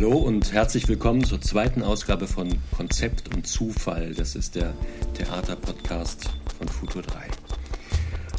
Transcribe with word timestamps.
Hallo 0.00 0.16
und 0.16 0.54
herzlich 0.54 0.88
willkommen 0.88 1.24
zur 1.24 1.42
zweiten 1.42 1.82
Ausgabe 1.82 2.26
von 2.26 2.56
Konzept 2.74 3.34
und 3.34 3.46
Zufall. 3.46 4.14
Das 4.14 4.34
ist 4.34 4.54
der 4.54 4.72
Theaterpodcast 5.12 6.24
von 6.56 6.68
Futur 6.68 7.02
3. 7.02 7.18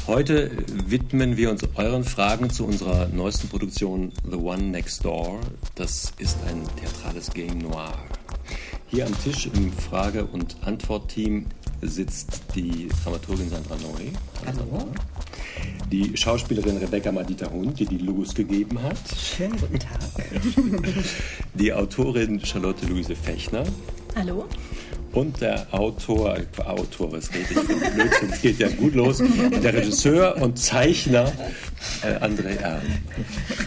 Heute 0.08 0.50
widmen 0.88 1.38
wir 1.38 1.52
uns 1.52 1.62
euren 1.76 2.04
Fragen 2.04 2.50
zu 2.50 2.66
unserer 2.66 3.10
neuesten 3.10 3.48
Produktion 3.48 4.12
The 4.28 4.38
One 4.38 4.64
Next 4.64 5.06
Door. 5.06 5.40
Das 5.76 6.12
ist 6.18 6.40
ein 6.48 6.64
theatrales 6.80 7.30
Game 7.30 7.60
Noir. 7.60 7.94
Hier 8.88 9.06
am 9.06 9.16
Tisch 9.22 9.46
im 9.46 9.72
Frage- 9.72 10.26
und 10.26 10.58
Antwortteam 10.62 11.46
sitzt 11.84 12.42
die 12.56 12.88
Dramaturgin 13.04 13.52
Sandra 13.52 13.76
Neu. 13.76 14.08
Hallo. 14.48 14.88
Die 15.92 16.16
Schauspielerin 16.16 16.78
Rebecca 16.78 17.12
Madita 17.12 17.52
Hund, 17.52 17.78
die 17.78 17.86
die 17.86 17.98
Logos 17.98 18.34
gegeben 18.34 18.82
hat. 18.82 18.98
Schönen 19.18 19.58
guten 19.60 19.78
Tag. 19.78 20.00
Die 21.54 21.74
Autorin 21.74 22.40
Charlotte 22.46 22.86
Luise 22.86 23.14
Fechner. 23.14 23.66
Hallo. 24.16 24.46
Und 25.12 25.42
der 25.42 25.68
Autor, 25.72 26.38
Autor, 26.64 27.12
was 27.12 27.30
rede 27.34 27.48
ich 27.50 27.94
Blödsinn, 27.94 28.30
es 28.32 28.42
geht 28.42 28.60
ja 28.60 28.70
gut 28.70 28.96
los, 28.96 29.22
der 29.62 29.74
Regisseur 29.74 30.42
und 30.42 30.58
Zeichner 30.58 31.30
äh, 32.04 32.24
André 32.24 32.58
Erm. 32.62 32.82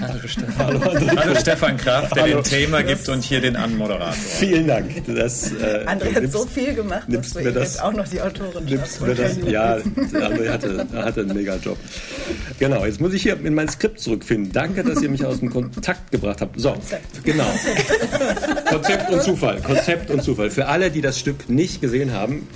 Hallo 0.00 0.20
Stefan. 0.26 0.58
Hallo, 0.58 0.78
André. 0.80 1.16
Hallo 1.16 1.34
Stefan 1.40 1.76
Kraft, 1.76 2.16
der 2.16 2.22
Hallo. 2.24 2.34
den 2.40 2.44
Thema 2.44 2.82
gibt 2.82 3.08
und 3.08 3.22
hier 3.24 3.40
den 3.40 3.56
Anmoderator. 3.56 4.12
Vielen 4.12 4.66
Dank. 4.66 4.90
Das, 5.06 5.52
äh, 5.52 5.84
André 5.86 6.14
hat 6.14 6.32
so 6.32 6.46
viel 6.46 6.74
gemacht, 6.74 7.08
nimmst 7.08 7.34
dass 7.36 7.42
mir 7.42 7.52
du 7.52 7.60
das- 7.60 7.74
jetzt 7.74 7.82
auch 7.82 7.92
noch 7.92 8.08
die 8.08 8.20
Autorin 8.20 8.64
Nimmst 8.64 9.00
mir 9.00 9.14
das, 9.14 9.36
ja, 9.46 9.76
André 9.76 10.48
hatte, 10.50 10.86
hatte 10.94 11.20
einen 11.20 11.34
mega 11.34 11.56
Job. 11.56 11.78
Genau, 12.58 12.84
jetzt 12.84 13.00
muss 13.00 13.12
ich 13.12 13.22
hier 13.22 13.38
in 13.44 13.54
mein 13.54 13.68
Skript 13.68 14.00
zurückfinden. 14.00 14.52
Danke, 14.52 14.84
dass 14.84 15.02
ihr 15.02 15.08
mich 15.10 15.24
aus 15.24 15.40
dem 15.40 15.50
Kontakt 15.50 16.10
gebracht 16.10 16.40
habt. 16.40 16.58
So, 16.60 16.76
genau. 17.24 17.44
Konzept 18.70 19.10
und 19.10 19.22
Zufall. 19.22 19.60
Konzept 19.60 20.10
und 20.10 20.22
Zufall. 20.22 20.50
Für 20.50 20.66
alle, 20.66 20.90
die 20.90 21.00
das 21.00 21.18
Stück 21.18 21.48
nicht 21.48 21.80
gesehen 21.80 22.12
haben, 22.12 22.46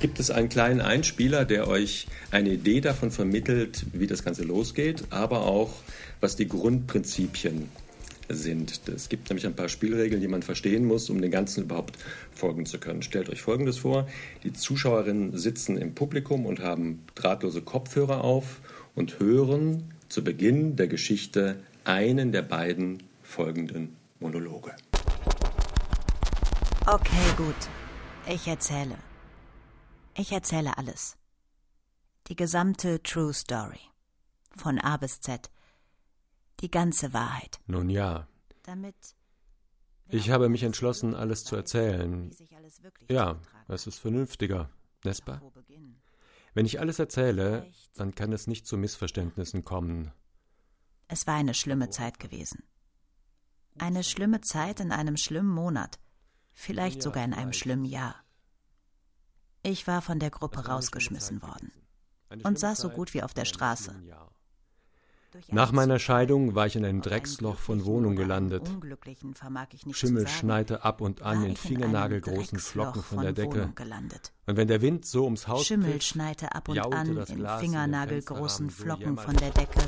gibt 0.00 0.20
es 0.20 0.30
einen 0.30 0.48
kleinen 0.48 0.80
Einspieler, 0.80 1.44
der 1.44 1.68
euch 1.68 2.06
eine 2.30 2.50
Idee 2.50 2.80
davon 2.80 3.10
vermittelt, 3.10 3.86
wie 3.92 4.06
das 4.06 4.24
Ganze 4.24 4.44
losgeht, 4.44 5.04
aber 5.10 5.46
auch, 5.46 5.72
was 6.20 6.36
die 6.36 6.48
Grundprinzipien 6.48 7.68
sind. 8.28 8.80
Es 8.88 9.08
gibt 9.08 9.28
nämlich 9.28 9.46
ein 9.46 9.56
paar 9.56 9.68
Spielregeln, 9.68 10.20
die 10.20 10.28
man 10.28 10.42
verstehen 10.42 10.84
muss, 10.86 11.10
um 11.10 11.20
den 11.20 11.30
Ganzen 11.30 11.64
überhaupt 11.64 11.98
folgen 12.34 12.66
zu 12.66 12.78
können. 12.78 13.02
Stellt 13.02 13.28
euch 13.28 13.42
Folgendes 13.42 13.78
vor. 13.78 14.08
Die 14.42 14.52
Zuschauerinnen 14.52 15.36
sitzen 15.36 15.76
im 15.76 15.94
Publikum 15.94 16.46
und 16.46 16.60
haben 16.60 17.04
drahtlose 17.14 17.62
Kopfhörer 17.62 18.24
auf 18.24 18.60
und 18.94 19.20
hören 19.20 19.94
zu 20.08 20.24
Beginn 20.24 20.76
der 20.76 20.88
Geschichte 20.88 21.56
einen 21.84 22.32
der 22.32 22.42
beiden 22.42 23.02
folgenden 23.22 23.96
Monologe. 24.20 24.72
Okay, 26.86 27.10
gut. 27.36 27.54
Ich 28.26 28.46
erzähle. 28.46 28.96
Ich 30.16 30.30
erzähle 30.30 30.78
alles. 30.78 31.16
Die 32.28 32.36
gesamte 32.36 33.02
True 33.02 33.34
Story. 33.34 33.80
Von 34.56 34.78
A 34.78 34.96
bis 34.96 35.20
Z. 35.20 35.50
Die 36.60 36.70
ganze 36.70 37.12
Wahrheit. 37.12 37.58
Nun 37.66 37.90
ja, 37.90 38.28
Damit. 38.62 38.94
ich 40.08 40.30
habe 40.30 40.48
mich 40.48 40.62
entschlossen, 40.62 41.14
alles 41.14 41.44
zu 41.44 41.56
erzählen. 41.56 42.30
Ja, 43.10 43.40
es 43.66 43.88
ist 43.88 43.98
vernünftiger, 43.98 44.70
beginnen? 45.02 46.00
Wenn 46.54 46.66
ich 46.66 46.78
alles 46.78 47.00
erzähle, 47.00 47.68
dann 47.96 48.14
kann 48.14 48.32
es 48.32 48.46
nicht 48.46 48.66
zu 48.68 48.78
Missverständnissen 48.78 49.64
kommen. 49.64 50.12
Es 51.08 51.26
war 51.26 51.34
eine 51.34 51.54
schlimme 51.54 51.90
Zeit 51.90 52.20
gewesen. 52.20 52.62
Eine 53.78 54.04
schlimme 54.04 54.40
Zeit 54.40 54.78
in 54.78 54.92
einem 54.92 55.16
schlimmen 55.16 55.50
Monat. 55.50 55.98
Vielleicht 56.52 57.02
sogar 57.02 57.24
in 57.24 57.34
einem 57.34 57.52
schlimmen 57.52 57.84
Jahr. 57.84 58.23
Ich 59.66 59.86
war 59.86 60.02
von 60.02 60.18
der 60.18 60.28
Gruppe 60.28 60.66
rausgeschmissen 60.66 61.40
worden. 61.40 61.72
und 62.42 62.58
saß 62.58 62.80
so 62.80 62.90
gut 62.90 63.14
wie 63.14 63.22
auf 63.22 63.32
der 63.32 63.46
Straße. 63.46 63.94
Nach 65.48 65.72
meiner 65.72 65.98
Scheidung 65.98 66.54
war 66.54 66.66
ich 66.66 66.76
in 66.76 66.84
einem 66.84 67.00
Drecksloch 67.00 67.56
von 67.56 67.84
Wohnung 67.86 68.14
gelandet. 68.14 68.70
Schimmel 69.92 70.28
schneite 70.28 70.84
ab 70.84 71.00
und 71.00 71.22
an 71.22 71.44
in 71.44 71.56
fingernagelgroßen 71.56 72.58
Flocken 72.58 73.02
von 73.02 73.22
der 73.22 73.32
Decke. 73.32 73.72
Und 74.46 74.56
wenn 74.56 74.68
der 74.68 74.82
Wind 74.82 75.06
so 75.06 75.24
ums 75.24 75.48
Haus 75.48 75.66
Schimmel 75.66 76.00
schneite 76.02 76.54
ab 76.54 76.68
und 76.68 76.78
an 76.78 77.16
in 77.16 77.46
fingernagelgroßen 77.58 78.70
Flocken 78.70 79.16
von 79.16 79.36
der 79.36 79.50
Decke. 79.50 79.80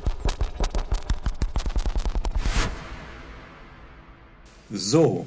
So, 4.71 5.27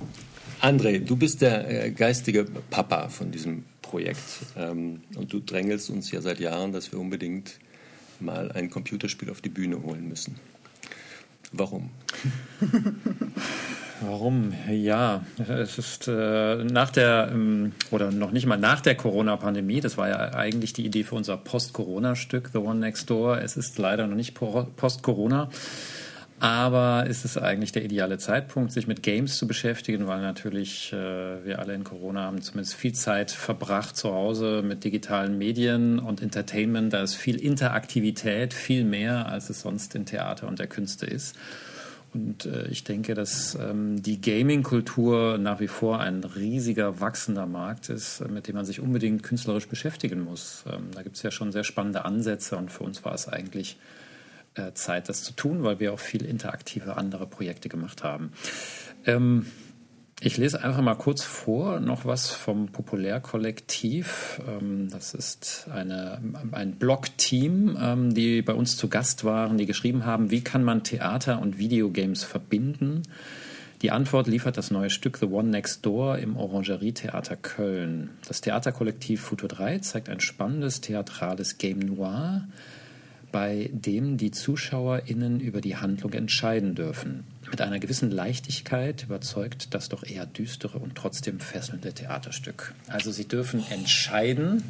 André, 0.61 0.99
du 0.99 1.15
bist 1.15 1.41
der 1.41 1.85
äh, 1.85 1.91
geistige 1.91 2.43
Papa 2.69 3.07
von 3.07 3.31
diesem 3.31 3.63
Projekt 3.89 4.19
ähm, 4.55 5.01
und 5.15 5.33
du 5.33 5.39
drängelst 5.39 5.89
uns 5.89 6.11
ja 6.11 6.21
seit 6.21 6.39
Jahren, 6.39 6.71
dass 6.71 6.91
wir 6.91 6.99
unbedingt 6.99 7.59
mal 8.19 8.51
ein 8.51 8.69
Computerspiel 8.69 9.29
auf 9.29 9.41
die 9.41 9.49
Bühne 9.49 9.81
holen 9.81 10.07
müssen. 10.07 10.35
Warum? 11.51 11.89
Warum? 14.01 14.53
Ja, 14.71 15.25
es 15.49 15.77
ist 15.77 16.07
äh, 16.07 16.63
nach 16.63 16.89
der, 16.91 17.29
ähm, 17.33 17.73
oder 17.91 18.11
noch 18.11 18.31
nicht 18.31 18.45
mal 18.45 18.57
nach 18.57 18.79
der 18.79 18.95
Corona-Pandemie, 18.95 19.81
das 19.81 19.97
war 19.97 20.07
ja 20.07 20.33
eigentlich 20.35 20.71
die 20.73 20.85
Idee 20.85 21.03
für 21.03 21.15
unser 21.15 21.35
Post-Corona-Stück, 21.35 22.51
The 22.53 22.59
One 22.59 22.79
Next 22.79 23.09
Door. 23.09 23.39
Es 23.41 23.57
ist 23.57 23.77
leider 23.77 24.07
noch 24.07 24.15
nicht 24.15 24.35
po- 24.35 24.67
Post-Corona. 24.77 25.49
Aber 26.39 27.05
es 27.09 27.25
ist 27.25 27.37
eigentlich 27.37 27.73
der 27.73 27.83
ideale 27.83 28.17
Zeitpunkt, 28.17 28.71
sich 28.71 28.87
mit 28.87 29.03
Games 29.03 29.37
zu 29.37 29.45
beschäftigen, 29.45 30.07
weil 30.07 30.21
natürlich 30.21 30.93
äh, 30.93 31.43
wir 31.43 31.59
alle 31.59 31.73
in 31.73 31.83
Corona 31.83 32.21
haben 32.21 32.41
zumindest 32.41 32.75
viel 32.75 32.93
Zeit 32.93 33.31
verbracht 33.31 33.97
zu 33.97 34.13
Hause 34.13 34.61
mit 34.63 34.85
digitalen 34.85 35.37
Medien 35.37 35.99
und 35.99 36.21
Entertainment. 36.21 36.93
Da 36.93 37.03
ist 37.03 37.15
viel 37.15 37.35
Interaktivität, 37.35 38.53
viel 38.53 38.85
mehr, 38.85 39.27
als 39.27 39.49
es 39.49 39.61
sonst 39.61 39.95
in 39.95 40.05
Theater 40.05 40.47
und 40.47 40.59
der 40.59 40.67
Künste 40.67 41.05
ist. 41.05 41.35
Und 42.13 42.45
äh, 42.45 42.67
ich 42.69 42.85
denke, 42.85 43.13
dass 43.15 43.55
ähm, 43.55 44.01
die 44.01 44.21
Gaming-Kultur 44.21 45.37
nach 45.37 45.59
wie 45.59 45.67
vor 45.67 45.99
ein 45.99 46.23
riesiger, 46.23 47.01
wachsender 47.01 47.45
Markt 47.45 47.89
ist, 47.89 48.21
äh, 48.21 48.29
mit 48.29 48.47
dem 48.47 48.55
man 48.55 48.65
sich 48.65 48.79
unbedingt 48.79 49.23
künstlerisch 49.23 49.67
beschäftigen 49.67 50.21
muss. 50.21 50.63
Ähm, 50.71 50.87
da 50.93 51.03
gibt 51.03 51.17
es 51.17 51.23
ja 51.23 51.31
schon 51.31 51.51
sehr 51.51 51.63
spannende 51.63 52.05
Ansätze 52.05 52.55
und 52.55 52.71
für 52.71 52.83
uns 52.83 53.03
war 53.05 53.13
es 53.13 53.27
eigentlich 53.27 53.77
äh, 54.59 54.73
Zeit, 54.73 55.09
das 55.09 55.23
zu 55.23 55.33
tun, 55.33 55.63
weil 55.63 55.79
wir 55.79 55.93
auch 55.93 55.99
viel 55.99 56.25
interaktive 56.25 56.97
andere 56.97 57.25
Projekte 57.25 57.69
gemacht 57.69 58.03
haben. 58.03 58.33
Ähm, 59.05 59.45
ich 60.21 60.35
lese 60.35 60.61
einfach 60.61 60.81
mal 60.81 60.95
kurz 60.95 61.23
vor, 61.23 61.79
noch 61.79 62.03
was 62.03 62.29
vom 62.29 62.67
Populärkollektiv. 62.67 64.41
Ähm, 64.47 64.89
Das 64.91 65.13
ist 65.13 65.67
eine, 65.73 66.19
ein 66.51 66.73
Blog-Team, 66.73 67.77
ähm, 67.81 68.13
die 68.13 68.41
bei 68.41 68.53
uns 68.53 68.75
zu 68.75 68.89
Gast 68.89 69.23
waren, 69.23 69.57
die 69.57 69.65
geschrieben 69.65 70.05
haben, 70.05 70.29
wie 70.29 70.41
kann 70.41 70.63
man 70.63 70.83
Theater 70.83 71.41
und 71.41 71.57
Videogames 71.57 72.25
verbinden? 72.25 73.03
Die 73.81 73.91
Antwort 73.91 74.27
liefert 74.27 74.57
das 74.57 74.71
neue 74.71 74.89
Stück 74.89 75.17
The 75.19 75.27
One 75.27 75.51
Next 75.51 75.85
Door 75.85 76.17
im 76.17 76.35
Orangerie 76.35 76.91
Theater 76.91 77.37
Köln. 77.37 78.09
Das 78.27 78.41
Theaterkollektiv 78.41 79.21
Futur 79.21 79.47
3 79.47 79.79
zeigt 79.79 80.09
ein 80.09 80.19
spannendes 80.19 80.81
theatrales 80.81 81.57
Game 81.59 81.79
Noir, 81.79 82.45
bei 83.31 83.69
dem 83.73 84.17
die 84.17 84.31
ZuschauerInnen 84.31 85.39
über 85.39 85.61
die 85.61 85.75
Handlung 85.75 86.13
entscheiden 86.13 86.75
dürfen. 86.75 87.23
Mit 87.49 87.61
einer 87.61 87.79
gewissen 87.79 88.11
Leichtigkeit 88.11 89.03
überzeugt 89.03 89.73
das 89.73 89.89
doch 89.89 90.03
eher 90.03 90.25
düstere 90.25 90.77
und 90.77 90.95
trotzdem 90.95 91.39
fesselnde 91.39 91.93
Theaterstück. 91.93 92.73
Also 92.87 93.11
sie 93.11 93.27
dürfen 93.27 93.63
entscheiden. 93.71 94.63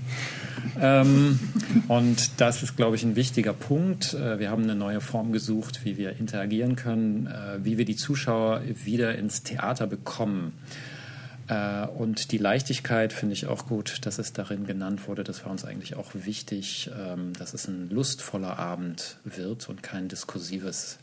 Ähm, 0.80 1.40
und 1.88 2.32
das 2.38 2.64
ist, 2.64 2.78
glaube 2.78 2.96
ich, 2.96 3.04
ein 3.04 3.16
wichtiger 3.16 3.54
Punkt. 3.54 4.14
Äh, 4.14 4.40
Wir 4.40 4.50
haben 4.50 4.64
eine 4.64 4.76
neue 4.76 5.02
Form 5.02 5.32
gesucht, 5.32 5.84
wie 5.84 5.98
wir 5.98 6.18
interagieren 6.18 6.76
können, 6.76 7.28
äh, 7.28 7.64
wie 7.64 7.78
wir 7.78 7.86
die 7.86 7.98
Zuschauer 7.98 8.62
wieder 8.86 9.18
ins 9.18 9.44
Theater 9.44 9.88
bekommen. 9.88 10.54
Äh, 11.50 11.88
Und 11.88 12.32
die 12.32 12.38
Leichtigkeit 12.38 13.12
finde 13.12 13.34
ich 13.34 13.48
auch 13.48 13.68
gut, 13.68 14.06
dass 14.06 14.20
es 14.20 14.32
darin 14.34 14.66
genannt 14.66 15.08
wurde. 15.08 15.24
Das 15.24 15.44
war 15.44 15.52
uns 15.52 15.66
eigentlich 15.66 15.96
auch 15.96 16.12
wichtig, 16.14 16.90
ähm, 16.98 17.34
dass 17.34 17.54
es 17.54 17.68
ein 17.68 17.90
lustvoller 17.90 18.58
Abend 18.58 19.18
wird 19.26 19.68
und 19.68 19.84
kein 19.84 20.08
diskursives 20.08 21.00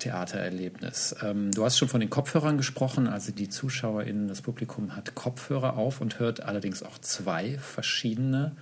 Theatererlebnis. 0.00 1.14
Ähm, 1.22 1.52
Du 1.52 1.64
hast 1.64 1.78
schon 1.78 1.88
von 1.88 2.00
den 2.00 2.10
Kopfhörern 2.10 2.56
gesprochen. 2.56 3.06
Also 3.06 3.32
die 3.32 3.48
ZuschauerInnen, 3.48 4.28
das 4.28 4.42
Publikum 4.42 4.96
hat 4.96 5.14
Kopfhörer 5.14 5.76
auf 5.76 6.00
und 6.00 6.18
hört 6.18 6.42
allerdings 6.42 6.82
auch 6.82 6.98
zwei 6.98 7.56
verschiedene 7.58 8.52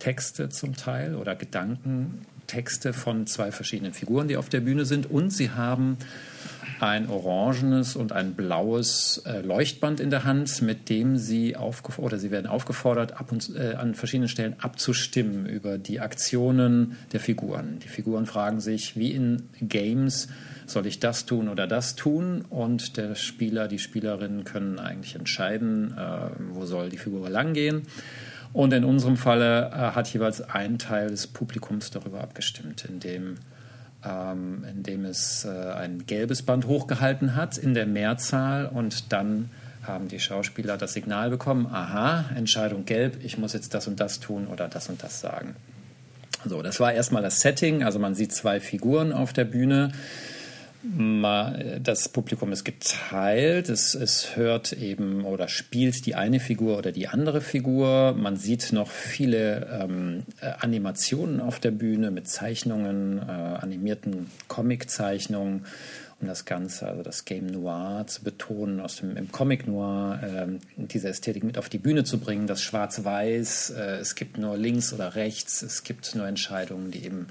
Texte 0.00 0.48
zum 0.48 0.76
Teil 0.76 1.14
oder 1.14 1.36
Gedanken 1.36 2.26
Texte 2.48 2.92
von 2.92 3.28
zwei 3.28 3.52
verschiedenen 3.52 3.92
Figuren, 3.92 4.26
die 4.26 4.36
auf 4.36 4.48
der 4.48 4.60
Bühne 4.60 4.84
sind. 4.84 5.08
Und 5.08 5.30
sie 5.30 5.50
haben 5.50 5.98
ein 6.80 7.08
orangenes 7.08 7.96
und 7.96 8.12
ein 8.12 8.34
blaues 8.34 9.22
äh, 9.26 9.40
Leuchtband 9.40 10.00
in 10.00 10.10
der 10.10 10.24
Hand, 10.24 10.62
mit 10.62 10.88
dem 10.88 11.16
sie 11.16 11.56
aufgefordert 11.56 12.12
oder 12.12 12.18
sie 12.18 12.30
werden 12.30 12.46
aufgefordert, 12.46 13.20
ab 13.20 13.32
und, 13.32 13.54
äh, 13.56 13.74
an 13.74 13.94
verschiedenen 13.94 14.28
Stellen 14.28 14.54
abzustimmen 14.58 15.46
über 15.46 15.78
die 15.78 16.00
Aktionen 16.00 16.96
der 17.12 17.20
Figuren. 17.20 17.78
Die 17.84 17.88
Figuren 17.88 18.26
fragen 18.26 18.60
sich, 18.60 18.96
wie 18.96 19.12
in 19.12 19.48
Games, 19.60 20.28
soll 20.66 20.86
ich 20.86 21.00
das 21.00 21.26
tun 21.26 21.48
oder 21.48 21.66
das 21.66 21.96
tun? 21.96 22.42
Und 22.48 22.96
der 22.96 23.14
Spieler, 23.14 23.68
die 23.68 23.78
Spielerinnen 23.78 24.44
können 24.44 24.78
eigentlich 24.78 25.14
entscheiden, 25.14 25.96
äh, 25.96 26.30
wo 26.52 26.64
soll 26.66 26.90
die 26.90 26.98
Figur 26.98 27.28
langgehen. 27.28 27.82
Und 28.52 28.72
in 28.72 28.84
unserem 28.84 29.16
Falle 29.16 29.70
äh, 29.72 29.76
hat 29.94 30.08
jeweils 30.08 30.40
ein 30.40 30.78
Teil 30.78 31.10
des 31.10 31.26
Publikums 31.26 31.90
darüber 31.90 32.20
abgestimmt, 32.20 32.84
indem 32.84 33.36
ähm, 34.04 34.64
in 34.70 34.82
dem 34.82 35.04
es 35.04 35.44
äh, 35.44 35.48
ein 35.48 36.06
gelbes 36.06 36.42
Band 36.42 36.66
hochgehalten 36.66 37.34
hat 37.34 37.58
in 37.58 37.74
der 37.74 37.86
Mehrzahl. 37.86 38.66
Und 38.66 39.12
dann 39.12 39.50
haben 39.82 40.08
die 40.08 40.20
Schauspieler 40.20 40.76
das 40.76 40.92
Signal 40.92 41.30
bekommen, 41.30 41.66
aha, 41.66 42.26
Entscheidung 42.36 42.84
gelb, 42.84 43.24
ich 43.24 43.38
muss 43.38 43.52
jetzt 43.52 43.74
das 43.74 43.88
und 43.88 44.00
das 44.00 44.20
tun 44.20 44.46
oder 44.46 44.68
das 44.68 44.88
und 44.88 45.02
das 45.02 45.20
sagen. 45.20 45.56
So, 46.44 46.62
das 46.62 46.78
war 46.78 46.92
erstmal 46.92 47.22
das 47.22 47.40
Setting, 47.40 47.82
also 47.82 47.98
man 47.98 48.14
sieht 48.14 48.32
zwei 48.32 48.60
Figuren 48.60 49.12
auf 49.12 49.32
der 49.32 49.44
Bühne 49.44 49.92
das 51.80 52.08
Publikum 52.08 52.52
ist 52.52 52.64
geteilt. 52.64 53.68
Es, 53.68 53.94
es 53.94 54.36
hört 54.36 54.72
eben 54.72 55.24
oder 55.24 55.48
spielt 55.48 56.06
die 56.06 56.14
eine 56.14 56.40
Figur 56.40 56.78
oder 56.78 56.92
die 56.92 57.08
andere 57.08 57.40
Figur. 57.40 58.14
Man 58.16 58.36
sieht 58.36 58.72
noch 58.72 58.90
viele 58.90 59.66
ähm, 59.82 60.24
äh, 60.40 60.52
Animationen 60.60 61.40
auf 61.40 61.60
der 61.60 61.72
Bühne 61.72 62.10
mit 62.10 62.28
Zeichnungen, 62.28 63.18
äh, 63.18 63.30
animierten 63.30 64.30
Comiczeichnungen 64.48 65.66
um 66.20 66.26
das 66.26 66.44
Ganze, 66.44 66.88
also 66.88 67.02
das 67.02 67.24
Game 67.24 67.46
Noir 67.46 68.04
zu 68.08 68.24
betonen, 68.24 68.80
aus 68.80 68.96
dem 68.96 69.16
im 69.16 69.30
Comic 69.30 69.68
Noir 69.68 70.18
äh, 70.22 70.58
diese 70.76 71.08
Ästhetik 71.08 71.44
mit 71.44 71.58
auf 71.58 71.68
die 71.68 71.78
Bühne 71.78 72.02
zu 72.02 72.18
bringen, 72.18 72.48
das 72.48 72.60
Schwarz-Weiß, 72.62 73.70
äh, 73.70 73.98
es 73.98 74.16
gibt 74.16 74.36
nur 74.36 74.56
links 74.56 74.92
oder 74.92 75.14
rechts, 75.14 75.62
es 75.62 75.84
gibt 75.84 76.14
nur 76.16 76.26
Entscheidungen, 76.26 76.90
die 76.90 77.04
eben 77.04 77.28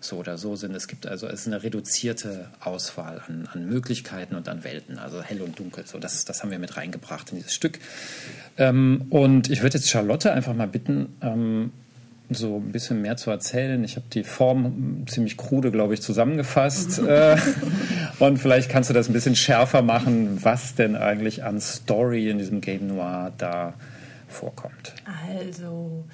so 0.00 0.16
oder 0.16 0.38
so 0.38 0.56
sind. 0.56 0.74
Es 0.74 0.88
gibt 0.88 1.06
also 1.06 1.26
es 1.26 1.40
ist 1.40 1.46
eine 1.46 1.62
reduzierte 1.62 2.48
Auswahl 2.60 3.20
an, 3.26 3.48
an 3.52 3.68
Möglichkeiten 3.68 4.34
und 4.34 4.48
an 4.48 4.64
Welten, 4.64 4.98
also 4.98 5.22
hell 5.22 5.42
und 5.42 5.58
dunkel. 5.58 5.86
So, 5.86 5.98
das, 5.98 6.24
das 6.24 6.42
haben 6.42 6.50
wir 6.50 6.58
mit 6.58 6.76
reingebracht 6.76 7.30
in 7.30 7.38
dieses 7.38 7.54
Stück. 7.54 7.78
Ähm, 8.56 9.06
und 9.10 9.50
ich 9.50 9.62
würde 9.62 9.78
jetzt 9.78 9.88
Charlotte 9.88 10.32
einfach 10.32 10.54
mal 10.54 10.68
bitten, 10.68 11.16
ähm, 11.22 11.72
so 12.30 12.56
ein 12.56 12.72
bisschen 12.72 13.00
mehr 13.00 13.16
zu 13.16 13.30
erzählen. 13.30 13.82
Ich 13.84 13.96
habe 13.96 14.06
die 14.12 14.22
Form 14.22 15.04
ziemlich 15.06 15.36
krude, 15.36 15.70
glaube 15.70 15.94
ich, 15.94 16.02
zusammengefasst. 16.02 16.98
äh, 17.06 17.36
und 18.18 18.38
vielleicht 18.38 18.70
kannst 18.70 18.90
du 18.90 18.94
das 18.94 19.08
ein 19.08 19.12
bisschen 19.12 19.36
schärfer 19.36 19.82
machen, 19.82 20.44
was 20.44 20.74
denn 20.74 20.94
eigentlich 20.94 21.44
an 21.44 21.60
Story 21.60 22.28
in 22.28 22.38
diesem 22.38 22.60
Game 22.60 22.88
Noir 22.88 23.32
da 23.38 23.74
vorkommt. 24.28 24.94
Also, 25.26 26.04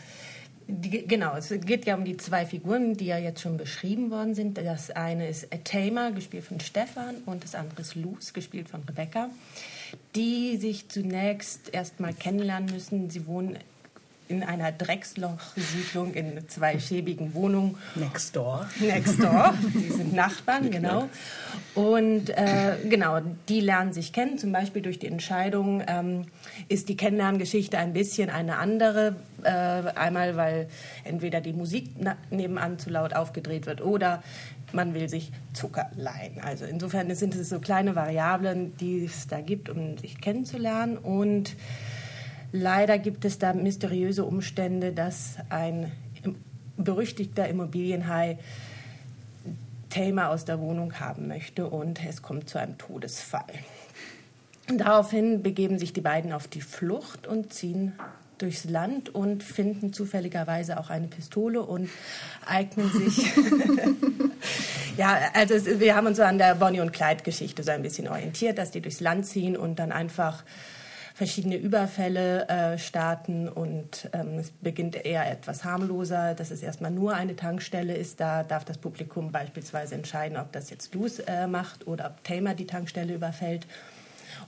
die, 0.66 1.06
genau, 1.06 1.36
es 1.36 1.48
geht 1.48 1.86
ja 1.86 1.94
um 1.94 2.04
die 2.04 2.16
zwei 2.16 2.46
Figuren, 2.46 2.96
die 2.96 3.06
ja 3.06 3.18
jetzt 3.18 3.40
schon 3.40 3.56
beschrieben 3.56 4.10
worden 4.10 4.34
sind. 4.34 4.56
Das 4.58 4.90
eine 4.90 5.28
ist 5.28 5.48
Tamer, 5.64 6.12
gespielt 6.12 6.44
von 6.44 6.60
Stefan, 6.60 7.16
und 7.26 7.44
das 7.44 7.54
andere 7.54 7.82
ist 7.82 7.94
Luz, 7.94 8.32
gespielt 8.32 8.68
von 8.68 8.82
Rebecca, 8.82 9.30
die 10.14 10.56
sich 10.56 10.88
zunächst 10.88 11.72
erstmal 11.72 12.14
kennenlernen 12.14 12.72
müssen. 12.72 13.10
Sie 13.10 13.26
wohnen 13.26 13.58
in 14.28 14.42
einer 14.42 14.72
Drecksloch-Siedlung 14.72 16.14
in 16.14 16.48
zwei 16.48 16.78
schäbigen 16.78 17.34
Wohnungen. 17.34 17.76
Next 17.94 18.34
door. 18.34 18.66
Next 18.80 19.22
door. 19.22 19.54
Die 19.74 19.90
sind 19.90 20.14
Nachbarn, 20.14 20.70
genau. 20.70 21.08
Und 21.74 22.30
äh, 22.30 22.76
genau, 22.88 23.20
die 23.48 23.60
lernen 23.60 23.92
sich 23.92 24.12
kennen, 24.12 24.38
zum 24.38 24.52
Beispiel 24.52 24.80
durch 24.80 24.98
die 24.98 25.08
Entscheidung, 25.08 25.82
ähm, 25.86 26.26
ist 26.68 26.88
die 26.88 26.96
Kennenlerngeschichte 26.96 27.78
ein 27.78 27.92
bisschen 27.92 28.30
eine 28.30 28.58
andere. 28.58 29.16
Äh, 29.42 29.48
einmal, 29.48 30.36
weil 30.36 30.68
entweder 31.02 31.40
die 31.40 31.52
Musik 31.52 31.90
nebenan 32.30 32.78
zu 32.78 32.90
laut 32.90 33.14
aufgedreht 33.14 33.66
wird 33.66 33.82
oder 33.82 34.22
man 34.72 34.94
will 34.94 35.08
sich 35.08 35.32
Zucker 35.52 35.90
leihen. 35.96 36.40
Also 36.42 36.64
insofern 36.64 37.14
sind 37.14 37.34
es 37.34 37.48
so 37.48 37.60
kleine 37.60 37.94
Variablen, 37.94 38.76
die 38.78 39.04
es 39.04 39.26
da 39.26 39.40
gibt, 39.40 39.68
um 39.68 39.96
sich 39.98 40.20
kennenzulernen. 40.20 40.98
Und 40.98 41.56
Leider 42.56 43.00
gibt 43.00 43.24
es 43.24 43.40
da 43.40 43.52
mysteriöse 43.52 44.24
Umstände, 44.24 44.92
dass 44.92 45.38
ein 45.48 45.90
berüchtigter 46.76 47.48
Immobilienhai 47.48 48.38
Thelma 49.90 50.28
aus 50.28 50.44
der 50.44 50.60
Wohnung 50.60 51.00
haben 51.00 51.26
möchte 51.26 51.66
und 51.68 52.06
es 52.06 52.22
kommt 52.22 52.48
zu 52.48 52.60
einem 52.60 52.78
Todesfall. 52.78 53.42
Daraufhin 54.68 55.42
begeben 55.42 55.80
sich 55.80 55.92
die 55.92 56.00
beiden 56.00 56.32
auf 56.32 56.46
die 56.46 56.60
Flucht 56.60 57.26
und 57.26 57.52
ziehen 57.52 57.94
durchs 58.38 58.62
Land 58.66 59.12
und 59.12 59.42
finden 59.42 59.92
zufälligerweise 59.92 60.78
auch 60.78 60.90
eine 60.90 61.08
Pistole 61.08 61.60
und 61.60 61.90
eignen 62.46 62.88
sich. 62.88 63.32
ja, 64.96 65.18
also 65.34 65.80
wir 65.80 65.96
haben 65.96 66.06
uns 66.06 66.18
so 66.18 66.22
an 66.22 66.38
der 66.38 66.54
Bonnie 66.54 66.78
und 66.78 66.92
Clyde 66.92 67.24
Geschichte 67.24 67.64
so 67.64 67.72
ein 67.72 67.82
bisschen 67.82 68.06
orientiert, 68.06 68.58
dass 68.58 68.70
die 68.70 68.80
durchs 68.80 69.00
Land 69.00 69.26
ziehen 69.26 69.56
und 69.56 69.80
dann 69.80 69.90
einfach 69.90 70.44
verschiedene 71.14 71.56
Überfälle 71.56 72.48
äh, 72.48 72.76
starten 72.76 73.48
und 73.48 74.10
ähm, 74.12 74.40
es 74.40 74.50
beginnt 74.50 74.96
eher 74.96 75.30
etwas 75.30 75.64
harmloser, 75.64 76.34
dass 76.34 76.50
es 76.50 76.60
erstmal 76.60 76.90
nur 76.90 77.14
eine 77.14 77.36
Tankstelle 77.36 77.94
ist. 77.94 78.18
Da 78.18 78.42
darf 78.42 78.64
das 78.64 78.78
Publikum 78.78 79.30
beispielsweise 79.30 79.94
entscheiden, 79.94 80.36
ob 80.36 80.50
das 80.50 80.70
jetzt 80.70 80.92
Luz 80.92 81.20
äh, 81.20 81.46
macht 81.46 81.86
oder 81.86 82.06
ob 82.06 82.24
Tamer 82.24 82.54
die 82.54 82.66
Tankstelle 82.66 83.14
überfällt. 83.14 83.68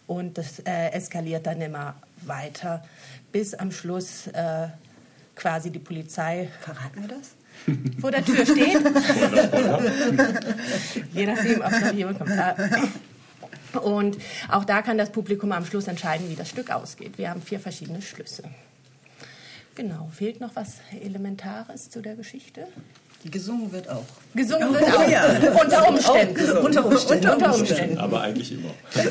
Und 0.08 0.38
das 0.38 0.58
äh, 0.60 0.90
eskaliert 0.90 1.46
dann 1.46 1.60
immer 1.60 1.94
weiter, 2.22 2.82
bis 3.30 3.54
am 3.54 3.70
Schluss 3.70 4.26
äh, 4.28 4.66
quasi 5.36 5.70
die 5.70 5.78
Polizei. 5.78 6.48
Verraten 6.60 7.00
wir 7.02 7.08
das? 7.08 7.36
vor 8.00 8.10
der 8.10 8.24
Tür 8.24 8.44
steht. 8.44 8.80
Je 11.12 11.26
nachdem, 11.26 11.60
ob 11.60 11.70
noch 11.70 11.92
jemand 11.92 12.18
kommt. 12.18 12.32
Und 13.74 14.18
auch 14.48 14.64
da 14.64 14.82
kann 14.82 14.98
das 14.98 15.10
Publikum 15.10 15.52
am 15.52 15.64
Schluss 15.64 15.88
entscheiden, 15.88 16.28
wie 16.30 16.36
das 16.36 16.48
Stück 16.48 16.70
ausgeht. 16.70 17.18
Wir 17.18 17.30
haben 17.30 17.42
vier 17.42 17.60
verschiedene 17.60 18.02
Schlüsse. 18.02 18.44
Genau, 19.74 20.08
fehlt 20.12 20.40
noch 20.40 20.56
was 20.56 20.80
Elementares 21.02 21.90
zu 21.90 22.00
der 22.00 22.16
Geschichte? 22.16 22.66
Gesungen 23.24 23.72
wird 23.72 23.88
auch. 23.88 24.04
Gesungen 24.34 24.72
wird 24.72 24.84
auch. 24.84 25.06
Oh, 25.06 25.10
ja. 25.10 25.26
Unter 25.62 25.88
Umständen. 25.88 26.50
Unter 26.58 26.86
Umständen. 26.86 27.28
Unter 27.28 27.54
Umständen. 27.54 27.98
Aber 27.98 28.20
eigentlich 28.20 28.52
immer. 28.52 28.70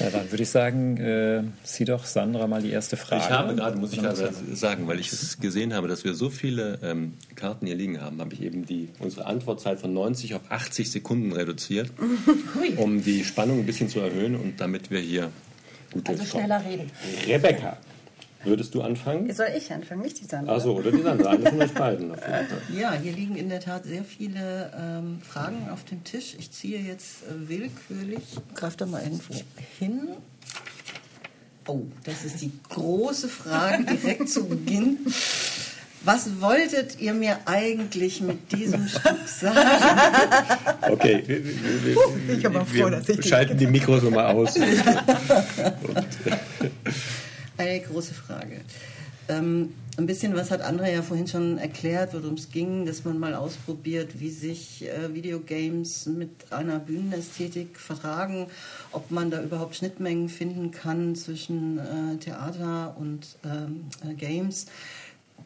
ja, 0.00 0.10
dann 0.10 0.30
würde 0.30 0.42
ich 0.42 0.50
sagen, 0.50 0.96
äh, 0.98 1.42
zieh 1.64 1.84
doch 1.84 2.04
Sandra 2.04 2.46
mal 2.46 2.62
die 2.62 2.70
erste 2.70 2.96
Frage. 2.96 3.22
Ich 3.24 3.30
habe 3.30 3.54
gerade, 3.54 3.76
muss 3.78 3.92
ich 3.92 4.00
gerade 4.00 4.30
sagen, 4.52 4.86
weil 4.86 5.00
ich 5.00 5.12
es 5.12 5.40
gesehen 5.40 5.74
habe, 5.74 5.88
dass 5.88 6.04
wir 6.04 6.14
so 6.14 6.30
viele 6.30 6.78
ähm, 6.82 7.14
Karten 7.34 7.66
hier 7.66 7.76
liegen 7.76 8.00
haben, 8.00 8.20
habe 8.20 8.34
ich 8.34 8.42
eben 8.42 8.66
die, 8.66 8.88
unsere 9.00 9.26
Antwortzeit 9.26 9.80
von 9.80 9.92
90 9.92 10.34
auf 10.34 10.42
80 10.48 10.90
Sekunden 10.90 11.32
reduziert, 11.32 11.90
um 12.76 13.02
die 13.02 13.24
Spannung 13.24 13.60
ein 13.60 13.66
bisschen 13.66 13.88
zu 13.88 14.00
erhöhen 14.00 14.36
und 14.36 14.60
damit 14.60 14.90
wir 14.90 15.00
hier 15.00 15.30
gut 15.92 16.08
Also 16.08 16.24
schneller 16.24 16.62
reden. 16.64 16.90
Rebecca. 17.26 17.78
Würdest 18.44 18.74
du 18.74 18.82
anfangen? 18.82 19.32
Soll 19.32 19.48
ich 19.56 19.72
anfangen, 19.72 20.02
nicht 20.02 20.20
die 20.20 20.24
Sandra? 20.24 20.56
Achso, 20.56 20.72
oder 20.72 20.90
die 20.90 21.02
Sandra, 21.02 21.30
eine 21.30 21.48
von 21.48 21.62
euch 21.62 21.72
beiden. 21.74 22.12
Ja, 22.76 22.92
hier 22.92 23.12
liegen 23.12 23.36
in 23.36 23.48
der 23.48 23.60
Tat 23.60 23.84
sehr 23.84 24.04
viele 24.04 24.72
ähm, 24.76 25.20
Fragen 25.22 25.68
auf 25.70 25.84
dem 25.84 26.02
Tisch. 26.04 26.34
Ich 26.38 26.50
ziehe 26.50 26.80
jetzt 26.80 27.22
äh, 27.22 27.48
willkürlich, 27.48 28.24
greif 28.54 28.76
da 28.76 28.86
mal 28.86 29.02
irgendwo 29.02 29.34
hin. 29.78 30.08
Oh, 31.66 31.82
das 32.04 32.24
ist 32.24 32.40
die 32.42 32.50
große 32.68 33.28
Frage 33.28 33.84
direkt 33.84 34.28
zu 34.28 34.46
Beginn. 34.46 34.98
Was 36.04 36.40
wolltet 36.40 37.00
ihr 37.00 37.14
mir 37.14 37.38
eigentlich 37.44 38.20
mit 38.20 38.50
diesem 38.50 38.88
Stück 38.88 39.20
sagen? 39.26 39.56
Okay, 40.90 41.22
wir, 41.26 41.44
wir, 41.44 42.36
ich 42.36 42.42
bin 42.42 42.66
froh, 42.66 42.90
dass 42.90 43.08
ich 43.08 43.24
schalten 43.24 43.56
die 43.56 43.68
Mikros 43.68 44.02
nochmal 44.02 44.34
aus. 44.34 44.54
Eine 47.56 47.80
große 47.80 48.14
Frage. 48.14 48.60
Ähm, 49.28 49.74
ein 49.98 50.06
bisschen 50.06 50.34
was 50.34 50.50
hat 50.50 50.62
Andrea 50.62 50.88
ja 50.88 51.02
vorhin 51.02 51.26
schon 51.26 51.58
erklärt, 51.58 52.14
worum 52.14 52.34
es 52.34 52.50
ging, 52.50 52.86
dass 52.86 53.04
man 53.04 53.18
mal 53.18 53.34
ausprobiert, 53.34 54.18
wie 54.20 54.30
sich 54.30 54.88
äh, 54.88 55.14
Videogames 55.14 56.06
mit 56.06 56.30
einer 56.50 56.78
Bühnenästhetik 56.78 57.78
vertragen, 57.78 58.46
ob 58.90 59.10
man 59.10 59.30
da 59.30 59.42
überhaupt 59.42 59.76
Schnittmengen 59.76 60.30
finden 60.30 60.70
kann 60.70 61.14
zwischen 61.14 61.78
äh, 61.78 62.16
Theater 62.16 62.96
und 62.98 63.36
ähm, 63.44 63.84
äh, 64.08 64.14
Games. 64.14 64.66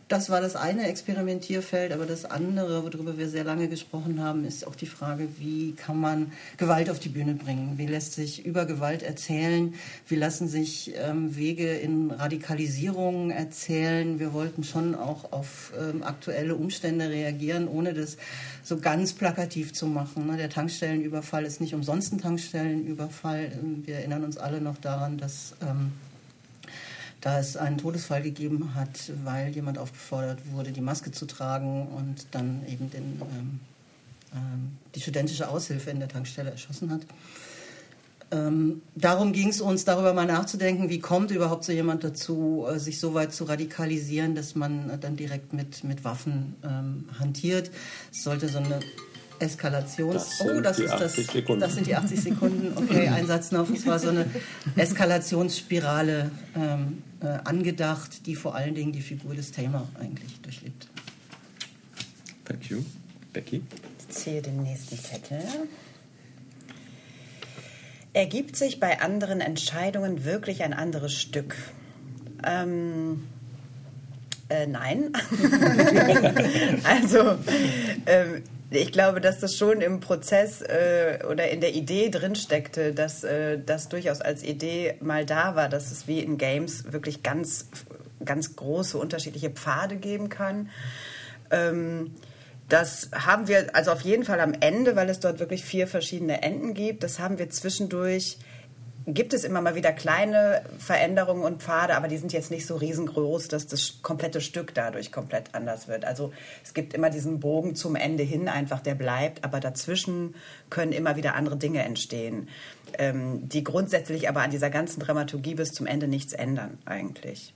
Das 0.08 0.30
war 0.30 0.40
das 0.40 0.56
eine 0.56 0.88
Experimentierfeld, 0.88 1.92
aber 1.92 2.06
das 2.06 2.24
andere, 2.24 2.84
worüber 2.84 3.18
wir 3.18 3.28
sehr 3.28 3.44
lange 3.44 3.68
gesprochen 3.68 4.22
haben, 4.22 4.44
ist 4.44 4.66
auch 4.66 4.74
die 4.74 4.86
Frage, 4.86 5.28
wie 5.38 5.72
kann 5.72 5.98
man 5.98 6.32
Gewalt 6.56 6.90
auf 6.90 6.98
die 6.98 7.08
Bühne 7.08 7.34
bringen? 7.34 7.74
Wie 7.76 7.86
lässt 7.86 8.14
sich 8.14 8.44
über 8.44 8.66
Gewalt 8.66 9.02
erzählen? 9.02 9.74
Wie 10.08 10.16
lassen 10.16 10.48
sich 10.48 10.94
ähm, 10.96 11.36
Wege 11.36 11.74
in 11.74 12.10
Radikalisierung 12.10 13.30
erzählen? 13.30 14.18
Wir 14.18 14.32
wollten 14.32 14.64
schon 14.64 14.94
auch 14.94 15.32
auf 15.32 15.72
ähm, 15.78 16.02
aktuelle 16.02 16.54
Umstände 16.54 17.10
reagieren, 17.10 17.68
ohne 17.68 17.94
das 17.94 18.16
so 18.62 18.78
ganz 18.78 19.12
plakativ 19.12 19.72
zu 19.72 19.86
machen. 19.86 20.26
Ne? 20.26 20.36
Der 20.36 20.50
Tankstellenüberfall 20.50 21.44
ist 21.44 21.60
nicht 21.60 21.74
umsonst 21.74 22.12
ein 22.12 22.18
Tankstellenüberfall. 22.18 23.52
Wir 23.84 23.96
erinnern 23.96 24.24
uns 24.24 24.36
alle 24.36 24.60
noch 24.60 24.78
daran, 24.78 25.18
dass 25.18 25.54
ähm, 25.62 25.92
da 27.26 27.40
es 27.40 27.56
einen 27.56 27.76
Todesfall 27.76 28.23
gegeben 28.23 28.76
hat, 28.76 29.11
weil 29.25 29.52
jemand 29.52 29.78
aufgefordert 29.78 30.38
wurde, 30.52 30.71
die 30.71 30.80
Maske 30.80 31.11
zu 31.11 31.26
tragen 31.26 31.88
und 31.88 32.25
dann 32.30 32.62
eben 32.68 32.88
den, 32.88 33.21
ähm, 33.21 33.61
ähm, 34.33 34.78
die 34.95 35.00
studentische 35.00 35.49
Aushilfe 35.49 35.90
in 35.90 35.99
der 35.99 36.09
Tankstelle 36.09 36.52
erschossen 36.52 36.92
hat. 36.92 37.00
Ähm, 38.30 38.80
darum 38.95 39.33
ging 39.33 39.49
es 39.49 39.61
uns, 39.61 39.85
darüber 39.85 40.14
mal 40.14 40.26
nachzudenken, 40.26 40.88
wie 40.88 41.00
kommt 41.00 41.33
überhaupt 41.33 41.64
so 41.64 41.73
jemand 41.73 42.04
dazu, 42.04 42.64
äh, 42.68 42.78
sich 42.78 43.00
so 43.00 43.12
weit 43.12 43.35
zu 43.35 43.42
radikalisieren, 43.42 44.37
dass 44.37 44.54
man 44.54 44.88
äh, 44.88 44.97
dann 44.97 45.16
direkt 45.16 45.52
mit, 45.52 45.83
mit 45.83 46.04
Waffen 46.04 46.54
ähm, 46.62 47.09
hantiert. 47.18 47.73
Es 48.12 48.23
sollte 48.23 48.49
so 48.49 48.59
eine 48.59 48.78
Eskalations... 49.40 50.38
Das 50.38 50.49
oh, 50.49 50.61
das 50.61 50.78
ist 50.78 50.92
das. 50.92 51.14
Sekunden. 51.14 51.61
Das 51.61 51.75
sind 51.75 51.88
die 51.88 51.97
80 51.97 52.21
Sekunden. 52.21 52.73
Okay, 52.76 53.09
ein 53.09 53.26
Satz 53.26 53.50
noch. 53.50 53.68
Es 53.68 53.85
war 53.85 53.99
so 53.99 54.11
eine 54.11 54.26
Eskalationsspirale 54.76 56.30
ähm, 56.54 57.02
äh, 57.20 57.26
angedacht, 57.44 58.26
die 58.26 58.35
vor 58.35 58.54
allen 58.54 58.75
Dingen 58.75 58.92
die 58.92 59.02
Figur 59.02 59.35
des 59.35 59.52
Tamer 59.52 59.88
eigentlich 59.99 60.40
durchlebt. 60.40 60.88
Thank 62.44 62.70
you. 62.70 62.85
Becky? 63.32 63.62
Ich 63.99 64.08
ziehe 64.08 64.40
den 64.40 64.62
nächsten 64.62 64.99
Zettel. 64.99 65.42
Ergibt 68.12 68.56
sich 68.56 68.80
bei 68.80 69.00
anderen 69.02 69.40
Entscheidungen 69.40 70.25
wirklich 70.25 70.62
ein 70.62 70.73
anderes 70.73 71.12
Stück? 71.12 71.54
Ähm, 72.44 73.25
äh, 74.49 74.66
nein. 74.66 75.12
also, 76.85 77.37
ähm, 78.06 78.42
ich 78.70 78.90
glaube, 78.90 79.20
dass 79.20 79.38
das 79.38 79.56
schon 79.56 79.80
im 79.80 80.00
Prozess 80.00 80.61
äh, 80.61 81.20
oder 81.30 81.49
in 81.50 81.61
der 81.61 81.75
Idee 81.75 82.11
drinsteckte, 82.11 82.92
dass 82.92 83.23
äh, 83.23 83.58
das 83.64 83.88
durchaus 83.88 84.20
als 84.20 84.42
Idee 84.42 84.94
mal 85.00 85.25
da 85.25 85.54
war, 85.54 85.68
dass 85.68 85.92
es 85.92 86.08
wie 86.08 86.20
in 86.20 86.37
Games 86.37 86.92
wirklich 86.92 87.23
ganz, 87.23 87.68
ganz 88.25 88.56
große 88.56 88.99
unterschiedliche 88.99 89.50
Pfade 89.50 89.96
geben 89.96 90.28
kann. 90.28 90.70
Ähm, 91.50 92.14
das 92.68 93.11
haben 93.12 93.46
wir 93.46 93.75
also 93.76 93.92
auf 93.92 94.00
jeden 94.00 94.25
Fall 94.25 94.40
am 94.40 94.52
Ende, 94.52 94.96
weil 94.96 95.08
es 95.08 95.20
dort 95.20 95.38
wirklich 95.38 95.64
vier 95.64 95.87
verschiedene 95.87 96.42
Enden 96.42 96.75
gibt. 96.75 97.04
Das 97.04 97.20
haben 97.20 97.38
wir 97.38 97.49
zwischendurch 97.50 98.38
gibt 99.06 99.32
es 99.32 99.44
immer 99.44 99.60
mal 99.60 99.76
wieder 99.76 99.92
kleine 99.92 100.62
Veränderungen 100.78 101.44
und 101.44 101.62
Pfade, 101.62 101.96
aber 101.96 102.08
die 102.08 102.16
sind 102.16 102.32
jetzt 102.32 102.50
nicht 102.50 102.66
so 102.66 102.75
riesengroß, 102.76 103.46
dass 103.48 103.68
das 103.68 104.02
komplette 104.02 104.40
Stück 104.40 104.75
dadurch 104.75 105.12
komplett 105.12 105.54
anders 105.54 105.86
wird. 105.86 106.04
Also 106.04 106.32
es 106.64 106.75
gibt 106.75 106.92
immer 106.92 107.08
diesen 107.08 107.38
Bogen 107.38 107.76
zum 107.76 107.94
Ende 107.94 108.25
hin, 108.25 108.48
einfach 108.48 108.80
der 108.80 108.96
bleibt, 108.96 109.44
aber 109.44 109.60
dazwischen 109.60 110.34
können 110.70 110.90
immer 110.90 111.16
wieder 111.16 111.36
andere 111.36 111.56
Dinge 111.56 111.84
entstehen, 111.84 112.48
ähm, 112.98 113.48
die 113.48 113.62
grundsätzlich 113.62 114.28
aber 114.28 114.42
an 114.42 114.50
dieser 114.50 114.70
ganzen 114.70 114.98
Dramaturgie 114.98 115.54
bis 115.54 115.72
zum 115.72 115.86
Ende 115.86 116.08
nichts 116.08 116.32
ändern 116.32 116.78
eigentlich. 116.84 117.54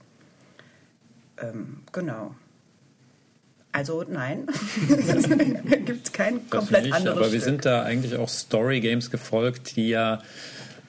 Ähm, 1.41 1.81
genau. 1.91 2.33
Also 3.73 4.03
nein, 4.07 4.47
da 5.69 5.75
gibt 5.77 6.07
es 6.07 6.13
kein 6.13 6.49
komplett 6.49 6.91
anderes 6.91 7.17
Aber 7.17 7.25
Stück. 7.25 7.33
wir 7.33 7.41
sind 7.41 7.65
da 7.65 7.83
eigentlich 7.83 8.17
auch 8.17 8.27
Story 8.27 8.81
Games 8.81 9.11
gefolgt, 9.11 9.75
die 9.77 9.89
ja 9.89 10.21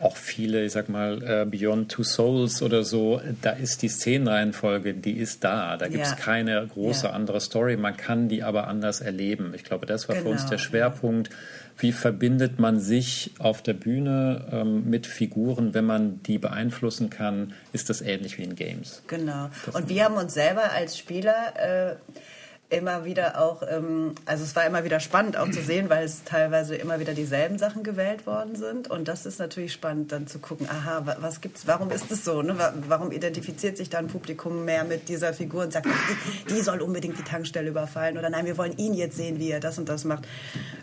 auch 0.02 0.16
viele, 0.16 0.64
ich 0.64 0.72
sag 0.72 0.88
mal, 0.88 1.22
äh, 1.22 1.44
Beyond 1.44 1.90
Two 1.90 2.02
Souls 2.02 2.60
oder 2.62 2.82
so, 2.82 3.20
da 3.40 3.50
ist 3.50 3.82
die 3.82 3.88
Szenenreihenfolge, 3.88 4.94
die 4.94 5.12
ist 5.12 5.44
da. 5.44 5.76
Da 5.76 5.88
gibt 5.88 6.02
es 6.04 6.10
ja. 6.10 6.16
keine 6.16 6.66
große 6.66 7.06
ja. 7.06 7.12
andere 7.12 7.40
Story. 7.40 7.76
Man 7.76 7.96
kann 7.96 8.28
die 8.28 8.42
aber 8.42 8.66
anders 8.66 9.00
erleben. 9.00 9.52
Ich 9.54 9.64
glaube, 9.64 9.86
das 9.86 10.08
war 10.08 10.16
genau. 10.16 10.28
für 10.28 10.32
uns 10.32 10.42
der 10.42 10.58
genau, 10.58 10.68
Schwerpunkt. 10.68 11.30
Wie 11.78 11.92
verbindet 11.92 12.58
man 12.58 12.78
sich 12.78 13.32
auf 13.38 13.62
der 13.62 13.74
Bühne 13.74 14.46
ähm, 14.52 14.90
mit 14.90 15.06
Figuren, 15.06 15.72
wenn 15.72 15.84
man 15.84 16.22
die 16.22 16.38
beeinflussen 16.38 17.08
kann? 17.08 17.54
Ist 17.72 17.88
das 17.88 18.02
ähnlich 18.02 18.38
wie 18.38 18.42
in 18.42 18.56
Games? 18.56 19.02
Genau. 19.06 19.50
Das 19.66 19.74
Und 19.74 19.88
wir 19.88 20.04
haben 20.04 20.16
uns 20.16 20.34
selber 20.34 20.72
als 20.72 20.98
Spieler 20.98 21.54
äh, 21.56 21.94
immer 22.72 23.04
wieder 23.04 23.40
auch, 23.40 23.62
ähm, 23.68 24.14
also 24.24 24.44
es 24.44 24.56
war 24.56 24.64
immer 24.64 24.82
wieder 24.82 24.98
spannend 24.98 25.36
auch 25.36 25.50
zu 25.50 25.60
sehen, 25.62 25.90
weil 25.90 26.04
es 26.04 26.24
teilweise 26.24 26.74
immer 26.74 26.98
wieder 26.98 27.12
dieselben 27.12 27.58
Sachen 27.58 27.82
gewählt 27.82 28.26
worden 28.26 28.56
sind. 28.56 28.88
Und 28.90 29.08
das 29.08 29.26
ist 29.26 29.38
natürlich 29.38 29.72
spannend, 29.72 30.10
dann 30.10 30.26
zu 30.26 30.38
gucken, 30.38 30.68
aha, 30.68 31.16
was 31.20 31.40
gibt's, 31.40 31.66
warum 31.66 31.90
ist 31.90 32.10
es 32.10 32.24
so? 32.24 32.40
Ne? 32.42 32.56
Warum 32.88 33.12
identifiziert 33.12 33.76
sich 33.76 33.90
da 33.90 33.98
ein 33.98 34.08
Publikum 34.08 34.64
mehr 34.64 34.84
mit 34.84 35.08
dieser 35.08 35.34
Figur 35.34 35.64
und 35.64 35.72
sagt, 35.72 35.86
die, 35.86 36.54
die 36.54 36.60
soll 36.62 36.80
unbedingt 36.80 37.18
die 37.18 37.24
Tankstelle 37.24 37.68
überfallen 37.68 38.16
oder 38.16 38.30
nein, 38.30 38.46
wir 38.46 38.56
wollen 38.56 38.76
ihn 38.78 38.94
jetzt 38.94 39.16
sehen, 39.16 39.38
wie 39.38 39.50
er 39.50 39.60
das 39.60 39.78
und 39.78 39.88
das 39.88 40.04
macht. 40.04 40.26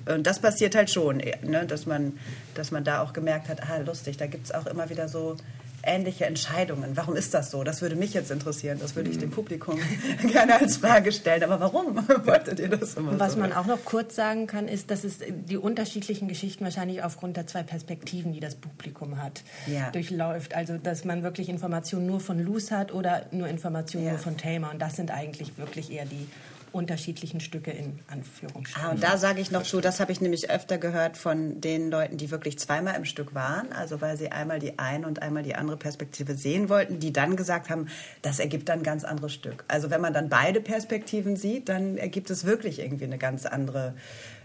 Und 0.08 0.28
das 0.28 0.40
passiert 0.40 0.76
halt 0.76 0.92
schon, 0.92 1.18
ne? 1.18 1.66
dass, 1.68 1.88
man, 1.88 2.18
dass 2.54 2.70
man 2.72 2.84
da 2.84 3.02
auch 3.02 3.14
gemerkt 3.14 3.50
hat, 3.50 3.64
ah, 3.68 3.78
lustig, 3.78 4.18
da 4.18 4.28
gibt 4.28 4.46
es 4.46 4.54
auch 4.54 4.68
immer 4.68 4.90
wieder 4.90 5.08
so 5.08 5.38
ähnliche 5.84 6.26
Entscheidungen. 6.26 6.92
Warum 6.96 7.16
ist 7.16 7.34
das 7.34 7.52
so? 7.52 7.64
Das 7.64 7.82
würde 7.82 7.96
mich 7.96 8.14
jetzt 8.14 8.32
interessieren. 8.32 8.78
Das 8.82 8.96
würde 8.96 9.10
ich 9.10 9.18
dem 9.18 9.32
Publikum 9.32 9.80
gerne 10.32 10.60
als 10.60 10.78
Frage 10.78 11.12
stellen. 11.12 11.44
Aber 11.44 11.60
warum 11.60 11.96
wolltet 12.26 12.60
ihr 12.60 12.70
das 12.70 12.96
immer 12.96 13.20
Was 13.20 13.34
so? 13.34 13.40
man 13.40 13.54
auch 13.54 13.66
noch 13.66 13.84
kurz 13.86 14.16
sagen 14.16 14.48
kann, 14.48 14.68
ist, 14.68 14.92
dass 14.92 15.04
es 15.04 15.20
die 15.20 15.58
unterschiedlichen 15.58 16.28
Geschichten 16.28 16.64
wahrscheinlich 16.64 17.04
aufgrund 17.04 17.38
der 17.38 17.48
zwei 17.48 17.64
Perspektiven, 17.64 18.34
die 18.34 18.40
das 18.40 18.56
Publikum 18.56 19.22
hat, 19.22 19.44
ja. 19.68 19.90
durchläuft. 19.92 20.56
Also, 20.56 20.78
dass 20.78 21.06
man 21.06 21.24
wirklich 21.24 21.50
Informationen 21.50 22.08
nur 22.08 22.20
von 22.20 22.40
Luz 22.40 22.72
hat 22.72 22.94
oder 22.94 23.26
nur 23.32 23.48
Informationen 23.48 24.06
ja. 24.06 24.12
nur 24.12 24.20
von 24.20 24.38
Tamer. 24.38 24.72
Und 24.72 24.80
das 24.80 24.96
sind 24.96 25.12
eigentlich 25.12 25.58
wirklich 25.58 25.92
eher 25.92 26.06
die 26.06 26.28
unterschiedlichen 26.72 27.40
Stücke 27.40 27.72
in 27.72 28.00
Anführungsstrichen. 28.08 28.90
Ah, 28.90 28.92
und 28.92 29.04
da 29.04 29.18
sage 29.18 29.42
ich 29.42 29.52
noch 29.52 29.64
zu, 29.64 29.82
das 29.82 30.00
habe 30.00 30.12
ich 30.12 30.22
nämlich 30.22 30.50
öfter 30.50 30.78
gehört 30.78 31.18
von 31.18 31.62
den 31.62 31.90
Leuten, 31.90 32.18
die 32.18 32.32
wirklich 32.32 32.60
zweimal 32.60 32.96
im 32.96 33.06
Stück 33.06 33.34
waren, 33.34 33.72
also 33.72 34.02
weil 34.02 34.18
sie 34.18 34.32
einmal 34.32 34.60
die 34.60 34.80
eine 34.80 35.08
und 35.08 35.22
einmal 35.22 35.44
die 35.44 35.56
andere 35.56 35.78
Perspektive 35.78 36.36
sehen 36.36 36.70
wollten, 36.70 37.00
die 37.00 37.14
dann 37.14 37.36
gesagt 37.36 37.70
haben, 37.70 37.88
das 38.22 38.40
ergibt 38.40 38.70
dann 38.70 38.80
ein 38.80 38.84
ganz 38.84 39.04
anderes 39.04 39.34
Stück. 39.34 39.64
Also 39.68 39.90
wenn 39.90 40.02
man 40.02 40.14
dann 40.14 40.30
beide 40.30 40.62
Perspektiven 40.62 41.36
sieht, 41.36 41.70
dann 41.70 41.98
ergibt 41.98 42.30
es 42.30 42.46
wirklich 42.46 42.80
irgendwie 42.80 43.06
eine 43.06 43.18
ganz 43.18 43.46
andere 43.46 43.94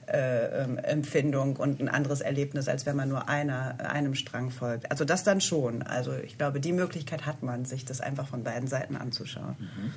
äh, 0.06 0.64
ähm, 0.64 0.76
Empfindung 0.78 1.56
und 1.56 1.80
ein 1.80 1.88
anderes 1.88 2.20
Erlebnis, 2.20 2.68
als 2.68 2.84
wenn 2.84 2.94
man 2.94 3.08
nur 3.08 3.28
einer, 3.28 3.76
einem 3.80 4.14
Strang 4.14 4.50
folgt. 4.50 4.90
Also 4.90 5.06
das 5.06 5.24
dann 5.24 5.40
schon. 5.40 5.82
Also 5.82 6.12
ich 6.12 6.36
glaube, 6.36 6.60
die 6.60 6.72
Möglichkeit 6.72 7.24
hat 7.24 7.42
man, 7.42 7.64
sich 7.64 7.86
das 7.86 8.02
einfach 8.02 8.28
von 8.28 8.44
beiden 8.44 8.68
Seiten 8.68 8.96
anzuschauen. 8.96 9.56
Mhm. 9.58 9.92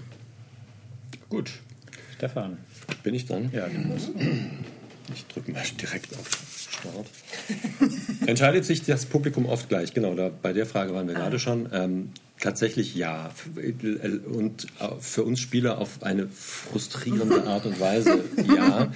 Gut, 1.30 1.52
Stefan. 2.18 2.58
Bin 3.04 3.14
ich 3.14 3.28
dran? 3.28 3.50
Ja, 3.54 3.68
genau. 3.68 3.96
Ich 5.16 5.26
drücke 5.28 5.54
mal 5.54 5.64
direkt 5.80 6.14
auf 6.18 6.30
Start. 6.70 7.08
Entscheidet 8.28 8.66
sich 8.66 8.84
das 8.84 9.06
Publikum 9.06 9.46
oft 9.46 9.70
gleich? 9.70 9.94
Genau, 9.94 10.16
da, 10.16 10.30
bei 10.30 10.52
der 10.52 10.66
Frage 10.66 10.94
waren 10.94 11.08
wir 11.08 11.16
ah. 11.16 11.20
gerade 11.20 11.40
schon. 11.40 11.70
Ähm, 11.72 12.10
tatsächlich 12.40 12.94
ja. 12.94 13.32
Und 14.26 14.68
für 15.00 15.24
uns 15.24 15.40
Spieler 15.40 15.78
auf 15.80 16.04
eine 16.04 16.28
frustrierende 16.28 17.46
Art 17.46 17.66
und 17.66 17.80
Weise 17.80 18.22
ja. 18.56 18.92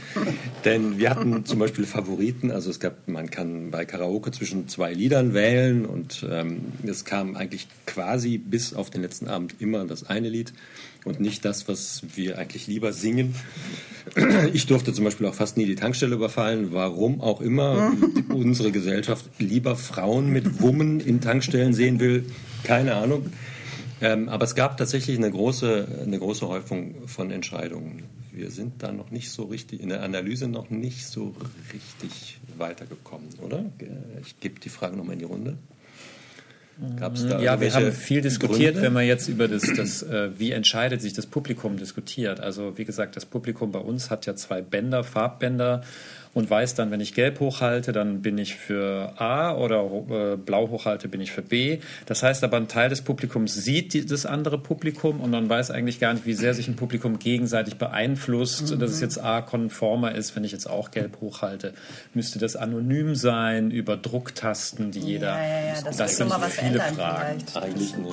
Denn 0.65 0.99
wir 0.99 1.09
hatten 1.11 1.45
zum 1.45 1.59
Beispiel 1.59 1.85
Favoriten. 1.85 2.51
Also 2.51 2.69
es 2.69 2.81
gab, 2.81 3.07
man 3.07 3.31
kann 3.31 3.71
bei 3.71 3.85
Karaoke 3.85 4.31
zwischen 4.31 4.67
zwei 4.67 4.93
Liedern 4.93 5.33
wählen 5.33 5.85
und 5.85 6.25
ähm, 6.29 6.73
es 6.85 7.05
kam 7.05 7.35
eigentlich 7.35 7.67
quasi 7.85 8.37
bis 8.37 8.73
auf 8.73 8.89
den 8.89 9.01
letzten 9.01 9.27
Abend 9.27 9.55
immer 9.59 9.85
das 9.85 10.07
eine 10.07 10.27
Lied 10.27 10.53
und 11.05 11.19
nicht 11.19 11.45
das, 11.45 11.67
was 11.67 12.03
wir 12.15 12.37
eigentlich 12.37 12.67
lieber 12.67 12.93
singen. 12.93 13.35
Ich 14.53 14.65
durfte 14.65 14.93
zum 14.93 15.05
Beispiel 15.05 15.27
auch 15.27 15.35
fast 15.35 15.57
nie 15.57 15.65
die 15.65 15.75
Tankstelle 15.75 16.15
überfallen, 16.15 16.69
warum 16.71 17.21
auch 17.21 17.39
immer 17.39 17.93
unsere 18.29 18.71
Gesellschaft 18.71 19.25
lieber 19.37 19.75
Frauen 19.75 20.31
mit 20.31 20.59
Wummen 20.59 20.99
in 20.99 21.21
Tankstellen 21.21 21.73
sehen 21.73 21.99
will, 21.99 22.25
keine 22.63 22.95
Ahnung. 22.95 23.27
Ähm, 24.01 24.27
aber 24.27 24.45
es 24.45 24.55
gab 24.55 24.77
tatsächlich 24.77 25.17
eine 25.17 25.29
große, 25.29 26.01
eine 26.03 26.17
große 26.17 26.47
Häufung 26.47 27.07
von 27.07 27.29
Entscheidungen. 27.29 28.03
Wir 28.31 28.49
sind 28.49 28.81
da 28.81 28.91
noch 28.91 29.11
nicht 29.11 29.29
so 29.29 29.43
richtig, 29.43 29.81
in 29.81 29.89
der 29.89 30.01
Analyse 30.01 30.47
noch 30.47 30.71
nicht 30.71 31.05
so 31.05 31.35
richtig 31.71 32.39
weitergekommen, 32.57 33.27
oder? 33.41 33.65
Ich 34.21 34.39
gebe 34.39 34.59
die 34.59 34.69
Frage 34.69 34.97
nochmal 34.97 35.13
in 35.13 35.19
die 35.19 35.25
Runde. 35.25 35.57
Gab's 36.99 37.27
da 37.27 37.39
ja, 37.39 37.61
wir 37.61 37.73
haben 37.73 37.91
viel 37.91 38.21
diskutiert, 38.21 38.73
Gründe? 38.73 38.81
wenn 38.81 38.93
man 38.93 39.05
jetzt 39.05 39.27
über 39.27 39.47
das, 39.47 39.61
das 39.75 40.01
äh, 40.01 40.31
wie 40.37 40.51
entscheidet 40.51 41.01
sich 41.01 41.13
das 41.13 41.27
Publikum 41.27 41.77
diskutiert. 41.77 42.39
Also 42.39 42.77
wie 42.77 42.85
gesagt, 42.85 43.15
das 43.15 43.25
Publikum 43.25 43.71
bei 43.71 43.79
uns 43.79 44.09
hat 44.09 44.25
ja 44.25 44.35
zwei 44.35 44.61
Bänder, 44.61 45.03
Farbbänder 45.03 45.83
und 46.33 46.49
weiß 46.49 46.75
dann, 46.75 46.91
wenn 46.91 47.01
ich 47.01 47.13
gelb 47.13 47.39
hochhalte, 47.39 47.91
dann 47.91 48.21
bin 48.21 48.37
ich 48.37 48.55
für 48.55 49.13
A 49.17 49.55
oder 49.55 49.83
äh, 50.09 50.37
blau 50.37 50.69
hochhalte, 50.69 51.07
bin 51.07 51.21
ich 51.21 51.31
für 51.31 51.41
B. 51.41 51.79
Das 52.05 52.23
heißt 52.23 52.43
aber, 52.43 52.57
ein 52.57 52.67
Teil 52.67 52.89
des 52.89 53.01
Publikums 53.01 53.53
sieht 53.53 53.93
die, 53.93 54.05
das 54.05 54.25
andere 54.25 54.57
Publikum 54.57 55.19
und 55.19 55.31
man 55.31 55.49
weiß 55.49 55.71
eigentlich 55.71 55.99
gar 55.99 56.13
nicht, 56.13 56.25
wie 56.25 56.33
sehr 56.33 56.53
sich 56.53 56.67
ein 56.67 56.75
Publikum 56.75 57.19
gegenseitig 57.19 57.75
beeinflusst, 57.75 58.71
mhm. 58.71 58.79
dass 58.79 58.91
es 58.91 59.01
jetzt 59.01 59.21
A 59.21 59.41
konformer 59.41 60.15
ist, 60.15 60.35
wenn 60.35 60.43
ich 60.43 60.51
jetzt 60.51 60.69
auch 60.69 60.91
gelb 60.91 61.17
hochhalte. 61.19 61.73
Müsste 62.13 62.39
das 62.39 62.55
anonym 62.55 63.15
sein 63.15 63.71
über 63.71 63.97
Drucktasten, 63.97 64.91
die 64.91 64.99
jeder. 64.99 65.35
Ja, 65.35 65.43
ja, 65.43 65.65
ja. 65.67 65.81
Das, 65.83 65.97
das 65.97 66.17
sind 66.17 66.33
viele 66.33 66.79
Fragen. 66.79 67.39
Vielleicht. 67.39 67.57
Eigentlich 67.57 67.93
eine 67.93 68.07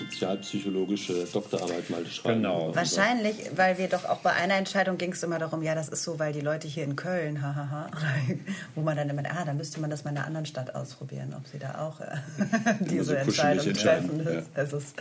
sozialpsychologische 0.00 1.26
Doktorarbeit 1.32 1.90
mal 1.90 2.06
schreiben. 2.06 2.42
Genau. 2.42 2.74
Wahrscheinlich, 2.74 3.36
weil 3.54 3.78
wir 3.78 3.88
doch 3.88 4.04
auch 4.04 4.18
bei 4.18 4.32
einer 4.32 4.54
Entscheidung 4.54 4.98
ging 4.98 5.12
es 5.12 5.22
immer 5.22 5.38
darum, 5.38 5.62
ja, 5.62 5.74
das 5.74 5.88
ist 5.88 6.02
so, 6.02 6.18
weil 6.18 6.32
die 6.32 6.40
Leute 6.40 6.66
hier 6.68 6.84
in 6.84 6.96
Köln, 6.96 7.42
hahaha, 7.42 7.90
wo 8.74 8.82
man 8.82 8.96
dann 8.96 9.08
immer, 9.10 9.22
ah, 9.30 9.44
dann 9.44 9.56
müsste 9.56 9.80
man 9.80 9.90
das 9.90 10.04
mal 10.04 10.10
in 10.10 10.16
einer 10.16 10.26
anderen 10.26 10.46
Stadt 10.46 10.74
ausprobieren, 10.74 11.34
ob 11.36 11.46
sie 11.46 11.58
da 11.58 11.86
auch 11.86 12.00
äh, 12.00 12.74
diese 12.80 13.04
so 13.04 13.12
Entscheidung 13.14 13.72
treffen. 13.74 14.24
Ja. 14.24 14.42
Also 14.54 14.78
es 14.78 14.94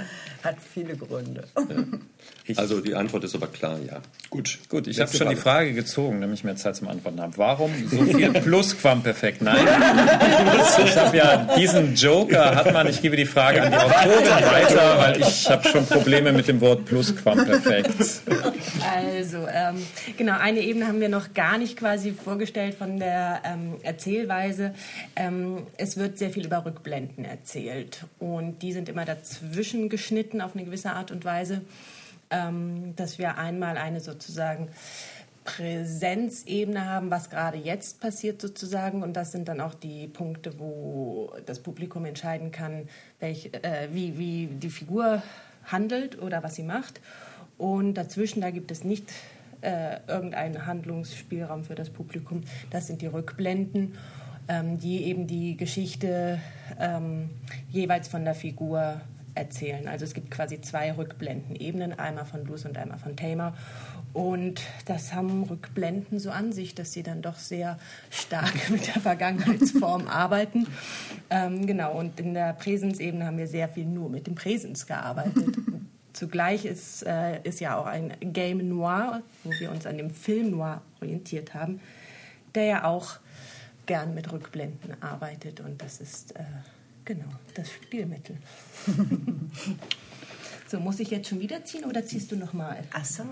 hat 0.44 0.58
viele 0.62 0.96
Gründe. 0.96 1.46
Ja. 1.58 1.64
Also 2.56 2.82
die 2.82 2.96
Antwort 2.96 3.24
ist 3.24 3.36
aber 3.36 3.46
klar, 3.46 3.78
ja. 3.88 4.02
Gut, 4.32 4.58
gut. 4.70 4.88
Ich 4.88 5.00
habe 5.00 5.12
schon 5.12 5.20
Frage. 5.20 5.36
die 5.36 5.42
Frage 5.42 5.74
gezogen, 5.74 6.20
damit 6.20 6.40
ich 6.40 6.44
mehr 6.44 6.56
Zeit 6.56 6.76
zum 6.76 6.88
Antworten 6.88 7.22
habe. 7.22 7.38
Warum 7.38 7.72
so 7.88 8.04
viel 8.04 8.32
Plusquamperfekt? 8.34 9.44
Nein, 9.44 9.68
ich 10.84 10.98
habe 10.98 11.16
ja 11.16 11.48
diesen 11.56 11.94
Joker, 11.94 12.56
hat 12.56 12.74
man, 12.74 12.88
ich 12.88 13.04
gebe 13.04 13.16
die 13.16 13.28
Frage 13.28 13.62
an 13.62 13.72
die 13.72 13.78
Autorin 13.78 14.52
weiter 14.52 14.89
weil 14.98 15.22
ich 15.22 15.50
habe 15.50 15.68
schon 15.68 15.86
Probleme 15.86 16.32
mit 16.32 16.48
dem 16.48 16.62
Wort 16.62 16.86
Plusquamperfekt. 16.86 18.22
Also, 18.94 19.48
ähm, 19.52 19.86
genau, 20.18 20.38
eine 20.40 20.60
Ebene 20.60 20.88
haben 20.88 21.00
wir 21.00 21.10
noch 21.10 21.34
gar 21.34 21.58
nicht 21.58 21.78
quasi 21.78 22.12
vorgestellt 22.12 22.76
von 22.76 22.98
der 23.00 23.42
ähm, 23.44 23.76
Erzählweise. 23.84 24.74
Ähm, 25.16 25.68
es 25.78 25.98
wird 25.98 26.18
sehr 26.18 26.30
viel 26.30 26.46
über 26.46 26.66
Rückblenden 26.66 27.26
erzählt 27.26 28.06
und 28.20 28.62
die 28.62 28.74
sind 28.74 28.90
immer 28.90 29.06
dazwischen 29.06 29.90
geschnitten 29.90 30.42
auf 30.42 30.56
eine 30.56 30.66
gewisse 30.66 30.92
Art 30.92 31.12
und 31.12 31.26
Weise, 31.26 31.62
ähm, 32.32 32.94
dass 32.96 33.20
wir 33.20 33.38
einmal 33.38 33.78
eine 33.78 34.00
sozusagen 34.02 34.70
Präsenzebene 35.50 36.86
haben, 36.86 37.10
was 37.10 37.30
gerade 37.32 37.58
jetzt 37.58 38.00
passiert 38.00 38.40
sozusagen. 38.40 39.02
Und 39.02 39.14
das 39.14 39.32
sind 39.32 39.48
dann 39.48 39.62
auch 39.62 39.74
die 39.74 40.08
Punkte, 40.08 40.60
wo 40.60 41.34
das 41.46 41.60
Publikum 41.60 42.06
entscheiden 42.06 42.52
kann, 42.52 42.88
welch, 43.20 43.50
äh, 43.54 43.88
wie, 43.92 44.18
wie 44.20 44.46
die 44.48 44.70
Figur 44.70 45.24
handelt 45.66 46.22
oder 46.22 46.44
was 46.44 46.56
sie 46.56 46.64
macht. 46.64 47.02
Und 47.58 47.96
dazwischen, 47.96 48.42
da 48.42 48.52
gibt 48.52 48.70
es 48.70 48.84
nicht 48.84 49.12
äh, 49.62 49.98
irgendeinen 50.08 50.68
Handlungsspielraum 50.68 51.64
für 51.64 51.76
das 51.76 51.90
Publikum. 51.90 52.42
Das 52.70 52.86
sind 52.86 53.02
die 53.02 53.08
Rückblenden, 53.08 53.96
ähm, 54.48 54.78
die 54.78 55.04
eben 55.06 55.26
die 55.26 55.58
Geschichte 55.58 56.40
ähm, 56.80 57.32
jeweils 57.70 58.08
von 58.08 58.24
der 58.24 58.36
Figur 58.36 59.02
erzählen. 59.36 59.88
Also 59.88 60.06
es 60.06 60.14
gibt 60.14 60.32
quasi 60.32 60.62
zwei 60.62 60.92
Rückblendenebenen, 60.92 61.98
einmal 61.98 62.26
von 62.26 62.46
Luz 62.46 62.66
und 62.66 62.78
einmal 62.78 63.00
von 63.00 63.16
Tamer. 63.16 63.56
Und 64.14 64.62
das 64.86 65.14
haben 65.14 65.44
Rückblenden 65.44 66.20
so 66.20 66.32
an 66.32 66.52
sich, 66.52 66.74
dass 66.74 66.94
sie 66.94 67.04
dann 67.04 67.22
doch 67.22 67.38
sehr 67.38 67.78
stark 68.10 68.54
mit 68.70 68.88
der 68.88 69.02
Vergangenheitsform 69.02 70.08
arbeiten. 70.08 70.68
Ähm, 71.30 71.68
genau, 71.68 71.94
und 71.98 72.20
in 72.20 72.34
der 72.34 72.54
Präsensebene 72.54 73.26
haben 73.26 73.38
wir 73.38 73.48
sehr 73.48 73.70
viel 73.70 73.86
nur 73.86 74.10
mit 74.10 74.28
dem 74.28 74.36
Präsens 74.36 74.88
gearbeitet. 74.88 75.56
Zugleich 76.14 76.66
ist, 76.66 77.04
äh, 77.04 77.40
ist 77.44 77.60
ja 77.60 77.78
auch 77.78 77.86
ein 77.86 78.14
Game 78.20 78.68
Noir, 78.68 79.22
wo 79.44 79.52
wir 79.52 79.72
uns 79.72 79.86
an 79.86 79.98
dem 79.98 80.10
Film 80.10 80.52
Noir 80.52 80.82
orientiert 81.00 81.54
haben, 81.54 81.80
der 82.56 82.64
ja 82.64 82.84
auch 82.86 83.20
gern 83.86 84.16
mit 84.16 84.32
Rückblenden 84.32 85.02
arbeitet. 85.02 85.60
Und 85.62 85.82
das 85.82 86.02
ist 86.02 86.36
äh, 86.36 86.44
genau 87.06 87.30
das 87.54 87.72
Spielmittel. 87.72 88.38
So, 90.70 90.80
muss 90.80 91.00
ich 91.00 91.10
jetzt 91.10 91.28
schon 91.28 91.40
wieder 91.40 91.64
ziehen 91.66 91.84
oder 91.86 92.06
ziehst 92.06 92.32
du 92.32 92.36
nochmal? 92.36 92.84
Ach 92.94 93.04
so. 93.04 93.24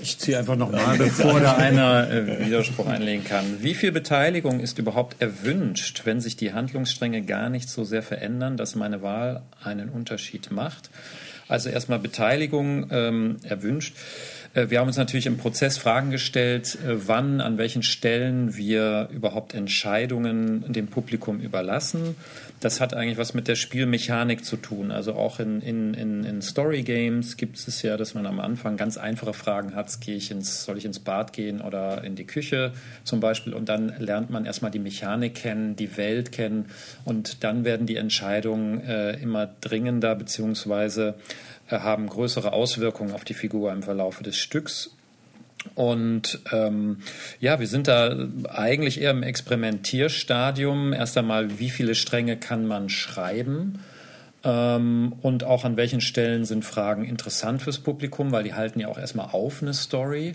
Ich 0.00 0.16
ziehe 0.16 0.38
einfach 0.38 0.54
nochmal, 0.54 0.96
bevor 0.96 1.40
da 1.40 1.56
einer 1.56 2.08
äh, 2.08 2.46
Widerspruch 2.46 2.86
einlegen 2.86 3.24
kann. 3.24 3.60
Wie 3.62 3.74
viel 3.74 3.90
Beteiligung 3.90 4.60
ist 4.60 4.78
überhaupt 4.78 5.20
erwünscht, 5.20 6.02
wenn 6.04 6.20
sich 6.20 6.36
die 6.36 6.52
Handlungsstränge 6.52 7.22
gar 7.22 7.48
nicht 7.48 7.68
so 7.68 7.82
sehr 7.82 8.04
verändern, 8.04 8.56
dass 8.56 8.76
meine 8.76 9.02
Wahl 9.02 9.42
einen 9.60 9.88
Unterschied 9.88 10.52
macht? 10.52 10.90
Also 11.48 11.68
erstmal 11.68 11.98
Beteiligung 11.98 12.86
ähm, 12.92 13.36
erwünscht. 13.42 13.96
Äh, 14.54 14.70
wir 14.70 14.78
haben 14.78 14.86
uns 14.86 14.96
natürlich 14.96 15.26
im 15.26 15.36
Prozess 15.36 15.76
Fragen 15.76 16.12
gestellt, 16.12 16.78
äh, 16.86 17.08
wann, 17.08 17.40
an 17.40 17.58
welchen 17.58 17.82
Stellen 17.82 18.56
wir 18.56 19.08
überhaupt 19.12 19.52
Entscheidungen 19.52 20.72
dem 20.72 20.86
Publikum 20.86 21.40
überlassen 21.40 22.14
das 22.64 22.80
hat 22.80 22.94
eigentlich 22.94 23.18
was 23.18 23.34
mit 23.34 23.46
der 23.46 23.56
Spielmechanik 23.56 24.42
zu 24.42 24.56
tun. 24.56 24.90
Also 24.90 25.14
auch 25.14 25.38
in, 25.38 25.60
in, 25.60 25.92
in, 25.92 26.24
in 26.24 26.40
Story 26.40 26.82
Games 26.82 27.36
gibt 27.36 27.58
es 27.58 27.82
ja, 27.82 27.98
dass 27.98 28.14
man 28.14 28.24
am 28.24 28.40
Anfang 28.40 28.78
ganz 28.78 28.96
einfache 28.96 29.34
Fragen 29.34 29.74
hat, 29.74 30.00
gehe 30.00 30.16
ich 30.16 30.30
ins, 30.30 30.64
soll 30.64 30.78
ich 30.78 30.86
ins 30.86 30.98
Bad 30.98 31.34
gehen 31.34 31.60
oder 31.60 32.02
in 32.04 32.16
die 32.16 32.24
Küche 32.24 32.72
zum 33.04 33.20
Beispiel? 33.20 33.52
Und 33.52 33.68
dann 33.68 33.94
lernt 33.98 34.30
man 34.30 34.46
erstmal 34.46 34.70
die 34.70 34.78
Mechanik 34.78 35.34
kennen, 35.34 35.76
die 35.76 35.98
Welt 35.98 36.32
kennen. 36.32 36.70
Und 37.04 37.44
dann 37.44 37.64
werden 37.66 37.86
die 37.86 37.96
Entscheidungen 37.96 38.80
äh, 38.80 39.12
immer 39.20 39.46
dringender 39.60 40.14
beziehungsweise 40.14 41.16
äh, 41.68 41.80
haben 41.80 42.08
größere 42.08 42.54
Auswirkungen 42.54 43.12
auf 43.12 43.24
die 43.24 43.34
Figur 43.34 43.72
im 43.72 43.82
Verlauf 43.82 44.22
des 44.22 44.38
Stücks 44.38 44.90
und 45.74 46.40
ähm, 46.52 46.98
ja, 47.40 47.58
wir 47.58 47.66
sind 47.66 47.88
da 47.88 48.28
eigentlich 48.48 49.00
eher 49.00 49.10
im 49.10 49.22
Experimentierstadium. 49.22 50.92
Erst 50.92 51.16
einmal, 51.16 51.58
wie 51.58 51.70
viele 51.70 51.94
Stränge 51.94 52.36
kann 52.36 52.66
man 52.66 52.88
schreiben? 52.88 53.80
Ähm, 54.44 55.14
und 55.22 55.44
auch 55.44 55.64
an 55.64 55.76
welchen 55.76 56.00
Stellen 56.00 56.44
sind 56.44 56.64
Fragen 56.64 57.04
interessant 57.04 57.62
fürs 57.62 57.78
Publikum, 57.78 58.30
weil 58.30 58.44
die 58.44 58.54
halten 58.54 58.78
ja 58.78 58.88
auch 58.88 58.98
erstmal 58.98 59.30
auf 59.30 59.62
eine 59.62 59.74
Story. 59.74 60.34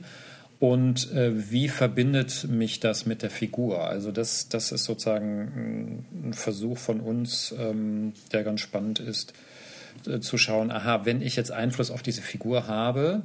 Und 0.59 1.13
äh, 1.13 1.51
wie 1.51 1.69
verbindet 1.69 2.47
mich 2.49 2.81
das 2.81 3.05
mit 3.05 3.21
der 3.21 3.29
Figur? 3.29 3.87
Also 3.87 4.11
das, 4.11 4.49
das 4.49 4.73
ist 4.73 4.83
sozusagen 4.83 6.05
ein 6.11 6.33
Versuch 6.33 6.77
von 6.77 6.99
uns, 6.99 7.55
ähm, 7.57 8.11
der 8.33 8.43
ganz 8.43 8.59
spannend 8.59 8.99
ist, 8.99 9.33
äh, 10.05 10.19
zu 10.19 10.37
schauen, 10.37 10.69
aha, 10.69 11.05
wenn 11.05 11.21
ich 11.21 11.37
jetzt 11.37 11.51
Einfluss 11.51 11.91
auf 11.91 12.01
diese 12.01 12.21
Figur 12.21 12.67
habe, 12.67 13.21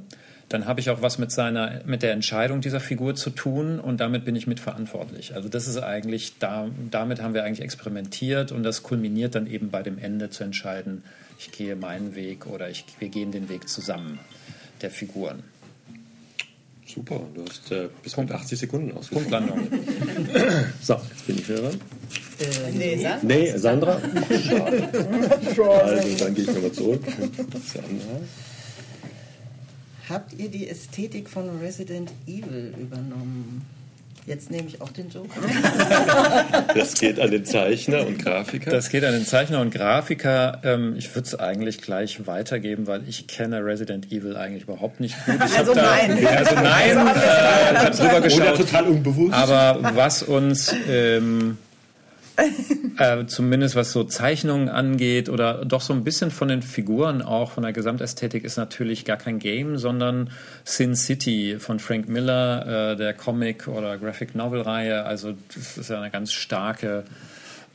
dann 0.49 0.65
habe 0.65 0.79
ich 0.79 0.89
auch 0.89 1.01
was 1.01 1.17
mit 1.17 1.31
seiner, 1.31 1.81
mit 1.85 2.03
der 2.03 2.11
Entscheidung 2.11 2.61
dieser 2.61 2.79
Figur 2.79 3.15
zu 3.15 3.31
tun 3.31 3.79
und 3.79 3.99
damit 3.99 4.25
bin 4.25 4.35
ich 4.35 4.45
mitverantwortlich. 4.45 5.35
Also 5.35 5.49
das 5.49 5.67
ist 5.67 5.77
eigentlich, 5.77 6.37
da, 6.37 6.67
damit 6.91 7.21
haben 7.21 7.33
wir 7.33 7.43
eigentlich 7.43 7.61
experimentiert 7.61 8.51
und 8.51 8.63
das 8.63 8.83
kulminiert 8.83 9.35
dann 9.35 9.47
eben 9.47 9.71
bei 9.71 9.81
dem 9.81 9.97
Ende 9.97 10.29
zu 10.29 10.43
entscheiden, 10.43 11.03
ich 11.39 11.51
gehe 11.51 11.75
meinen 11.75 12.15
Weg 12.15 12.45
oder 12.45 12.69
ich, 12.69 12.85
wir 12.99 13.09
gehen 13.09 13.31
den 13.31 13.49
Weg 13.49 13.67
zusammen 13.67 14.19
der 14.81 14.91
Figuren. 14.91 15.43
Super, 16.85 17.19
du 17.33 17.43
hast 17.49 17.71
äh, 17.71 17.89
bis 18.03 18.13
Punkt 18.13 18.31
80 18.31 18.59
Sekunden 18.59 18.95
aus. 18.95 19.07
Punktlandung. 19.07 19.67
so, 20.81 20.93
jetzt 20.93 21.25
bin 21.25 21.39
ich 21.39 21.49
wieder 21.49 21.61
dran. 21.61 21.81
Äh, 22.39 22.71
nee, 22.71 22.97
Sandra. 22.97 23.19
Nee, 23.23 23.57
Sandra. 23.57 24.01
Schade. 25.55 25.83
Also, 25.83 26.23
dann 26.23 26.35
gehe 26.35 26.43
ich 26.43 26.53
nochmal 26.53 26.71
zurück. 26.71 27.01
Sandra. 27.73 28.21
Habt 30.09 30.33
ihr 30.33 30.49
die 30.49 30.69
Ästhetik 30.69 31.29
von 31.29 31.59
Resident 31.59 32.11
Evil 32.27 32.73
übernommen? 32.79 33.65
Jetzt 34.27 34.49
nehme 34.49 34.67
ich 34.67 34.81
auch 34.81 34.89
den 34.89 35.09
Joker. 35.09 35.39
Das 36.73 36.95
geht 36.95 37.19
an 37.19 37.31
den 37.31 37.45
Zeichner 37.45 38.05
und 38.05 38.17
Grafiker. 38.17 38.71
Das 38.71 38.89
geht 38.89 39.03
an 39.03 39.13
den 39.13 39.25
Zeichner 39.25 39.61
und 39.61 39.71
Grafiker. 39.71 40.61
Ähm, 40.63 40.95
ich 40.97 41.13
würde 41.15 41.27
es 41.27 41.39
eigentlich 41.39 41.81
gleich 41.81 42.25
weitergeben, 42.27 42.87
weil 42.87 43.07
ich 43.07 43.27
kenne 43.27 43.63
Resident 43.63 44.11
Evil 44.11 44.35
eigentlich 44.35 44.63
überhaupt 44.63 44.99
nicht 44.99 45.15
gut. 45.25 45.35
Ich 45.45 45.57
also 45.57 45.73
nein. 45.73 46.19
Da, 46.21 46.29
also 46.29 46.55
nein, 46.55 47.07
äh, 47.07 47.91
drüber 47.91 48.21
geschaut. 48.21 48.41
Oder 48.41 48.55
total 48.55 48.85
unbewusst. 48.87 49.33
Aber 49.33 49.95
was 49.95 50.23
uns 50.23 50.73
ähm, 50.89 51.57
äh, 52.97 53.25
zumindest 53.25 53.75
was 53.75 53.91
so 53.91 54.03
Zeichnungen 54.03 54.69
angeht 54.69 55.29
oder 55.29 55.65
doch 55.65 55.81
so 55.81 55.93
ein 55.93 56.03
bisschen 56.03 56.31
von 56.31 56.47
den 56.47 56.61
Figuren 56.61 57.21
auch, 57.21 57.51
von 57.51 57.63
der 57.63 57.73
Gesamtästhetik 57.73 58.43
ist 58.43 58.57
natürlich 58.57 59.05
gar 59.05 59.17
kein 59.17 59.39
Game, 59.39 59.77
sondern 59.77 60.29
Sin 60.63 60.95
City 60.95 61.57
von 61.59 61.79
Frank 61.79 62.09
Miller, 62.09 62.91
äh, 62.91 62.95
der 62.95 63.13
Comic- 63.13 63.67
oder 63.67 63.97
Graphic-Novel-Reihe. 63.97 65.05
Also 65.05 65.33
das 65.53 65.77
ist 65.77 65.89
ja 65.89 65.99
eine 65.99 66.11
ganz 66.11 66.33
starke 66.33 67.05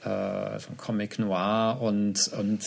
äh, 0.03 0.59
so 0.59 0.71
ein 0.71 0.77
Comic 0.79 1.19
Noir 1.19 1.79
und, 1.81 2.31
und 2.39 2.61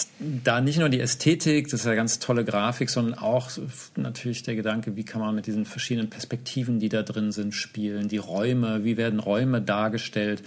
da 0.43 0.62
nicht 0.62 0.77
nur 0.77 0.89
die 0.89 0.99
Ästhetik, 0.99 1.67
das 1.69 1.82
ist 1.82 1.86
ja 1.86 1.95
ganz 1.95 2.19
tolle 2.19 2.45
Grafik, 2.45 2.89
sondern 2.91 3.17
auch 3.17 3.49
natürlich 3.95 4.43
der 4.43 4.56
Gedanke, 4.56 4.95
wie 4.95 5.03
kann 5.03 5.19
man 5.19 5.34
mit 5.34 5.47
diesen 5.47 5.65
verschiedenen 5.65 6.10
Perspektiven, 6.10 6.79
die 6.79 6.89
da 6.89 7.01
drin 7.01 7.32
sind, 7.32 7.53
spielen, 7.53 8.08
die 8.08 8.17
Räume, 8.17 8.84
wie 8.84 8.97
werden 8.97 9.19
Räume 9.19 9.62
dargestellt 9.62 10.43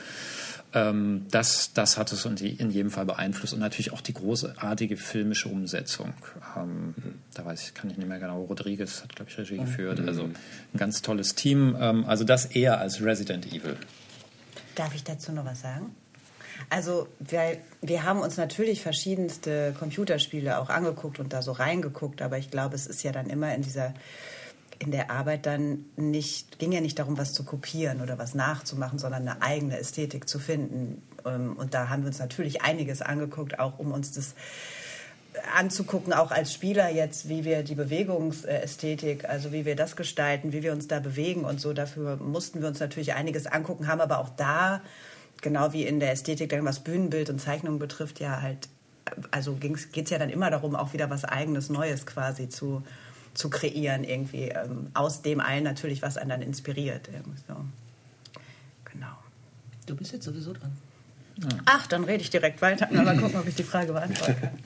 ähm, 0.77 1.27
das, 1.31 1.73
das 1.73 1.97
hat 1.97 2.13
es 2.13 2.27
in 2.27 2.71
jedem 2.71 2.91
Fall 2.91 3.07
beeinflusst 3.07 3.55
und 3.55 3.61
natürlich 3.61 3.95
auch 3.95 4.03
die 4.03 4.13
großartige 4.13 4.99
filmische 4.99 5.49
Umsetzung. 5.49 6.13
Ähm, 6.55 6.95
da 7.33 7.47
weiß 7.47 7.63
ich, 7.63 7.75
kann 7.75 7.89
ich 7.89 7.97
nicht 7.97 8.09
mehr 8.09 8.19
genau. 8.19 8.43
Rodriguez 8.43 9.03
hat, 9.03 9.17
glaube 9.17 9.31
ich, 9.31 9.39
Regie 9.39 9.57
geführt. 9.57 10.01
Also 10.07 10.25
ein 10.25 10.35
ganz 10.77 11.01
tolles 11.01 11.35
Team. 11.35 11.77
Ähm, 11.81 12.05
also 12.05 12.25
das 12.25 12.45
eher 12.45 12.79
als 12.79 13.03
Resident 13.03 13.47
Evil. 13.47 13.79
Darf 14.75 14.95
ich 14.95 15.03
dazu 15.03 15.33
noch 15.33 15.47
was 15.47 15.63
sagen? 15.63 15.95
Also 16.69 17.09
wir, 17.21 17.57
wir 17.81 18.05
haben 18.05 18.21
uns 18.21 18.37
natürlich 18.37 18.83
verschiedenste 18.83 19.75
Computerspiele 19.79 20.59
auch 20.59 20.69
angeguckt 20.69 21.21
und 21.21 21.33
da 21.33 21.41
so 21.41 21.53
reingeguckt, 21.53 22.21
aber 22.21 22.37
ich 22.39 22.51
glaube, 22.51 22.75
es 22.75 22.87
ist 22.87 23.03
ja 23.03 23.13
dann 23.13 23.31
immer 23.31 23.55
in 23.55 23.63
dieser 23.63 23.95
in 24.79 24.91
der 24.91 25.11
Arbeit 25.11 25.47
dann 25.47 25.85
nicht, 25.97 26.59
ging 26.59 26.73
ja 26.73 26.81
nicht 26.81 26.99
darum, 26.99 27.19
was 27.19 27.33
zu 27.33 27.45
kopieren 27.45 28.01
oder 28.01 28.19
was 28.19 28.35
nachzumachen, 28.35 28.99
sondern 28.99 29.27
eine 29.27 29.43
eigene 29.43 29.79
Ästhetik 29.79 30.29
zu 30.29 30.39
finden. 30.39 31.03
Ähm, 31.25 31.57
und 31.57 31.75
da 31.75 31.89
haben 31.89 32.03
wir 32.03 32.09
uns 32.09 32.19
natürlich 32.19 32.63
einiges 32.63 33.03
angeguckt, 33.03 33.59
auch 33.59 33.79
um 33.79 33.93
uns 33.93 34.13
das 34.13 34.35
anzugucken, 35.55 36.13
auch 36.13 36.31
als 36.31 36.53
Spieler 36.53 36.89
jetzt, 36.91 37.29
wie 37.29 37.45
wir 37.45 37.63
die 37.63 37.75
Bewegungsästhetik, 37.75 39.29
also 39.29 39.53
wie 39.53 39.65
wir 39.65 39.77
das 39.77 39.97
gestalten, 39.97 40.53
wie 40.53 40.63
wir 40.63 40.73
uns 40.73 40.89
da 40.89 41.01
bewegen 41.01 41.45
und 41.45 41.61
so. 41.61 41.73
Dafür 41.73 42.17
mussten 42.17 42.61
wir 42.61 42.69
uns 42.69 42.81
natürlich 42.81 43.15
einiges 43.15 43.47
angucken, 43.47 43.87
haben 43.87 44.01
aber 44.01 44.19
auch 44.19 44.31
da 44.31 44.81
genau 45.43 45.73
wie 45.73 45.85
in 45.85 46.01
der 46.01 46.13
Ästhetik, 46.13 46.51
dann 46.51 46.65
was 46.65 46.81
Bühnenbild 46.81 47.31
und 47.31 47.41
Zeichnung 47.41 47.79
betrifft, 47.79 48.21
ja 48.21 48.41
halt, 48.41 48.69
also 49.31 49.55
geht 49.55 50.05
es 50.05 50.11
ja 50.11 50.19
dann 50.19 50.31
immer 50.31 50.51
darum, 50.51 50.75
auch 50.75 50.93
wieder 50.93 51.11
was 51.11 51.25
Eigenes, 51.25 51.69
Neues 51.69 52.07
quasi 52.07 52.49
zu, 52.49 52.83
zu 53.37 53.51
kreieren, 53.51 54.03
irgendwie 54.03 54.49
ähm, 54.49 54.89
aus 54.95 55.23
dem 55.23 55.41
allen 55.41 55.65
natürlich, 55.65 56.03
was 56.03 56.17
einen 56.17 56.31
dann 56.31 56.43
inspiriert. 56.43 57.09
So. 57.47 57.55
Genau. 58.93 59.13
Du 59.87 59.95
bist 59.95 60.13
jetzt 60.13 60.25
sowieso 60.25 60.55
dran. 60.55 60.73
Ja. 61.39 61.49
Ach, 61.67 61.87
dann 61.87 62.05
rede 62.05 62.23
ich 62.23 62.31
direkt 62.31 62.63
weiter. 62.63 62.89
Aber 62.97 63.15
gucken, 63.15 63.39
ob 63.39 63.47
ich 63.47 63.55
die 63.55 63.63
Frage 63.63 63.93
beantworten 63.93 64.41
kann. 64.41 64.59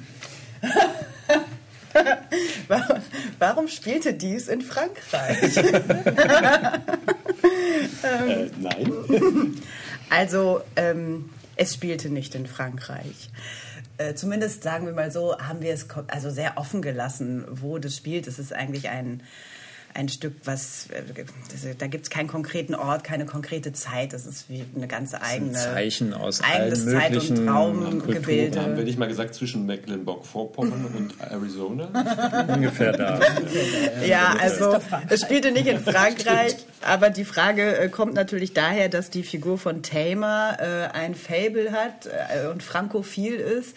warum, 2.69 3.03
warum, 3.39 3.69
spielte 3.69 4.15
dies 4.15 4.47
in 4.47 4.63
Frankreich? 4.63 5.57
äh, 5.57 5.67
nein. 8.59 9.61
Also, 10.11 10.63
ähm, 10.77 11.31
es 11.57 11.75
spielte 11.75 12.09
nicht 12.09 12.37
in 12.37 12.47
Frankreich. 12.47 13.31
Äh, 14.01 14.15
zumindest 14.15 14.63
sagen 14.63 14.87
wir 14.87 14.95
mal 14.95 15.11
so, 15.11 15.39
haben 15.39 15.61
wir 15.61 15.75
es 15.75 15.87
also 16.07 16.31
sehr 16.31 16.57
offen 16.57 16.81
gelassen, 16.81 17.45
wo 17.51 17.77
das 17.77 17.95
spielt. 17.95 18.27
Es 18.27 18.39
ist 18.39 18.51
eigentlich 18.51 18.89
ein 18.89 19.23
ein 19.95 20.09
Stück, 20.09 20.35
was 20.45 20.89
äh, 20.91 21.75
da 21.77 21.87
gibt 21.87 22.05
es 22.05 22.11
keinen 22.11 22.29
konkreten 22.29 22.75
Ort, 22.75 23.05
keine 23.05 23.27
konkrete 23.27 23.73
Zeit. 23.73 24.13
Das 24.13 24.27
ist 24.27 24.49
wie 24.49 24.65
eine 24.75 24.87
ganze 24.87 25.21
eigene 25.21 25.51
ein 25.51 25.55
Zeichen 25.55 26.15
aus 26.15 26.41
eigenes 26.43 26.87
allen 26.87 27.01
Zeit- 27.01 27.31
und 27.31 27.47
Traumgebilde. 27.47 28.63
Haben 28.63 28.77
wir 28.77 28.85
nicht 28.85 28.99
mal 28.99 29.09
gesagt 29.09 29.35
zwischen 29.35 29.67
Mecklenburg-Vorpommern 29.67 30.87
und 30.97 31.21
Arizona? 31.21 32.47
Ungefähr 32.55 32.93
da. 32.93 33.21
ja, 34.07 34.37
also 34.41 34.79
es 35.09 35.23
spielte 35.23 35.51
nicht 35.51 35.67
in 35.67 35.81
Frankreich, 35.81 36.57
aber 36.83 37.11
die 37.11 37.25
Frage 37.25 37.77
äh, 37.77 37.89
kommt 37.89 38.15
natürlich 38.15 38.53
daher, 38.53 38.89
dass 38.89 39.11
die 39.11 39.25
Figur 39.25 39.59
von 39.59 39.83
Tamer 39.83 40.57
äh, 40.61 40.97
ein 40.97 41.15
Fable 41.15 41.73
hat 41.73 42.07
äh, 42.07 42.47
und 42.49 42.63
frankophil 42.63 43.35
ist 43.35 43.77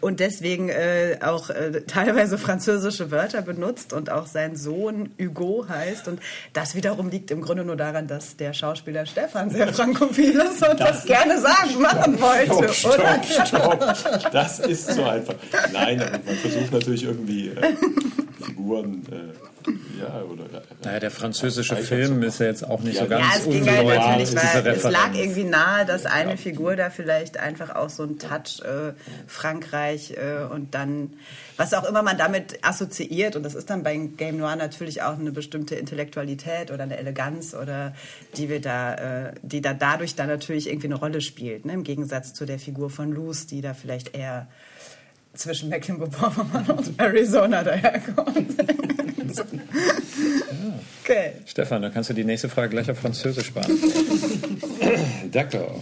und 0.00 0.20
deswegen 0.20 0.68
äh, 0.68 1.18
auch 1.22 1.50
äh, 1.50 1.82
teilweise 1.86 2.36
französische 2.38 3.10
Wörter 3.10 3.42
benutzt 3.42 3.92
und 3.92 4.10
auch 4.10 4.26
sein 4.26 4.54
Sohn 4.54 5.10
Hugo 5.18 5.37
Hugo 5.38 5.66
heißt. 5.68 6.08
Und 6.08 6.20
das 6.52 6.74
wiederum 6.74 7.08
liegt 7.10 7.30
im 7.30 7.40
Grunde 7.40 7.64
nur 7.64 7.76
daran, 7.76 8.06
dass 8.06 8.36
der 8.36 8.52
Schauspieler 8.52 9.06
Stefan 9.06 9.50
sehr 9.50 9.72
frankophil 9.72 10.36
ist 10.36 10.66
und 10.66 10.80
das, 10.80 11.04
das 11.04 11.04
gerne 11.04 11.40
sagen, 11.40 11.80
machen 11.80 12.20
wollte. 12.20 12.72
Stopp, 12.72 13.24
stopp, 13.24 13.46
stopp. 13.46 14.32
Das 14.32 14.58
ist 14.60 14.92
so 14.94 15.04
einfach. 15.04 15.34
Nein, 15.72 16.00
aber 16.00 16.18
man 16.24 16.36
versucht 16.36 16.72
natürlich 16.72 17.04
irgendwie 17.04 17.48
äh, 17.48 17.74
Figuren. 18.42 19.02
Äh, 19.10 19.68
ja, 20.00 20.22
oder, 20.22 20.44
naja, 20.82 21.00
der 21.00 21.10
französische 21.10 21.76
Film 21.76 22.22
ist 22.22 22.40
ja 22.40 22.46
jetzt 22.46 22.64
auch 22.64 22.80
nicht 22.80 22.96
ja, 22.96 23.02
so 23.02 23.08
ganz 23.08 23.24
Ja, 23.24 23.38
es 23.38 23.44
ging 23.44 23.66
halt 23.66 23.86
natürlich, 23.86 24.34
weil 24.34 24.66
es 24.66 24.82
lag 24.84 25.14
irgendwie 25.14 25.44
nahe, 25.44 25.84
dass 25.84 26.06
eine. 26.06 26.38
Figur 26.38 26.76
da 26.76 26.90
vielleicht 26.90 27.38
einfach 27.38 27.74
auch 27.74 27.90
so 27.90 28.04
ein 28.04 28.18
Touch 28.18 28.60
äh, 28.62 28.92
Frankreich 29.26 30.12
äh, 30.12 30.44
und 30.44 30.74
dann, 30.74 31.14
was 31.56 31.74
auch 31.74 31.84
immer 31.84 32.02
man 32.02 32.16
damit 32.16 32.58
assoziiert, 32.62 33.36
und 33.36 33.42
das 33.42 33.54
ist 33.54 33.70
dann 33.70 33.82
bei 33.82 33.96
Game 33.96 34.38
Noir 34.38 34.56
natürlich 34.56 35.02
auch 35.02 35.18
eine 35.18 35.32
bestimmte 35.32 35.74
Intellektualität 35.74 36.70
oder 36.70 36.84
eine 36.84 36.96
Eleganz 36.96 37.54
oder 37.54 37.94
die 38.36 38.48
wir 38.48 38.60
da, 38.60 39.28
äh, 39.28 39.32
die 39.42 39.60
da 39.60 39.74
dadurch 39.74 40.14
dann 40.14 40.28
natürlich 40.28 40.68
irgendwie 40.68 40.86
eine 40.86 40.96
Rolle 40.96 41.20
spielt, 41.20 41.64
ne? 41.64 41.72
im 41.72 41.84
Gegensatz 41.84 42.34
zu 42.34 42.46
der 42.46 42.58
Figur 42.58 42.88
von 42.90 43.12
Luz, 43.12 43.46
die 43.46 43.60
da 43.60 43.74
vielleicht 43.74 44.14
eher 44.16 44.46
zwischen 45.38 45.68
Mecklenburg-Vorpommern 45.68 46.70
und 46.76 47.00
Arizona 47.00 47.62
daherkommt. 47.62 48.54
okay. 51.02 51.32
Stefan, 51.46 51.82
dann 51.82 51.92
kannst 51.92 52.10
du 52.10 52.14
die 52.14 52.24
nächste 52.24 52.48
Frage 52.48 52.70
gleich 52.70 52.90
auf 52.90 52.98
Französisch 52.98 53.52
beantworten. 53.52 54.60
D'accord. 55.32 55.80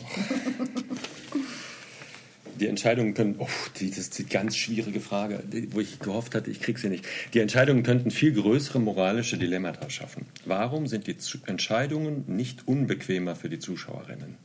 Die 2.60 2.68
Entscheidungen 2.68 3.12
können, 3.12 3.34
oh, 3.38 3.48
die, 3.78 3.90
das 3.90 3.98
ist 3.98 4.18
die 4.18 4.24
ganz 4.24 4.56
schwierige 4.56 5.00
Frage, 5.00 5.42
wo 5.72 5.80
ich 5.80 5.98
gehofft 5.98 6.34
hatte, 6.34 6.50
ich 6.50 6.60
kriege 6.60 6.80
sie 6.80 6.88
nicht. 6.88 7.04
Die 7.34 7.40
Entscheidungen 7.40 7.82
könnten 7.82 8.10
viel 8.10 8.32
größere 8.32 8.80
moralische 8.80 9.36
Dilemmata 9.36 9.90
schaffen. 9.90 10.24
Warum 10.46 10.86
sind 10.86 11.06
die 11.06 11.16
Entscheidungen 11.46 12.24
nicht 12.28 12.66
unbequemer 12.66 13.36
für 13.36 13.50
die 13.50 13.58
Zuschauerinnen? 13.58 14.36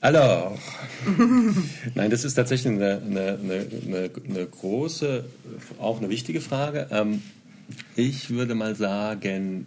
Alors, 0.00 0.58
nein, 1.94 2.10
das 2.10 2.24
ist 2.24 2.34
tatsächlich 2.34 2.72
eine, 2.72 3.00
eine, 3.00 3.38
eine, 3.42 4.10
eine, 4.28 4.46
große, 4.46 5.24
auch 5.78 5.98
eine 5.98 6.10
wichtige 6.10 6.40
Frage. 6.40 6.88
Ähm, 6.90 7.22
ich 7.96 8.30
würde 8.30 8.54
mal 8.54 8.74
sagen, 8.76 9.66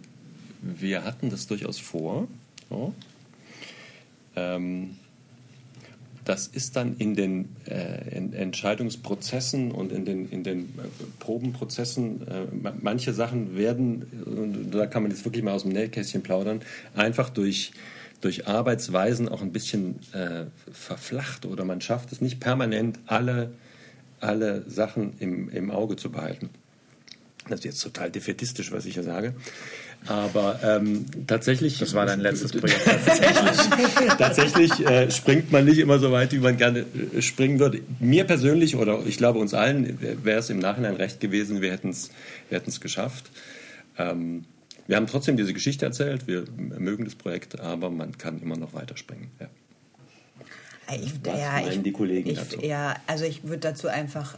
wir 0.62 1.04
hatten 1.04 1.30
das 1.30 1.46
durchaus 1.46 1.78
vor. 1.78 2.28
Ähm, 4.36 4.96
das 6.24 6.46
ist 6.46 6.76
dann 6.76 6.96
in 6.98 7.14
den 7.14 7.48
äh, 7.66 8.14
Entscheidungsprozessen 8.36 9.72
und 9.72 9.90
in 9.90 10.04
den, 10.04 10.28
in 10.28 10.44
den 10.44 10.60
äh, 10.60 10.82
Probenprozessen, 11.18 12.26
äh, 12.28 12.46
manche 12.80 13.12
Sachen 13.14 13.56
werden, 13.56 14.68
da 14.70 14.86
kann 14.86 15.02
man 15.02 15.10
jetzt 15.10 15.24
wirklich 15.24 15.42
mal 15.42 15.52
aus 15.52 15.62
dem 15.62 15.72
Nähkästchen 15.72 16.22
plaudern, 16.22 16.60
einfach 16.94 17.30
durch 17.30 17.72
durch 18.20 18.46
Arbeitsweisen 18.46 19.28
auch 19.28 19.42
ein 19.42 19.52
bisschen 19.52 20.00
äh, 20.12 20.44
verflacht 20.72 21.46
oder 21.46 21.64
man 21.64 21.80
schafft 21.80 22.12
es 22.12 22.20
nicht 22.20 22.40
permanent, 22.40 22.98
alle, 23.06 23.52
alle 24.20 24.64
Sachen 24.68 25.14
im, 25.18 25.48
im 25.50 25.70
Auge 25.70 25.96
zu 25.96 26.10
behalten. 26.10 26.50
Das 27.48 27.60
ist 27.60 27.64
jetzt 27.64 27.82
total 27.82 28.10
defetistisch, 28.10 28.70
was 28.70 28.84
ich 28.84 28.94
hier 28.94 29.02
sage. 29.02 29.34
Aber 30.06 30.60
ähm, 30.62 31.06
tatsächlich. 31.26 31.78
Das 31.78 31.94
war 31.94 32.06
dein 32.06 32.20
letztes 32.20 32.52
Projekt. 32.52 32.84
tatsächlich 32.84 34.08
tatsächlich 34.18 34.86
äh, 34.86 35.10
springt 35.10 35.52
man 35.52 35.64
nicht 35.64 35.78
immer 35.78 35.98
so 35.98 36.10
weit, 36.10 36.32
wie 36.32 36.38
man 36.38 36.56
gerne 36.56 36.84
äh, 37.14 37.20
springen 37.20 37.58
würde. 37.58 37.80
Mir 37.98 38.24
persönlich 38.24 38.76
oder 38.76 39.00
ich 39.06 39.18
glaube 39.18 39.38
uns 39.38 39.52
allen 39.52 39.98
wäre 40.00 40.38
es 40.38 40.48
im 40.48 40.58
Nachhinein 40.58 40.96
recht 40.96 41.20
gewesen, 41.20 41.60
wir 41.60 41.70
hätten 41.70 41.90
es 41.90 42.80
geschafft. 42.80 43.30
Ähm, 43.98 44.44
wir 44.86 44.96
haben 44.96 45.06
trotzdem 45.06 45.36
diese 45.36 45.52
Geschichte 45.52 45.84
erzählt, 45.86 46.26
wir 46.26 46.44
mögen 46.56 47.04
das 47.04 47.14
Projekt, 47.14 47.60
aber 47.60 47.90
man 47.90 48.16
kann 48.18 48.40
immer 48.40 48.56
noch 48.56 48.72
weiterspringen. 48.74 49.30
Ja. 49.40 49.48
Ich, 50.94 51.14
Was 51.24 51.38
ja, 51.38 51.52
meinen 51.52 51.82
die 51.84 51.92
Kollegen 51.92 52.30
ich, 52.30 52.38
dazu? 52.38 52.60
Ja, 52.60 52.96
also 53.06 53.24
ich 53.24 53.44
würde 53.44 53.60
dazu 53.60 53.88
einfach 53.88 54.36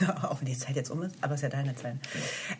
auch 0.22 0.40
wenn 0.40 0.46
die 0.46 0.58
Zeit 0.58 0.76
jetzt 0.76 0.90
um 0.90 1.02
ist, 1.02 1.14
aber 1.20 1.34
es 1.34 1.40
ist 1.40 1.42
ja 1.42 1.48
deine 1.48 1.74
Zeit. 1.74 1.96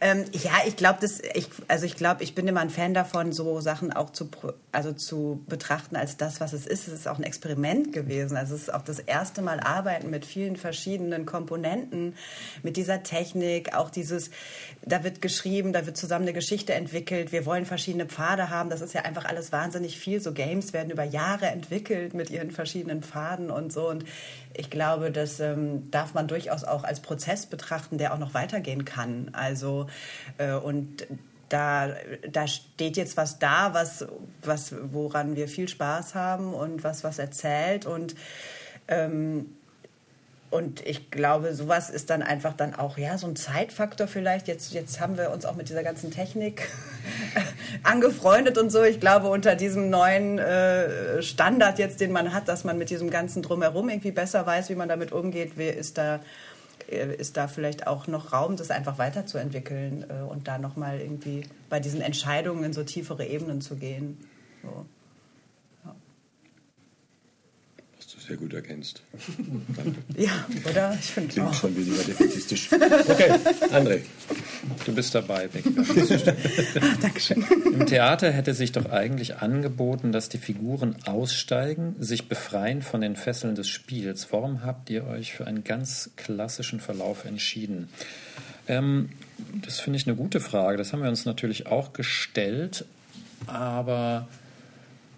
Ähm, 0.01 0.25
ja, 0.33 0.53
ich 0.67 0.77
glaube, 0.77 1.07
ich, 1.35 1.49
also 1.69 1.87
ich 1.87 1.97
glaube, 1.97 2.23
ich 2.23 2.35
bin 2.35 2.47
immer 2.49 2.61
ein 2.61 2.71
Fan 2.71 2.95
davon, 2.95 3.33
so 3.33 3.61
Sachen 3.61 3.93
auch 3.93 4.11
zu, 4.11 4.29
also 4.73 4.93
zu 4.93 5.43
betrachten 5.49 5.97
als 5.97 6.17
das, 6.17 6.41
was 6.41 6.53
es 6.53 6.67
ist. 6.67 6.89
Es 6.89 6.95
ist 6.95 7.09
auch 7.09 7.19
ein 7.19 7.25
Experiment 7.25 7.93
gewesen. 7.93 8.37
Also 8.37 8.55
es 8.55 8.63
ist 8.63 8.75
auch 8.75 8.83
das 8.83 8.99
erste 8.99 9.43
Mal 9.43 9.61
Arbeiten 9.61 10.11
mit 10.11 10.25
vielen 10.25 10.57
verschiedenen 10.57 11.27
Komponenten, 11.27 12.15
mit 12.63 12.77
dieser 12.77 13.03
Technik, 13.03 13.75
auch 13.75 13.91
dieses, 13.91 14.31
da 14.85 15.05
wird 15.05 15.23
geschrieben, 15.23 15.73
da 15.73 15.87
wird 15.87 15.97
zusammen 15.97 16.25
eine 16.25 16.33
Geschichte 16.33 16.75
entwickelt. 16.75 17.33
Wir 17.33 17.47
wollen 17.47 17.67
verschiedene 17.67 18.07
Pfade 18.07 18.51
haben. 18.51 18.71
Das 18.71 18.81
ist 18.81 18.95
ja 18.95 19.03
einfach 19.03 19.25
alles 19.25 19.53
wahnsinnig 19.53 19.99
viel. 19.99 20.21
So 20.21 20.33
Games 20.33 20.73
werden 20.73 20.91
über 20.91 21.05
Jahre 21.05 21.47
entwickelt 21.47 22.15
mit 22.15 22.31
ihren 22.31 22.51
verschiedenen 22.51 23.03
Pfaden 23.03 23.51
und 23.51 23.73
so. 23.73 23.89
Und 23.89 24.05
ich 24.55 24.71
glaube, 24.71 25.11
das 25.11 25.41
ähm, 25.41 25.91
darf 25.91 26.15
man 26.15 26.29
durchaus 26.29 26.65
auch 26.65 26.85
als 26.85 27.01
Prozess 27.07 27.47
betrachten, 27.47 27.99
der 27.99 28.13
auch 28.13 28.19
noch 28.19 28.35
weitergehen 28.35 28.85
kann. 28.85 29.31
Also 29.33 29.87
äh, 30.39 30.53
und 30.53 31.07
da, 31.49 31.91
da 32.29 32.47
steht 32.49 32.97
jetzt 32.97 33.17
was 33.17 33.39
da, 33.39 33.73
was, 33.73 34.07
was, 34.43 34.75
woran 34.93 35.37
wir 35.37 35.49
viel 35.49 35.69
Spaß 35.69 36.15
haben 36.15 36.53
und 36.53 36.83
was 36.83 37.05
was 37.05 37.19
erzählt 37.19 37.87
und 37.87 38.17
ähm, 38.89 39.47
und 40.49 40.87
ich 40.87 41.11
glaube, 41.11 41.55
sowas 41.55 41.91
ist 41.91 42.09
dann 42.09 42.23
einfach 42.23 42.55
dann 42.55 42.75
auch 42.75 42.99
ja 42.99 43.19
so 43.19 43.27
ein 43.27 43.35
Zeitfaktor 43.35 44.07
vielleicht. 44.07 44.47
Jetzt, 44.47 44.73
jetzt 44.73 45.01
haben 45.01 45.19
wir 45.19 45.31
uns 45.31 45.45
auch 45.45 45.57
mit 45.57 45.69
dieser 45.69 45.83
ganzen 45.83 46.13
Technik 46.13 46.69
angefreundet 47.83 48.57
und 48.57 48.71
so. 48.71 48.83
Ich 48.85 49.01
glaube, 49.01 49.29
unter 49.29 49.57
diesem 49.57 49.91
neuen 49.91 50.39
äh, 50.39 51.21
Standard 51.21 51.79
jetzt, 51.81 52.01
den 52.01 52.13
man 52.13 52.33
hat, 52.33 52.47
dass 52.47 52.63
man 52.63 52.79
mit 52.79 52.91
diesem 52.91 53.11
ganzen 53.11 53.43
drumherum 53.43 53.89
irgendwie 53.89 54.13
besser 54.13 54.47
weiß, 54.47 54.71
wie 54.71 54.77
man 54.77 54.89
damit 54.89 55.11
umgeht, 55.11 55.59
ist 55.59 55.99
da 55.99 56.21
ist 56.89 57.37
da 57.37 57.49
vielleicht 57.49 57.87
auch 57.87 58.07
noch 58.07 58.33
Raum, 58.33 58.57
das 58.57 58.71
einfach 58.71 58.99
weiterzuentwickeln 58.99 60.07
äh, 60.09 60.23
und 60.23 60.49
da 60.49 60.59
nochmal 60.59 61.01
irgendwie 61.01 61.45
bei 61.69 61.81
diesen 61.81 62.01
Entscheidungen 62.01 62.65
in 62.65 62.73
so 62.73 62.85
tiefere 62.85 63.27
Ebenen 63.27 63.61
zu 63.61 63.77
gehen. 63.77 64.19
So. 64.63 64.87
Sehr 68.27 68.37
gut 68.37 68.53
erkennst. 68.55 69.03
Danke. 69.77 69.95
Ja, 70.17 70.47
oder? 70.69 70.97
Ich 70.99 71.07
finde 71.07 71.33
Klingt 71.33 71.49
auch. 71.49 71.55
schon 71.55 71.77
weniger 71.77 72.03
defetistisch. 72.03 72.71
Okay, 72.73 73.33
André. 73.71 74.01
Du 74.85 74.95
bist 74.95 75.15
dabei, 75.15 75.47
Becky. 75.49 75.71
Dankeschön. 77.03 77.45
Im 77.65 77.87
Theater 77.87 78.31
hätte 78.33 78.55
sich 78.55 78.73
doch 78.73 78.87
eigentlich 78.91 79.37
angeboten, 79.37 80.11
dass 80.13 80.29
die 80.29 80.39
Figuren 80.39 80.97
aussteigen, 81.05 81.95
sich 81.99 82.29
befreien 82.29 82.83
von 82.83 83.01
den 83.01 83.17
Fesseln 83.17 83.55
des 83.55 83.69
Spiels. 83.69 84.29
Warum 84.31 84.65
habt 84.65 84.91
ihr 84.91 85.07
euch 85.07 85.33
für 85.35 85.47
einen 85.47 85.65
ganz 85.65 86.11
klassischen 86.17 86.81
Verlauf 86.81 87.25
entschieden? 87.25 87.89
Ähm, 88.69 89.11
das 89.65 89.81
finde 89.81 89.99
ich 89.99 90.07
eine 90.07 90.17
gute 90.17 90.41
Frage. 90.41 90.79
Das 90.79 90.93
haben 90.93 91.03
wir 91.03 91.09
uns 91.09 91.25
natürlich 91.25 91.67
auch 91.67 91.93
gestellt, 91.93 92.85
aber 93.47 94.27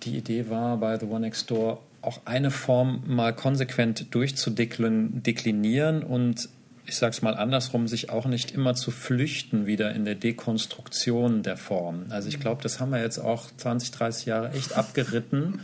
die 0.02 0.16
Idee 0.16 0.48
war 0.48 0.76
bei 0.78 0.98
The 0.98 1.06
One 1.06 1.20
Next 1.20 1.50
Door 1.50 1.82
auch 2.00 2.20
eine 2.24 2.50
Form 2.50 3.02
mal 3.06 3.34
konsequent 3.34 4.14
durchzudeklinieren 4.14 6.02
und 6.02 6.48
ich 6.86 6.96
sage 6.96 7.10
es 7.10 7.22
mal 7.22 7.34
andersrum, 7.34 7.86
sich 7.86 8.08
auch 8.08 8.24
nicht 8.24 8.52
immer 8.52 8.74
zu 8.74 8.90
flüchten 8.90 9.66
wieder 9.66 9.94
in 9.94 10.06
der 10.06 10.14
Dekonstruktion 10.14 11.42
der 11.42 11.58
Form. 11.58 12.06
Also 12.08 12.28
ich 12.28 12.40
glaube, 12.40 12.62
das 12.62 12.80
haben 12.80 12.92
wir 12.92 13.02
jetzt 13.02 13.18
auch 13.18 13.50
20, 13.54 13.90
30 13.90 14.26
Jahre 14.26 14.52
echt 14.52 14.72
abgeritten, 14.74 15.60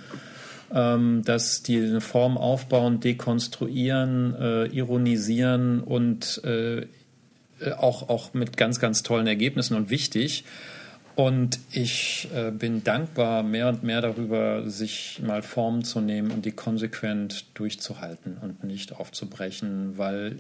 ähm, 0.73 1.23
dass 1.25 1.63
die 1.63 1.79
eine 1.79 2.03
Form 2.03 2.37
aufbauen, 2.37 3.01
dekonstruieren, 3.01 4.35
äh, 4.39 4.67
ironisieren 4.67 5.81
und 5.81 6.43
äh, 6.45 6.87
auch, 7.79 8.11
auch 8.11 8.35
mit 8.35 8.59
ganz, 8.59 8.79
ganz 8.79 9.03
tollen 9.03 9.27
Ergebnissen 9.27 9.77
und 9.77 9.89
wichtig. 9.89 10.45
Und 11.17 11.61
ich 11.71 12.29
äh, 12.35 12.51
bin 12.51 12.83
dankbar 12.83 13.45
mehr 13.45 13.69
und 13.69 13.85
mehr 13.85 14.01
darüber, 14.01 14.69
sich 14.69 15.21
mal 15.25 15.43
Formen 15.43 15.85
zu 15.85 16.01
nehmen 16.01 16.33
und 16.33 16.45
die 16.45 16.53
konsequent 16.53 17.47
durchzuhalten 17.55 18.37
und 18.41 18.65
nicht 18.65 18.93
aufzubrechen, 18.93 19.97
weil 19.97 20.39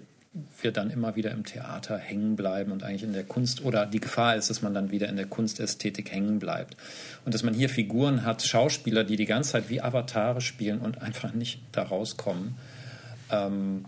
wir 0.60 0.72
dann 0.72 0.90
immer 0.90 1.14
wieder 1.14 1.30
im 1.30 1.44
Theater 1.44 1.96
hängen 1.96 2.34
bleiben 2.34 2.72
und 2.72 2.82
eigentlich 2.82 3.04
in 3.04 3.12
der 3.12 3.22
Kunst 3.22 3.64
oder 3.64 3.86
die 3.86 4.00
Gefahr 4.00 4.34
ist, 4.34 4.50
dass 4.50 4.62
man 4.62 4.74
dann 4.74 4.90
wieder 4.90 5.08
in 5.08 5.14
der 5.14 5.26
Kunstästhetik 5.26 6.10
hängen 6.10 6.40
bleibt. 6.40 6.76
Und 7.24 7.34
dass 7.34 7.44
man 7.44 7.54
hier 7.54 7.68
Figuren 7.68 8.24
hat, 8.24 8.42
Schauspieler, 8.42 9.04
die 9.04 9.14
die 9.14 9.26
ganze 9.26 9.52
Zeit 9.52 9.70
wie 9.70 9.80
Avatare 9.80 10.40
spielen 10.40 10.80
und 10.80 11.00
einfach 11.00 11.32
nicht 11.34 11.60
da 11.70 11.84
rauskommen. 11.84 12.56
Ähm, 13.30 13.84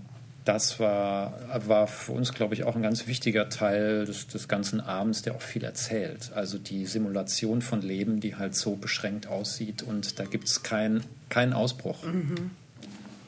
das 0.46 0.78
war, 0.78 1.34
war 1.66 1.88
für 1.88 2.12
uns, 2.12 2.32
glaube 2.32 2.54
ich, 2.54 2.64
auch 2.64 2.76
ein 2.76 2.82
ganz 2.82 3.08
wichtiger 3.08 3.48
Teil 3.48 4.06
des, 4.06 4.28
des 4.28 4.46
ganzen 4.46 4.80
Abends, 4.80 5.22
der 5.22 5.34
auch 5.34 5.42
viel 5.42 5.64
erzählt. 5.64 6.30
Also 6.34 6.56
die 6.58 6.86
Simulation 6.86 7.62
von 7.62 7.82
Leben, 7.82 8.20
die 8.20 8.36
halt 8.36 8.54
so 8.54 8.76
beschränkt 8.76 9.26
aussieht 9.26 9.82
und 9.82 10.20
da 10.20 10.24
gibt 10.24 10.44
es 10.44 10.62
kein, 10.62 11.02
keinen 11.28 11.52
Ausbruch. 11.52 12.04
Mhm. 12.04 12.52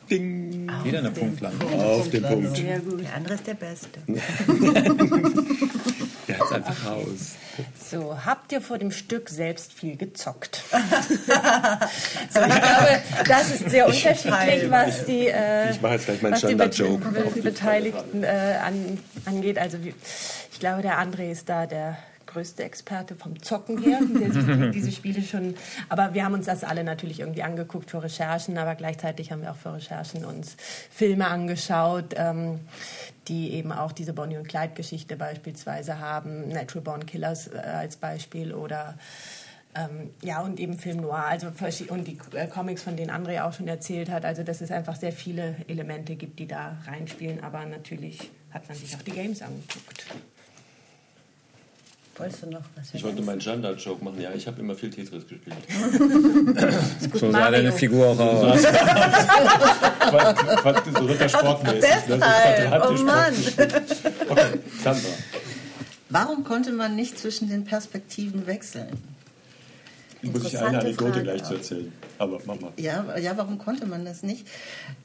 Ding. 0.09 0.71
Wieder 0.85 1.01
eine 1.01 1.11
Punktlandung. 1.11 1.71
Auf 1.81 2.09
den 2.09 2.23
Punkt. 2.23 2.57
Sehr 2.57 2.79
gut. 2.81 3.03
Der 3.03 3.15
andere 3.15 3.35
ist 3.35 3.47
der 3.47 3.55
Beste. 3.55 4.01
hat 6.41 6.53
einfach 6.53 6.87
raus. 6.87 7.35
So, 7.91 8.25
habt 8.25 8.53
ihr 8.53 8.61
vor 8.61 8.79
dem 8.79 8.91
Stück 8.91 9.29
selbst 9.29 9.73
viel 9.73 9.97
gezockt? 9.97 10.63
so, 10.71 12.41
ich 12.41 12.55
glaube, 12.55 13.03
das 13.27 13.51
ist 13.51 13.71
sehr 13.71 13.87
unterschiedlich, 13.87 14.71
was 14.71 15.05
die, 15.07 15.29
äh, 15.29 15.75
Standard-Joke. 15.75 17.33
Die, 17.35 17.41
Beteiligten 17.41 18.23
äh, 18.23 18.59
an, 18.63 18.99
angeht. 19.25 19.59
Also 19.59 19.79
ich 19.83 20.61
glaube, 20.61 20.83
der 20.83 21.01
André 21.01 21.31
ist 21.31 21.49
da 21.49 21.67
der 21.67 21.99
größte 22.29 22.63
Experte 22.63 23.15
vom 23.17 23.43
Zocken 23.43 23.83
her, 23.83 24.01
der 24.03 24.33
sich 24.33 24.71
diese 24.73 24.93
Spiele 24.93 25.23
schon. 25.23 25.55
Aber 25.89 26.15
wir 26.15 26.25
haben 26.25 26.35
uns 26.35 26.47
das 26.47 26.63
alle 26.63 26.85
natürlich 26.85 27.21
irgendwie 27.21 27.43
angeguckt 27.43 27.91
für 27.91 28.03
Recherchen, 28.03 28.59
aber 28.59 28.75
gleichzeitig 28.75 29.33
haben 29.33 29.43
wir 29.43 29.51
auch 29.51 29.57
für 29.57 29.75
Recherchen 29.75 30.25
uns 30.25 30.57
Filme 30.91 31.27
angeschaut. 31.27 32.15
Ähm, 32.17 32.61
die 33.29 33.53
eben 33.53 33.73
auch 33.73 33.93
diese 33.93 34.13
Bonnie 34.13 34.37
und 34.37 34.49
Clyde-Geschichte 34.49 35.17
beispielsweise 35.17 35.99
haben, 35.99 36.49
Natural 36.49 36.83
Born 36.83 37.07
Killers 37.07 37.49
äh, 37.49 37.59
als 37.59 37.97
Beispiel 37.97 38.55
oder 38.55 38.97
ähm, 39.75 40.11
ja, 40.23 40.41
und 40.41 40.59
eben 40.59 40.79
Film 40.79 40.99
Noir, 40.99 41.25
also 41.27 41.49
und 41.89 42.07
die 42.07 42.19
äh, 42.35 42.47
Comics, 42.47 42.83
von 42.83 42.97
denen 42.97 43.11
André 43.11 43.43
auch 43.43 43.53
schon 43.53 43.69
erzählt 43.69 44.11
hat, 44.11 44.25
also 44.25 44.43
dass 44.43 44.61
es 44.61 44.71
einfach 44.71 44.97
sehr 44.97 45.13
viele 45.13 45.57
Elemente 45.69 46.17
gibt, 46.17 46.39
die 46.39 46.47
da 46.47 46.79
reinspielen, 46.87 47.43
aber 47.45 47.65
natürlich 47.67 48.31
hat 48.51 48.67
man 48.69 48.77
sich 48.77 48.97
auch 48.97 49.03
die 49.03 49.13
Games 49.13 49.43
angeguckt. 49.43 50.07
Wolltest 52.19 52.43
du 52.43 52.51
noch 52.51 52.61
was? 52.75 52.93
Ich 52.93 53.03
wollte 53.05 53.23
meinen 53.23 53.41
Standard-Joke 53.41 54.05
machen. 54.05 54.21
Ja, 54.21 54.31
ich 54.35 54.47
habe 54.47 54.61
immer 54.61 54.75
viel 54.75 54.91
Tetris 54.91 55.25
gespielt. 55.29 55.55
so 57.15 57.31
sah 57.31 57.51
deine 57.51 57.73
Figur 57.73 58.09
auch 58.09 58.19
aus. 58.19 58.63
so 58.63 58.69
Rittersportmäßig. 61.07 61.81
Deshalb, 62.09 62.85
oh 62.89 62.93
Mann. 63.05 63.35
Okay, 64.29 64.59
Sandra. 64.83 65.09
Warum 66.11 66.43
konnte 66.43 66.73
man 66.73 66.97
nicht 66.97 67.19
zwischen 67.19 67.49
den 67.49 67.65
Perspektiven 67.65 68.47
wechseln? 68.47 68.89
Muss 70.23 70.45
ich 70.45 70.59
eine 70.59 70.79
Anekdote 70.79 71.23
gleich 71.23 71.45
zu 71.45 71.55
erzählen. 71.55 71.93
Aber 72.19 72.41
mach 72.45 72.61
mal. 72.61 72.73
Ja, 72.77 73.17
ja 73.19 73.37
warum 73.37 73.59
konnte 73.59 73.87
man 73.87 74.05
das 74.05 74.23
nicht? 74.23 74.47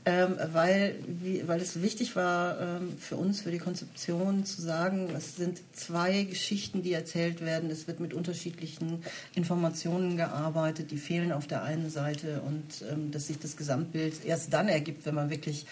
Ähm, 0.06 0.36
weil, 0.52 0.95
wie, 1.08 1.47
weil 1.47 1.62
es 1.62 1.82
wichtig 1.82 2.15
war 2.15 2.60
ähm, 2.60 2.97
für 2.97 3.15
uns, 3.15 3.41
für 3.41 3.52
die 3.52 3.60
Konzeption 3.60 4.45
zu 4.45 4.62
sagen, 4.62 5.10
es 5.15 5.36
sind 5.36 5.62
zwei 5.73 6.23
Geschichten, 6.23 6.82
die 6.82 6.93
erzählt 6.93 7.41
werden. 7.41 7.69
Es 7.69 7.88
wird 7.88 7.99
mit 7.99 8.13
unterschiedlichen 8.13 9.04
Informationen 9.36 10.17
gearbeitet, 10.17 10.91
die 10.91 10.97
fehlen 10.97 11.32
auf 11.32 11.47
der 11.47 11.63
einen 11.63 11.89
Seite 11.89 12.41
und 12.41 12.84
ähm, 12.91 13.12
dass 13.12 13.28
sich 13.28 13.39
das 13.39 13.56
Gesamtbild 13.56 14.26
erst 14.26 14.54
dann 14.54 14.67
ergibt, 14.67 15.06
wenn 15.06 15.15
man 15.15 15.30
wirklich 15.30 15.65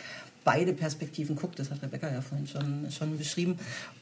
beide 0.43 0.73
Perspektiven 0.73 1.35
guckt. 1.35 1.59
Das 1.59 1.71
hat 1.71 1.81
Rebecca 1.81 2.11
ja 2.11 2.21
vorhin 2.21 2.47
schon, 2.47 2.91
schon 2.91 3.17
beschrieben. 3.17 3.57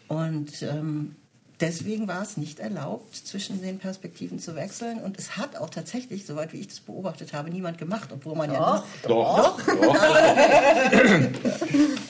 Und 0.07 0.61
ähm, 0.63 1.15
Deswegen 1.61 2.07
war 2.07 2.21
es 2.21 2.37
nicht 2.37 2.59
erlaubt, 2.59 3.13
zwischen 3.15 3.61
den 3.61 3.79
Perspektiven 3.79 4.39
zu 4.39 4.55
wechseln. 4.55 5.01
Und 5.01 5.19
es 5.19 5.35
hat 5.35 5.57
auch 5.57 5.69
tatsächlich, 5.69 6.25
soweit 6.25 6.53
wie 6.53 6.61
ich 6.61 6.69
das 6.69 6.79
beobachtet 6.79 7.33
habe, 7.33 7.49
niemand 7.49 7.77
gemacht, 7.77 8.11
obwohl 8.13 8.35
man 8.35 8.53
ja. 8.53 8.85
Doch, 9.03 9.37
doch. 9.37 9.61
doch. 9.65 9.81
doch. 9.81 9.95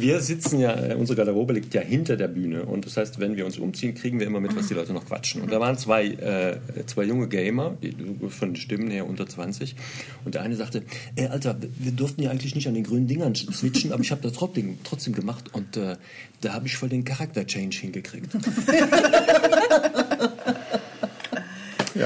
wir 0.00 0.20
sitzen 0.20 0.60
ja, 0.60 0.74
äh, 0.74 0.94
unsere 0.94 1.16
Garderobe 1.16 1.52
liegt 1.52 1.74
ja 1.74 1.80
hinter 1.80 2.16
der 2.16 2.28
Bühne. 2.28 2.64
Und 2.64 2.86
das 2.86 2.96
heißt, 2.96 3.20
wenn 3.20 3.36
wir 3.36 3.46
uns 3.46 3.58
umziehen, 3.58 3.94
kriegen 3.94 4.20
wir 4.20 4.26
immer 4.26 4.40
mit, 4.40 4.56
was 4.56 4.68
die 4.68 4.74
Leute 4.74 4.92
noch 4.92 5.06
quatschen. 5.06 5.42
Und 5.42 5.52
da 5.52 5.60
waren 5.60 5.76
zwei, 5.78 6.06
äh, 6.06 6.58
zwei 6.86 7.04
junge 7.04 7.28
Gamer, 7.28 7.76
die, 7.82 7.94
von 8.28 8.50
den 8.50 8.56
Stimmen 8.56 8.90
her 8.90 9.06
unter 9.06 9.26
20. 9.26 9.76
Und 10.24 10.34
der 10.34 10.42
eine 10.42 10.56
sagte: 10.56 10.82
Ey, 11.16 11.26
Alter, 11.26 11.56
wir 11.60 11.92
durften 11.92 12.22
ja 12.22 12.30
eigentlich 12.30 12.54
nicht 12.54 12.68
an 12.68 12.74
den 12.74 12.84
grünen 12.84 13.06
Dingern 13.06 13.34
switchen, 13.34 13.92
aber 13.92 14.02
ich 14.02 14.10
habe 14.10 14.22
das 14.22 14.32
trotzdem, 14.32 14.78
trotzdem 14.84 15.14
gemacht. 15.14 15.52
Und 15.52 15.76
äh, 15.76 15.96
da 16.40 16.54
habe 16.54 16.66
ich 16.66 16.76
voll 16.76 16.88
den 16.88 17.04
Charakter-Change 17.04 17.78
hingekriegt. 17.78 18.32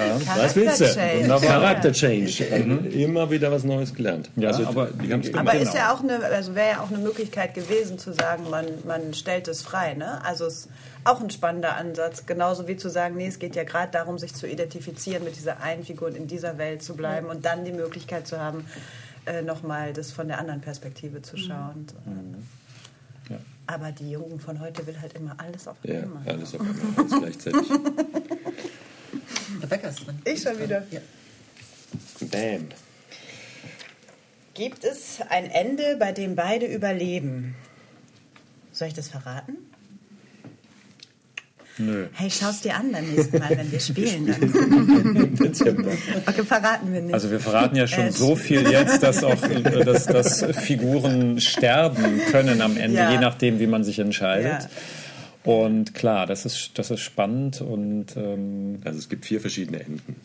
Ja, 0.00 0.36
was 0.36 0.56
willst 0.56 0.80
du? 0.80 1.46
Charakter 1.46 1.92
Change. 1.92 2.44
Mhm. 2.64 2.90
Immer 2.90 3.30
wieder 3.30 3.50
was 3.50 3.64
Neues 3.64 3.94
gelernt. 3.94 4.30
Ja, 4.36 4.48
also, 4.48 4.66
aber, 4.66 4.88
aber 5.34 5.54
ist 5.54 5.74
ja 5.74 5.92
auch 5.92 6.02
eine, 6.02 6.24
also 6.24 6.54
wäre 6.54 6.70
ja 6.70 6.80
auch 6.80 6.90
eine 6.90 6.98
Möglichkeit 6.98 7.54
gewesen 7.54 7.98
zu 7.98 8.12
sagen, 8.12 8.48
man, 8.50 8.66
man 8.86 9.14
stellt 9.14 9.48
es 9.48 9.62
frei. 9.62 9.94
Ne? 9.94 10.24
Also 10.24 10.46
es 10.46 10.66
ist 10.66 10.68
auch 11.04 11.20
ein 11.20 11.30
spannender 11.30 11.76
Ansatz, 11.76 12.26
genauso 12.26 12.68
wie 12.68 12.76
zu 12.76 12.90
sagen, 12.90 13.16
nee, 13.16 13.26
es 13.26 13.38
geht 13.38 13.56
ja 13.56 13.64
gerade 13.64 13.92
darum, 13.92 14.18
sich 14.18 14.34
zu 14.34 14.46
identifizieren 14.46 15.24
mit 15.24 15.36
dieser 15.36 15.62
einen 15.62 15.84
Figur 15.84 16.08
und 16.08 16.16
in 16.16 16.26
dieser 16.26 16.58
Welt 16.58 16.82
zu 16.82 16.94
bleiben 16.94 17.26
mhm. 17.26 17.32
und 17.32 17.44
dann 17.44 17.64
die 17.64 17.72
Möglichkeit 17.72 18.26
zu 18.26 18.38
haben, 18.38 18.64
äh, 19.26 19.42
nochmal 19.42 19.92
das 19.92 20.12
von 20.12 20.28
der 20.28 20.38
anderen 20.38 20.60
Perspektive 20.60 21.22
zu 21.22 21.36
schauen. 21.36 21.86
Mhm. 22.04 22.46
Aber 23.66 23.92
die 23.92 24.10
Jungen 24.10 24.40
von 24.40 24.58
heute 24.58 24.84
will 24.88 25.00
halt 25.00 25.12
immer 25.12 25.36
alles 25.38 25.68
auf 25.68 25.76
einmal. 25.84 26.22
Ja, 26.26 26.32
alles 26.32 26.54
auf 26.54 26.60
einmal, 26.60 26.74
alles 26.96 27.18
gleichzeitig. 27.20 27.70
Rebecca 29.62 29.88
ist 29.88 30.06
dran. 30.06 30.18
Ich 30.24 30.42
schon 30.42 30.58
wieder. 30.58 30.82
Ja. 30.90 31.00
Bam. 32.20 32.68
Gibt 34.54 34.84
es 34.84 35.18
ein 35.28 35.50
Ende, 35.50 35.96
bei 35.98 36.12
dem 36.12 36.34
beide 36.34 36.66
überleben? 36.66 37.54
Soll 38.72 38.88
ich 38.88 38.94
das 38.94 39.08
verraten? 39.08 39.56
Nö. 41.78 42.08
Hey, 42.12 42.30
schau's 42.30 42.60
dir 42.60 42.74
an 42.74 42.92
beim 42.92 43.08
nächsten 43.10 43.38
Mal, 43.38 43.50
wenn 43.50 43.72
wir 43.72 43.80
spielen. 43.90 44.26
Dann. 44.26 45.86
okay, 46.26 46.44
verraten 46.44 46.92
wir 46.92 47.00
nicht. 47.00 47.14
Also 47.14 47.30
wir 47.30 47.40
verraten 47.40 47.74
ja 47.76 47.86
schon 47.86 48.06
Äh, 48.08 48.12
so 48.12 48.36
viel 48.36 48.70
jetzt, 48.70 49.02
dass 49.02 49.24
auch 49.24 49.42
äh, 49.48 49.84
dass, 49.84 50.04
dass 50.04 50.44
Figuren 50.58 51.40
sterben 51.40 52.20
können 52.30 52.60
am 52.60 52.76
Ende, 52.76 52.98
Ja. 52.98 53.10
je 53.12 53.18
nachdem, 53.18 53.60
wie 53.60 53.66
man 53.66 53.82
sich 53.82 53.98
entscheidet. 53.98 54.62
Ja. 54.64 54.68
Und 55.44 55.94
klar, 55.94 56.26
das 56.26 56.44
ist, 56.44 56.72
das 56.74 56.90
ist 56.90 57.00
spannend 57.00 57.60
und 57.60 58.16
ähm, 58.16 58.80
Also 58.84 58.98
es 58.98 59.08
gibt 59.08 59.24
vier 59.24 59.40
verschiedene 59.40 59.80
Enden. 59.80 60.16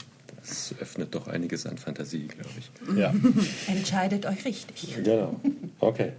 Das 0.41 0.75
öffnet 0.79 1.15
doch 1.15 1.27
einiges 1.27 1.65
an 1.65 1.77
Fantasie, 1.77 2.27
glaube 2.27 2.49
ich. 2.59 2.97
ja. 2.97 3.13
Entscheidet 3.67 4.25
euch 4.25 4.45
richtig. 4.45 4.95
Genau. 5.03 5.39
Okay. 5.79 6.11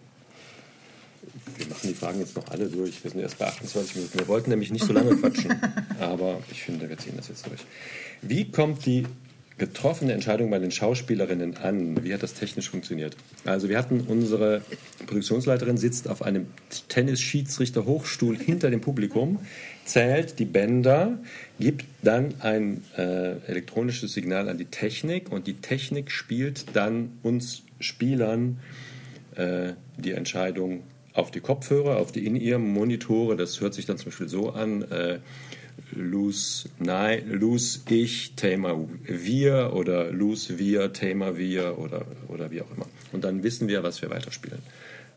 Wir 1.57 1.67
machen 1.69 1.89
die 1.89 1.95
Fragen 1.95 2.19
jetzt 2.19 2.35
noch 2.37 2.49
alle 2.49 2.67
durch. 2.69 3.03
Wir 3.05 3.11
sind 3.11 3.21
erst 3.21 3.39
bei 3.39 3.47
28 3.47 3.97
Minuten. 3.97 4.19
Wir 4.19 4.29
wollten 4.29 4.51
nämlich 4.51 4.73
nicht 4.73 4.85
so 4.85 4.93
lange 4.93 5.15
quatschen. 5.17 5.55
Aber 6.01 6.39
ich 6.51 6.63
finde, 6.63 6.89
wir 6.89 6.99
ziehen 6.99 7.15
das 7.17 7.29
jetzt 7.29 7.47
durch. 7.47 7.61
Wie 8.23 8.51
kommt 8.51 8.85
die 8.85 9.07
getroffene 9.59 10.13
Entscheidung 10.13 10.51
bei 10.51 10.59
den 10.59 10.71
Schauspielerinnen 10.71 11.57
an? 11.57 12.05
Wie 12.05 12.13
hat 12.13 12.23
das 12.23 12.35
technisch 12.35 12.69
funktioniert? 12.69 13.17
Also 13.45 13.69
wir 13.69 13.79
hatten 13.79 14.03
unsere 14.03 14.63
Produktionsleiterin 15.07 15.79
sitzt 15.79 16.09
auf 16.09 16.23
einem 16.23 16.47
Tennisschiedsrichter-Hochstuhl 16.89 18.39
hinter 18.45 18.71
dem 18.71 18.81
Publikum, 18.81 19.41
zählt 19.85 20.39
die 20.39 20.45
Bänder, 20.45 21.19
gibt 21.59 21.87
dann 22.03 22.35
ein 22.41 22.83
äh, 22.97 23.37
elektronisches 23.47 24.13
Signal 24.13 24.49
an 24.49 24.59
die 24.59 24.67
Technik 24.67 25.33
und 25.33 25.47
die 25.47 25.55
Technik 25.55 26.11
spielt 26.11 26.67
dann 26.75 27.13
uns 27.23 27.63
Spielern 27.81 28.59
äh, 29.37 29.73
die 29.97 30.13
Entscheidung 30.13 30.83
auf 31.15 31.31
die 31.31 31.41
Kopfhörer, 31.41 31.97
auf 31.97 32.13
die 32.13 32.27
in 32.27 32.37
ear 32.37 32.59
Monitore. 32.59 33.37
Das 33.37 33.61
hört 33.61 33.75
sich 33.75 33.87
dann 33.87 33.97
zum 33.97 34.07
Beispiel 34.07 34.29
so 34.29 34.51
an: 34.51 34.83
äh, 34.83 35.19
Lose, 35.93 36.69
nein, 36.79 37.31
lose 37.31 37.81
ich, 37.89 38.35
Thema 38.35 38.77
wir 39.05 39.73
oder 39.73 40.11
lose 40.11 40.59
wir, 40.59 40.93
Thema 40.93 41.37
wir 41.37 41.79
oder, 41.79 42.05
oder 42.29 42.51
wie 42.51 42.61
auch 42.61 42.71
immer. 42.75 42.87
Und 43.13 43.25
dann 43.25 43.43
wissen 43.43 43.69
wir, 43.69 43.83
was 43.83 44.03
wir 44.03 44.11
weiterspielen. 44.11 44.59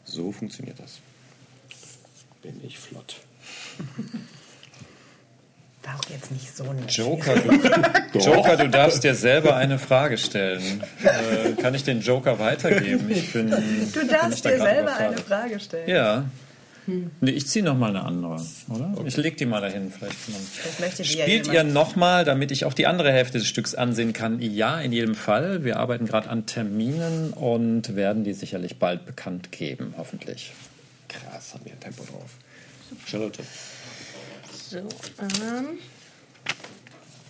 So 0.05 0.31
funktioniert 0.31 0.79
das. 0.79 0.99
Bin 2.41 2.61
ich 2.63 2.77
flott. 2.77 3.17
War 5.83 5.95
auch 5.95 6.09
jetzt 6.09 6.31
nicht 6.31 6.55
so 6.55 6.71
nett. 6.71 6.91
Joker, 6.91 7.35
du, 7.35 8.19
Joker, 8.19 8.57
du 8.57 8.69
darfst 8.69 9.03
dir 9.03 9.15
selber 9.15 9.55
eine 9.55 9.79
Frage 9.79 10.17
stellen. 10.17 10.83
Äh, 11.03 11.53
kann 11.61 11.73
ich 11.73 11.83
den 11.83 12.01
Joker 12.01 12.37
weitergeben? 12.37 13.09
Ich 13.09 13.33
bin, 13.33 13.49
Du 13.49 13.99
bin 13.99 14.07
darfst 14.09 14.45
dir 14.45 14.57
selber 14.57 14.95
eine. 14.95 15.17
Frage 15.17 15.59
stellen. 15.59 15.89
Ja. 15.89 16.25
Nee, 17.21 17.31
ich 17.31 17.47
ziehe 17.47 17.63
noch 17.63 17.77
mal 17.77 17.89
eine 17.89 18.03
andere, 18.03 18.41
oder? 18.69 18.93
Ich 19.05 19.17
leg 19.17 19.37
die 19.37 19.45
mal 19.45 19.61
dahin, 19.61 19.91
vielleicht. 19.91 20.15
möchte 20.79 21.03
die 21.03 21.13
ja 21.13 21.23
Spielt 21.25 21.47
ihr 21.47 21.53
jemand- 21.53 21.73
noch 21.73 21.95
mal, 21.95 22.25
damit 22.25 22.51
ich 22.51 22.65
auch 22.65 22.73
die 22.73 22.87
andere 22.87 23.11
Hälfte 23.11 23.37
des 23.37 23.47
Stücks 23.47 23.75
ansehen 23.75 24.13
kann? 24.13 24.41
Ja, 24.41 24.79
in 24.81 24.91
jedem 24.91 25.15
Fall. 25.15 25.63
Wir 25.63 25.77
arbeiten 25.77 26.05
gerade 26.05 26.29
an 26.29 26.45
Terminen 26.45 27.33
und 27.33 27.95
werden 27.95 28.23
die 28.23 28.33
sicherlich 28.33 28.77
bald 28.79 29.05
bekannt 29.05 29.51
geben, 29.51 29.93
hoffentlich. 29.97 30.51
Krass, 31.07 31.53
haben 31.53 31.65
wir 31.65 31.73
ein 31.73 31.79
Tempo 31.79 32.03
drauf. 32.03 32.31
Charlotte. 33.05 33.43
So, 34.69 34.77
ähm. 34.77 35.77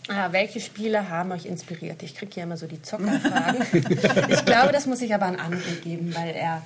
Ah, 0.08 0.32
welche 0.32 0.60
Spiele 0.60 1.10
haben 1.10 1.32
euch 1.32 1.46
inspiriert? 1.46 2.02
Ich 2.02 2.16
kriege 2.16 2.32
hier 2.34 2.44
immer 2.44 2.58
so 2.58 2.66
die 2.66 2.82
Zockerfragen. 2.82 3.62
ich 4.30 4.44
glaube, 4.46 4.72
das 4.74 4.88
muss 4.88 5.02
ich 5.02 5.14
aber 5.14 5.28
an 5.28 5.36
André 5.38 5.76
geben, 5.84 6.16
weil 6.16 6.34
er 6.34 6.64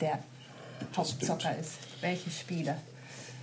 der 0.00 0.18
Hauptzocker 0.96 1.56
ist. 1.58 1.72
Welche 2.00 2.30
Spiele? 2.30 2.76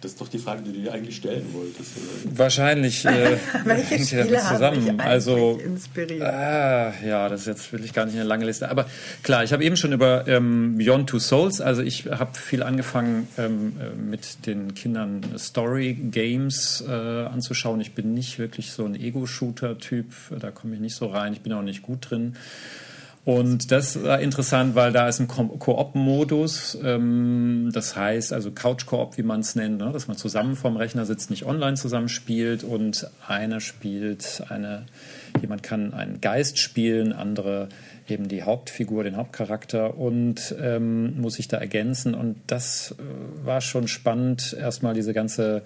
Das 0.02 0.12
ist 0.12 0.22
doch 0.22 0.30
die 0.30 0.40
Frage, 0.40 0.62
die 0.62 0.72
du 0.72 0.80
dir 0.80 0.94
eigentlich 0.94 1.18
stellen 1.18 1.46
wolltest. 1.54 1.98
oder? 1.98 2.38
Wahrscheinlich 2.38 3.06
äh, 3.06 3.38
Welche 3.66 3.96
hängt 3.96 4.12
ja 4.12 4.24
Spiele 4.24 4.36
das 4.38 4.48
zusammen. 4.48 5.02
Also 5.02 5.60
inspiriert? 5.64 6.22
Ah, 6.22 6.94
ja, 7.06 7.28
das 7.28 7.42
ist 7.42 7.48
jetzt 7.48 7.74
will 7.74 7.84
ich 7.84 7.92
gar 7.92 8.06
nicht 8.06 8.16
eine 8.16 8.24
lange 8.24 8.46
Liste. 8.46 8.70
Aber 8.70 8.86
klar, 9.24 9.44
ich 9.44 9.52
habe 9.52 9.64
eben 9.64 9.76
schon 9.76 9.92
über 9.92 10.26
ähm, 10.28 10.78
Beyond 10.78 11.10
Two 11.10 11.20
Souls, 11.20 11.60
also 11.60 11.82
ich 11.82 12.06
habe 12.06 12.38
viel 12.38 12.64
angefangen 12.64 13.28
ähm, 13.38 13.74
äh, 13.80 13.96
mit 13.96 14.46
den 14.46 14.74
Kindern 14.74 15.22
Story 15.38 15.96
Games 15.96 16.82
äh, 16.88 16.92
anzuschauen. 16.92 17.82
Ich 17.82 17.94
bin 17.94 18.14
nicht 18.14 18.40
wirklich 18.40 18.72
so 18.72 18.86
ein 18.86 18.96
Ego-Shooter-Typ, 18.96 20.06
da 20.40 20.52
komme 20.52 20.76
ich 20.76 20.80
nicht 20.80 20.96
so 20.96 21.08
rein. 21.08 21.34
Ich 21.34 21.42
bin 21.42 21.52
auch 21.52 21.62
nicht 21.62 21.82
gut 21.82 22.10
drin. 22.10 22.38
Und 23.26 23.72
das 23.72 24.02
war 24.02 24.20
interessant, 24.22 24.76
weil 24.76 24.92
da 24.92 25.08
ist 25.08 25.20
ein 25.20 25.28
Ko- 25.28 25.50
Koop-Modus, 25.60 26.78
ähm, 26.84 27.70
das 27.74 27.96
heißt 27.96 28.34
also 28.34 28.52
Couch-Koop, 28.52 29.18
wie 29.18 29.24
man 29.24 29.42
es 29.42 29.56
nennt, 29.56 29.78
ne? 29.78 29.92
dass 29.92 30.08
man 30.08 30.18
zusammen 30.18 30.56
vorm 30.56 30.78
Rechner 30.78 31.06
sitzt, 31.06 31.30
nicht 31.30 31.46
online 31.46 31.76
zusammen 31.76 32.10
spielt 32.10 32.64
und 32.64 33.08
einer 33.28 33.60
spielt, 33.60 34.42
eine, 34.50 34.86
jemand 35.42 35.64
kann 35.64 35.94
einen 35.94 36.22
Geist 36.22 36.58
spielen, 36.58 37.14
andere 37.14 37.70
eben 38.08 38.28
die 38.28 38.44
Hauptfigur, 38.44 39.04
den 39.04 39.18
Hauptcharakter 39.18 39.98
und 39.98 40.56
ähm, 40.60 41.20
muss 41.22 41.36
sich 41.36 41.48
da 41.48 41.58
ergänzen. 41.58 42.16
Und 42.16 42.38
das 42.48 42.96
äh, 42.98 43.46
war 43.46 43.62
schon 43.62 43.88
spannend, 43.88 44.56
erstmal 44.60 44.94
diese 44.94 45.14
ganze 45.14 45.62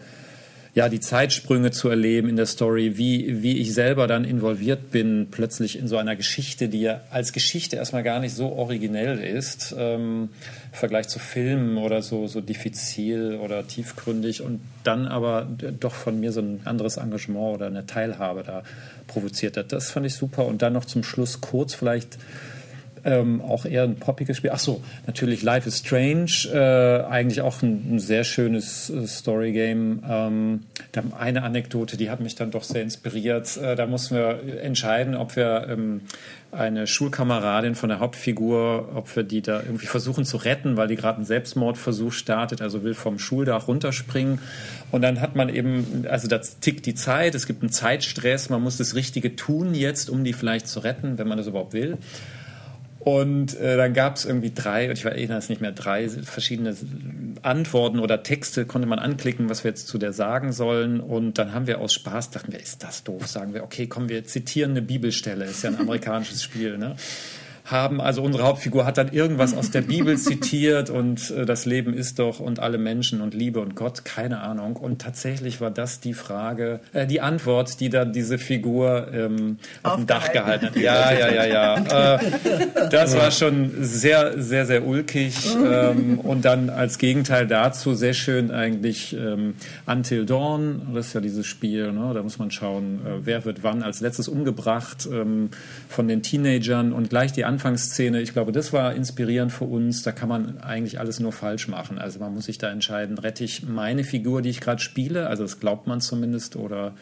ja, 0.75 0.89
die 0.89 0.99
Zeitsprünge 0.99 1.69
zu 1.69 1.88
erleben 1.89 2.29
in 2.29 2.36
der 2.36 2.47
Story, 2.47 2.97
wie, 2.97 3.43
wie 3.43 3.59
ich 3.59 3.75
selber 3.75 4.07
dann 4.07 4.25
involviert 4.25 4.89
bin, 4.89 5.27
plötzlich 5.29 5.77
in 5.77 5.88
so 5.88 5.97
einer 5.97 6.15
Geschichte, 6.15 6.67
die 6.67 6.81
ja 6.81 7.01
als 7.12 7.31
Geschichte 7.31 7.75
erstmal 7.75 8.01
gar 8.01 8.19
nicht 8.19 8.36
so 8.36 8.51
originell 8.53 9.19
ist, 9.19 9.75
ähm, 9.77 10.29
im 10.71 10.73
Vergleich 10.73 11.09
zu 11.09 11.19
Filmen 11.19 11.77
oder 11.77 12.01
so, 12.01 12.25
so 12.25 12.41
diffizil 12.41 13.39
oder 13.39 13.67
tiefgründig 13.67 14.41
und 14.41 14.62
dann 14.83 15.05
aber 15.05 15.47
doch 15.79 15.93
von 15.93 16.19
mir 16.19 16.31
so 16.31 16.41
ein 16.41 16.62
anderes 16.65 16.97
Engagement 16.97 17.53
oder 17.53 17.67
eine 17.67 17.86
Teilhabe 17.86 18.43
da 18.43 18.63
provoziert 19.05 19.57
hat. 19.57 19.71
Das 19.71 19.91
fand 19.91 20.07
ich 20.07 20.15
super 20.15 20.47
und 20.47 20.63
dann 20.63 20.73
noch 20.73 20.86
zum 20.86 21.03
Schluss 21.03 21.39
kurz 21.39 21.75
vielleicht 21.75 22.17
ähm, 23.05 23.41
auch 23.41 23.65
eher 23.65 23.83
ein 23.83 23.95
poppiges 23.95 24.37
Spiel. 24.37 24.51
Ach 24.53 24.59
so, 24.59 24.83
natürlich 25.07 25.43
Life 25.43 25.67
is 25.67 25.79
Strange, 25.79 26.31
äh, 26.53 27.03
eigentlich 27.05 27.41
auch 27.41 27.61
ein, 27.61 27.95
ein 27.95 27.99
sehr 27.99 28.23
schönes 28.23 28.89
äh, 28.89 29.07
Story-Game. 29.07 30.03
Ähm, 30.07 30.61
da 30.91 31.03
eine 31.17 31.43
Anekdote, 31.43 31.97
die 31.97 32.09
hat 32.09 32.19
mich 32.19 32.35
dann 32.35 32.51
doch 32.51 32.63
sehr 32.63 32.81
inspiriert. 32.81 33.57
Äh, 33.57 33.75
da 33.75 33.85
mussten 33.87 34.15
wir 34.15 34.61
entscheiden, 34.61 35.15
ob 35.15 35.35
wir 35.35 35.67
ähm, 35.69 36.01
eine 36.53 36.87
Schulkameradin 36.87 37.75
von 37.75 37.89
der 37.89 37.99
Hauptfigur, 37.99 38.89
ob 38.95 39.13
wir 39.15 39.23
die 39.23 39.41
da 39.41 39.61
irgendwie 39.61 39.87
versuchen 39.87 40.23
zu 40.23 40.37
retten, 40.37 40.77
weil 40.77 40.87
die 40.87 40.95
gerade 40.95 41.17
einen 41.17 41.25
Selbstmordversuch 41.25 42.13
startet, 42.13 42.61
also 42.61 42.83
will 42.83 42.93
vom 42.93 43.19
Schuldach 43.19 43.67
runterspringen. 43.67 44.39
Und 44.91 45.01
dann 45.01 45.19
hat 45.19 45.35
man 45.35 45.49
eben, 45.49 46.05
also 46.09 46.27
das 46.27 46.59
tickt 46.59 46.85
die 46.85 46.95
Zeit, 46.95 47.35
es 47.35 47.47
gibt 47.47 47.63
einen 47.63 47.71
Zeitstress, 47.71 48.49
man 48.49 48.61
muss 48.61 48.77
das 48.77 48.95
Richtige 48.95 49.35
tun 49.35 49.73
jetzt, 49.73 50.09
um 50.09 50.23
die 50.23 50.33
vielleicht 50.33 50.67
zu 50.67 50.79
retten, 50.79 51.17
wenn 51.17 51.27
man 51.27 51.37
das 51.37 51.47
überhaupt 51.47 51.73
will. 51.73 51.97
Und 53.03 53.59
äh, 53.59 53.75
dann 53.75 53.93
gab 53.93 54.15
es 54.15 54.23
irgendwie 54.23 54.51
drei, 54.53 54.87
und 54.87 54.97
ich 54.97 55.03
erinnere 55.03 55.37
es 55.37 55.49
nicht 55.49 55.59
mehr, 55.59 55.73
drei 55.73 56.07
verschiedene 56.07 56.73
Antworten 57.41 57.99
oder 57.99 58.23
Texte 58.23 58.65
konnte 58.65 58.87
man 58.87 58.97
anklicken, 58.99 59.49
was 59.49 59.65
wir 59.65 59.71
jetzt 59.71 59.87
zu 59.87 59.97
der 59.97 60.13
sagen 60.13 60.53
sollen. 60.53 61.01
Und 61.01 61.37
dann 61.37 61.53
haben 61.53 61.67
wir 61.67 61.81
aus 61.81 61.93
Spaß, 61.93 62.29
dachten 62.29 62.53
wir, 62.53 62.61
ist 62.61 62.81
das 62.81 63.03
doof? 63.03 63.27
Sagen 63.27 63.53
wir, 63.53 63.63
okay, 63.63 63.87
komm, 63.87 64.07
wir 64.07 64.23
zitieren 64.23 64.71
eine 64.71 64.81
Bibelstelle, 64.81 65.43
ist 65.45 65.63
ja 65.63 65.71
ein 65.71 65.79
amerikanisches 65.79 66.43
Spiel, 66.43 66.77
ne? 66.77 66.95
Haben, 67.73 67.99
also 67.99 68.23
unsere 68.23 68.45
Hauptfigur 68.45 68.86
hat 68.86 68.97
dann 68.97 69.12
irgendwas 69.12 69.53
aus 69.53 69.71
der 69.71 69.81
Bibel 69.81 70.17
zitiert 70.29 70.89
und 70.89 71.31
äh, 71.31 71.45
das 71.45 71.65
Leben 71.65 71.93
ist 71.93 72.19
doch 72.19 72.39
und 72.39 72.62
alle 72.62 72.77
Menschen 72.77 73.19
und 73.19 73.33
Liebe 73.33 73.59
und 73.59 73.75
Gott, 73.75 74.05
keine 74.05 74.39
Ahnung. 74.39 74.77
Und 74.77 75.01
tatsächlich 75.01 75.59
war 75.59 75.71
das 75.71 75.99
die 75.99 76.13
Frage, 76.13 76.79
äh, 76.93 77.05
die 77.05 77.19
Antwort, 77.19 77.81
die 77.81 77.89
dann 77.89 78.13
diese 78.13 78.38
Figur 78.38 79.09
ähm, 79.13 79.57
auf 79.81 79.95
dem 79.97 80.07
Dach 80.07 80.31
gehalten 80.31 80.67
hat. 80.67 80.75
Ja, 80.83 81.13
ja, 81.13 81.31
ja, 81.31 81.45
ja. 81.45 82.15
Äh, 82.15 82.19
das 82.89 83.15
war 83.15 83.31
schon 83.31 83.71
sehr, 83.79 84.41
sehr, 84.41 84.65
sehr 84.65 84.86
ulkig. 84.88 85.36
Ähm, 85.63 86.19
und 86.19 86.45
dann 86.45 86.69
als 86.69 86.97
Gegenteil 86.97 87.47
dazu 87.47 87.93
sehr 87.95 88.13
schön 88.13 88.51
eigentlich 88.51 89.15
ähm, 89.15 89.55
Until 89.86 90.25
Dawn, 90.25 90.93
das 90.93 91.07
ist 91.07 91.13
ja 91.13 91.21
dieses 91.21 91.47
Spiel, 91.47 91.91
ne? 91.91 92.12
da 92.13 92.21
muss 92.21 92.38
man 92.38 92.51
schauen, 92.51 92.99
äh, 93.05 93.25
wer 93.25 93.45
wird 93.45 93.63
wann 93.63 93.81
als 93.81 94.01
letztes 94.01 94.27
umgebracht 94.27 95.07
ähm, 95.12 95.49
von 95.88 96.07
den 96.07 96.21
Teenagern 96.21 96.93
und 96.93 97.09
gleich 97.09 97.31
die 97.31 97.45
Anfangsszene, 97.63 98.19
ich 98.19 98.34
glaube, 98.34 98.52
das 98.52 98.73
war 98.73 98.93
inspirierend 98.93 99.49
für 99.54 99.63
uns. 99.63 100.04
Da 100.04 100.12
kann 100.12 100.28
man 100.28 100.58
eigentlich 100.60 100.99
alles 100.99 101.21
nur 101.21 101.32
falsch 101.32 101.69
machen. 101.69 101.97
Also 101.97 102.19
man 102.19 102.34
muss 102.34 102.45
sich 102.45 102.58
da 102.58 102.69
entscheiden, 102.69 103.17
rette 103.17 103.45
ich 103.45 103.63
meine 103.63 104.04
Figur, 104.04 104.41
die 104.41 104.49
ich 104.49 104.60
gerade 104.60 104.82
spiele, 104.82 105.28
also 105.28 105.43
das 105.43 105.62
glaubt 105.62 105.88
man 105.88 106.02
zumindest, 106.02 106.58
oder 106.58 106.93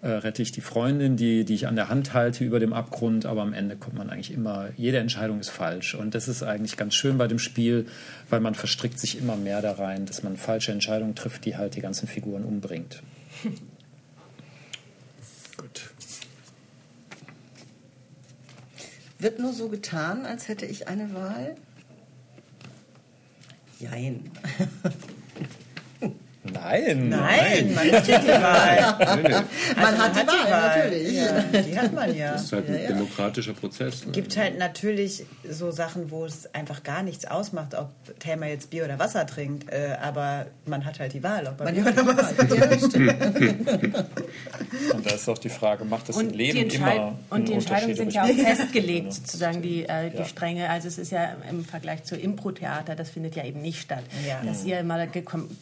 äh, 0.00 0.10
rette 0.10 0.40
ich 0.40 0.52
die 0.52 0.60
Freundin, 0.60 1.16
die, 1.16 1.44
die 1.44 1.54
ich 1.54 1.66
an 1.66 1.74
der 1.74 1.88
Hand 1.88 2.14
halte 2.14 2.44
über 2.44 2.60
dem 2.60 2.72
Abgrund, 2.72 3.26
aber 3.26 3.42
am 3.42 3.52
Ende 3.52 3.74
kommt 3.74 3.96
man 3.96 4.08
eigentlich 4.08 4.32
immer, 4.32 4.68
jede 4.76 4.98
Entscheidung 4.98 5.40
ist 5.40 5.50
falsch. 5.50 5.96
Und 5.96 6.14
das 6.14 6.28
ist 6.28 6.44
eigentlich 6.44 6.76
ganz 6.76 6.94
schön 6.94 7.18
bei 7.18 7.26
dem 7.26 7.40
Spiel, 7.40 7.86
weil 8.30 8.38
man 8.38 8.54
verstrickt 8.54 9.00
sich 9.00 9.18
immer 9.18 9.34
mehr 9.34 9.62
da 9.62 9.72
rein, 9.72 10.06
dass 10.06 10.22
man 10.22 10.36
falsche 10.36 10.70
Entscheidungen 10.70 11.16
trifft, 11.16 11.44
die 11.44 11.56
halt 11.56 11.74
die 11.74 11.80
ganzen 11.80 12.06
Figuren 12.06 12.44
umbringt. 12.44 13.02
Wird 19.18 19.40
nur 19.40 19.52
so 19.52 19.68
getan, 19.68 20.26
als 20.26 20.48
hätte 20.48 20.66
ich 20.66 20.86
eine 20.88 21.12
Wahl? 21.12 21.56
Jein. 23.80 24.30
Nein. 26.70 27.08
Nein, 27.08 27.74
man 27.74 27.92
hat 27.92 28.08
ja 28.08 28.18
die 28.18 28.28
Wahl. 28.28 29.44
Man 29.76 29.84
Also 29.84 29.98
hat 30.02 30.16
die 30.22 30.26
Wahl, 30.26 30.78
natürlich. 30.84 31.12
Ja, 31.12 31.42
die 31.62 31.78
hat 31.78 31.92
man 31.92 32.16
ja. 32.16 32.32
Das 32.32 32.42
ist 32.44 32.52
halt 32.52 32.68
ein 32.68 32.86
demokratischer 32.88 33.52
Prozess. 33.52 34.06
Ne? 34.06 34.12
gibt 34.12 34.36
halt 34.36 34.58
natürlich 34.58 35.24
so 35.48 35.70
Sachen, 35.70 36.10
wo 36.10 36.24
es 36.24 36.52
einfach 36.54 36.82
gar 36.82 37.02
nichts 37.02 37.24
ausmacht, 37.26 37.74
ob 37.74 37.90
Thelma 38.18 38.46
jetzt 38.46 38.70
Bier 38.70 38.84
oder 38.84 38.98
Wasser 38.98 39.26
trinkt. 39.26 39.70
Äh, 39.72 39.96
aber 40.02 40.46
man 40.66 40.84
hat 40.84 40.98
halt 41.00 41.12
die 41.12 41.22
Wahl, 41.22 41.46
ob 41.46 41.58
man 41.58 41.74
Man 41.74 41.84
Bier 41.84 41.92
oder 41.92 42.02
die 42.02 42.18
Wasser 42.18 42.38
Wahl. 42.38 42.78
trinkt. 42.78 43.98
Und 44.94 45.06
da 45.06 45.14
ist 45.14 45.28
auch 45.28 45.38
die 45.38 45.48
Frage, 45.48 45.84
macht 45.84 46.08
das 46.08 46.16
Und 46.16 46.30
im 46.32 46.36
Leben 46.36 46.70
immer 46.70 47.14
und 47.30 47.48
die 47.48 47.54
Entscheidungen 47.54 47.94
sind 47.96 48.12
ja 48.12 48.24
auch 48.24 48.28
festgelegt, 48.28 49.12
sozusagen 49.12 49.62
die, 49.62 49.84
äh, 49.88 50.10
die 50.10 50.18
Ja. 50.18 50.24
Stränge. 50.24 50.68
Also 50.70 50.88
es 50.88 50.98
ist 50.98 51.10
ja 51.12 51.36
im 51.48 51.64
Vergleich 51.64 52.04
zu 52.04 52.16
Impro-Theater, 52.16 52.94
das 52.94 53.10
findet 53.10 53.36
ja 53.36 53.44
eben 53.44 53.62
nicht 53.62 53.80
statt. 53.80 54.02
Ja. 54.26 54.40
Dass 54.44 54.64
ihr 54.64 54.80
immer 54.80 55.06
gekommen, 55.06 55.56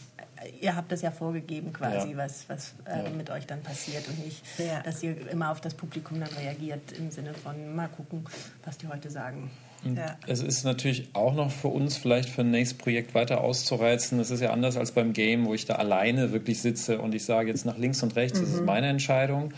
ihr 0.61 0.74
habt 0.76 0.90
das 0.92 1.03
ja 1.03 1.11
vorgegeben 1.11 1.72
quasi, 1.72 2.12
Ja. 2.12 2.16
was, 2.18 2.49
was 2.49 2.74
äh, 2.86 3.11
mit 3.16 3.30
euch 3.30 3.47
dann 3.47 3.62
passiert 3.62 4.07
und 4.09 4.24
nicht, 4.24 4.42
Ja. 4.59 4.80
dass 4.82 5.03
ihr 5.03 5.30
immer 5.30 5.51
auf 5.51 5.61
das 5.61 5.74
Publikum 5.74 6.20
dann 6.20 6.28
reagiert 6.40 6.92
im 6.99 7.11
Sinne 7.11 7.34
von 7.34 7.74
mal 7.74 7.88
gucken, 7.88 8.24
was 8.64 8.78
die 8.78 8.88
heute 8.88 9.11
sagen. 9.11 9.51
Ja. 9.84 10.16
Es 10.26 10.40
ist 10.40 10.64
natürlich 10.64 11.11
auch 11.12 11.34
noch 11.34 11.51
für 11.51 11.68
uns 11.68 11.97
vielleicht 11.97 12.28
für 12.28 12.40
ein 12.40 12.51
nächstes 12.51 12.78
Projekt 12.78 13.14
weiter 13.14 13.42
auszureizen. 13.42 14.18
Das 14.18 14.30
ist 14.30 14.40
ja 14.40 14.51
anders 14.51 14.76
als 14.76 14.90
beim 14.92 15.12
Game, 15.12 15.47
wo 15.47 15.55
ich 15.55 15.64
da 15.66 15.74
alleine 15.76 16.32
wirklich 16.32 16.61
sitze 16.61 16.99
und 16.99 17.14
ich 17.14 17.24
sage 17.24 17.51
jetzt 17.51 17.66
nach 17.66 17.76
links 17.78 18.03
und 18.03 18.16
rechts, 18.16 18.40
das 18.40 18.49
ist 18.51 18.64
meine 18.64 18.88
Entscheidung. 18.88 19.53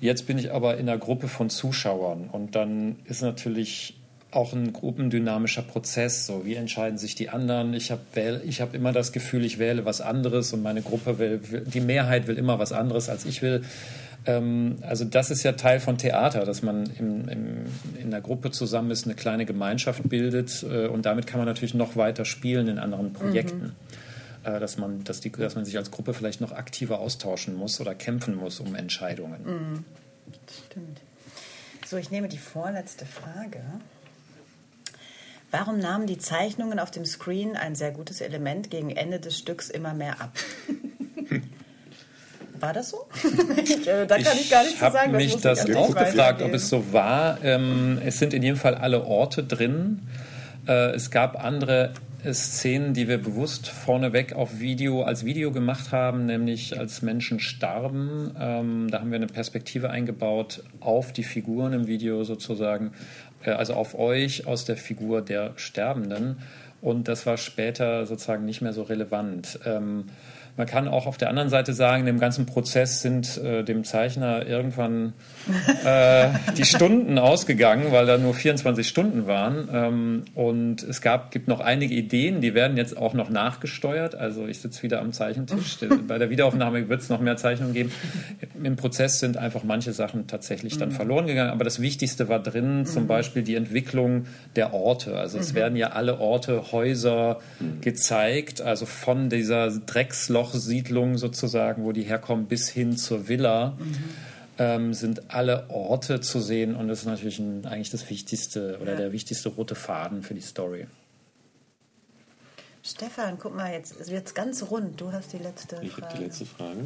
Jetzt 0.00 0.26
bin 0.26 0.38
ich 0.38 0.52
aber 0.52 0.76
in 0.78 0.88
einer 0.88 0.98
Gruppe 0.98 1.28
von 1.28 1.50
Zuschauern 1.50 2.28
und 2.30 2.56
dann 2.56 2.96
ist 3.04 3.22
natürlich 3.22 3.99
auch 4.32 4.52
ein 4.52 4.72
gruppendynamischer 4.72 5.62
Prozess. 5.62 6.26
So, 6.26 6.44
wie 6.44 6.54
entscheiden 6.54 6.98
sich 6.98 7.14
die 7.14 7.28
anderen? 7.30 7.74
Ich 7.74 7.90
habe 7.90 8.02
ich 8.44 8.60
hab 8.60 8.74
immer 8.74 8.92
das 8.92 9.12
Gefühl, 9.12 9.44
ich 9.44 9.58
wähle 9.58 9.84
was 9.84 10.00
anderes 10.00 10.52
und 10.52 10.62
meine 10.62 10.82
Gruppe 10.82 11.18
will, 11.18 11.40
die 11.66 11.80
Mehrheit 11.80 12.26
will 12.26 12.38
immer 12.38 12.58
was 12.58 12.72
anderes, 12.72 13.08
als 13.08 13.24
ich 13.24 13.42
will. 13.42 13.62
Ähm, 14.26 14.76
also 14.82 15.04
das 15.04 15.30
ist 15.30 15.42
ja 15.42 15.52
Teil 15.52 15.80
von 15.80 15.98
Theater, 15.98 16.44
dass 16.44 16.62
man 16.62 16.90
im, 16.98 17.28
im, 17.28 17.46
in 18.00 18.10
der 18.10 18.20
Gruppe 18.20 18.50
zusammen 18.50 18.90
ist, 18.90 19.06
eine 19.06 19.14
kleine 19.14 19.46
Gemeinschaft 19.46 20.08
bildet 20.08 20.62
äh, 20.62 20.86
und 20.86 21.06
damit 21.06 21.26
kann 21.26 21.38
man 21.38 21.46
natürlich 21.46 21.74
noch 21.74 21.96
weiter 21.96 22.24
spielen 22.24 22.68
in 22.68 22.78
anderen 22.78 23.12
Projekten. 23.12 23.74
Äh, 24.42 24.58
dass, 24.58 24.78
man, 24.78 25.04
dass, 25.04 25.20
die, 25.20 25.30
dass 25.30 25.54
man 25.54 25.64
sich 25.64 25.76
als 25.76 25.90
Gruppe 25.90 26.14
vielleicht 26.14 26.40
noch 26.40 26.52
aktiver 26.52 26.98
austauschen 27.00 27.56
muss 27.56 27.80
oder 27.80 27.94
kämpfen 27.94 28.36
muss 28.36 28.60
um 28.60 28.74
Entscheidungen. 28.74 29.84
Stimmt. 30.68 31.00
So, 31.86 31.96
ich 31.96 32.10
nehme 32.10 32.28
die 32.28 32.38
vorletzte 32.38 33.04
Frage. 33.04 33.62
Warum 35.50 35.78
nahmen 35.78 36.06
die 36.06 36.18
Zeichnungen 36.18 36.78
auf 36.78 36.90
dem 36.90 37.04
Screen 37.04 37.56
ein 37.56 37.74
sehr 37.74 37.90
gutes 37.90 38.20
Element 38.20 38.70
gegen 38.70 38.90
Ende 38.90 39.18
des 39.18 39.36
Stücks 39.36 39.68
immer 39.68 39.94
mehr 39.94 40.20
ab? 40.20 40.32
War 42.60 42.72
das 42.72 42.90
so? 42.90 43.08
ich, 43.56 43.88
äh, 43.88 44.06
da 44.06 44.18
kann 44.18 44.36
ich, 44.38 44.50
gar 44.50 44.62
nicht 44.62 44.76
zu 44.76 44.82
habe 44.82 44.92
sagen. 44.92 45.12
mich 45.12 45.32
muss 45.32 45.42
das 45.42 45.64
ich 45.66 45.74
auch 45.74 45.94
gefragt, 45.94 46.42
ob 46.42 46.52
es 46.52 46.68
so 46.68 46.92
war. 46.92 47.42
Ähm, 47.42 47.98
es 48.04 48.18
sind 48.18 48.34
in 48.34 48.42
jedem 48.42 48.58
Fall 48.58 48.74
alle 48.74 49.04
Orte 49.04 49.42
drin. 49.42 50.02
Äh, 50.68 50.90
es 50.90 51.10
gab 51.10 51.42
andere 51.42 51.94
äh, 52.22 52.34
Szenen, 52.34 52.92
die 52.92 53.08
wir 53.08 53.18
bewusst 53.18 53.68
vorneweg 53.68 54.34
auf 54.34 54.60
Video 54.60 55.02
als 55.02 55.24
Video 55.24 55.52
gemacht 55.52 55.90
haben, 55.90 56.26
nämlich 56.26 56.78
als 56.78 57.00
Menschen 57.00 57.40
starben. 57.40 58.34
Ähm, 58.38 58.88
da 58.90 59.00
haben 59.00 59.10
wir 59.10 59.16
eine 59.16 59.26
Perspektive 59.26 59.90
eingebaut 59.90 60.62
auf 60.80 61.12
die 61.12 61.24
Figuren 61.24 61.72
im 61.72 61.86
Video 61.86 62.24
sozusagen, 62.24 62.92
äh, 63.44 63.50
also 63.50 63.74
auf 63.74 63.98
euch 63.98 64.46
aus 64.46 64.64
der 64.64 64.76
Figur 64.76 65.22
der 65.22 65.52
Sterbenden. 65.56 66.42
Und 66.80 67.08
das 67.08 67.26
war 67.26 67.36
später 67.36 68.06
sozusagen 68.06 68.44
nicht 68.44 68.62
mehr 68.62 68.72
so 68.72 68.82
relevant. 68.82 69.60
Ähm, 69.66 70.06
man 70.60 70.66
kann 70.66 70.88
auch 70.88 71.06
auf 71.06 71.16
der 71.16 71.30
anderen 71.30 71.48
Seite 71.48 71.72
sagen, 71.72 72.06
im 72.06 72.20
ganzen 72.20 72.44
Prozess 72.44 73.00
sind 73.00 73.38
äh, 73.38 73.64
dem 73.64 73.82
Zeichner 73.82 74.46
irgendwann 74.46 75.14
äh, 75.86 76.28
die 76.58 76.66
Stunden 76.66 77.18
ausgegangen, 77.18 77.92
weil 77.92 78.04
da 78.04 78.18
nur 78.18 78.34
24 78.34 78.86
Stunden 78.86 79.26
waren. 79.26 79.68
Ähm, 79.72 80.22
und 80.34 80.82
es 80.82 81.00
gab, 81.00 81.30
gibt 81.30 81.48
noch 81.48 81.60
einige 81.60 81.94
Ideen, 81.94 82.42
die 82.42 82.52
werden 82.52 82.76
jetzt 82.76 82.94
auch 82.94 83.14
noch 83.14 83.30
nachgesteuert. 83.30 84.14
Also 84.14 84.46
ich 84.46 84.58
sitze 84.58 84.82
wieder 84.82 85.00
am 85.00 85.14
Zeichentisch. 85.14 85.78
Bei 86.06 86.18
der 86.18 86.28
Wiederaufnahme 86.28 86.90
wird 86.90 87.00
es 87.00 87.08
noch 87.08 87.20
mehr 87.20 87.38
Zeichnungen 87.38 87.72
geben. 87.72 87.90
Im 88.62 88.76
Prozess 88.76 89.18
sind 89.18 89.38
einfach 89.38 89.64
manche 89.64 89.94
Sachen 89.94 90.26
tatsächlich 90.26 90.76
dann 90.76 90.90
verloren 90.90 91.26
gegangen. 91.26 91.52
Aber 91.52 91.64
das 91.64 91.80
Wichtigste 91.80 92.28
war 92.28 92.38
drin, 92.38 92.84
zum 92.84 93.06
Beispiel 93.06 93.42
die 93.42 93.54
Entwicklung 93.54 94.26
der 94.56 94.74
Orte. 94.74 95.16
Also 95.16 95.38
es 95.38 95.54
werden 95.54 95.76
ja 95.76 95.92
alle 95.92 96.20
Orte, 96.20 96.70
Häuser 96.70 97.38
gezeigt, 97.80 98.60
also 98.60 98.84
von 98.84 99.30
dieser 99.30 99.70
Dreckslochsiedlung 100.50 101.18
sozusagen, 101.18 101.84
wo 101.84 101.92
die 101.92 102.02
herkommen, 102.02 102.46
bis 102.46 102.68
hin 102.68 102.96
zur 102.96 103.28
Villa 103.28 103.76
ähm, 104.58 104.92
sind 104.94 105.30
alle 105.30 105.70
Orte 105.70 106.20
zu 106.20 106.40
sehen 106.40 106.74
und 106.74 106.88
das 106.88 107.00
ist 107.00 107.06
natürlich 107.06 107.38
ein, 107.38 107.66
eigentlich 107.66 107.90
das 107.90 108.08
Wichtigste 108.10 108.78
oder 108.80 108.96
der 108.96 109.12
wichtigste 109.12 109.48
rote 109.50 109.74
Faden 109.74 110.22
für 110.22 110.34
die 110.34 110.40
Story. 110.40 110.86
Stefan, 112.82 113.38
guck 113.38 113.54
mal, 113.54 113.72
jetzt 113.72 114.10
wird 114.10 114.26
es 114.26 114.34
ganz 114.34 114.70
rund. 114.70 115.00
Du 115.00 115.12
hast 115.12 115.32
die 115.32 115.38
letzte 115.38 115.76
Ich 115.82 115.92
habe 115.92 116.02
Frage. 116.02 116.18
die 116.18 116.24
letzte 116.24 116.46
Frage. 116.46 116.80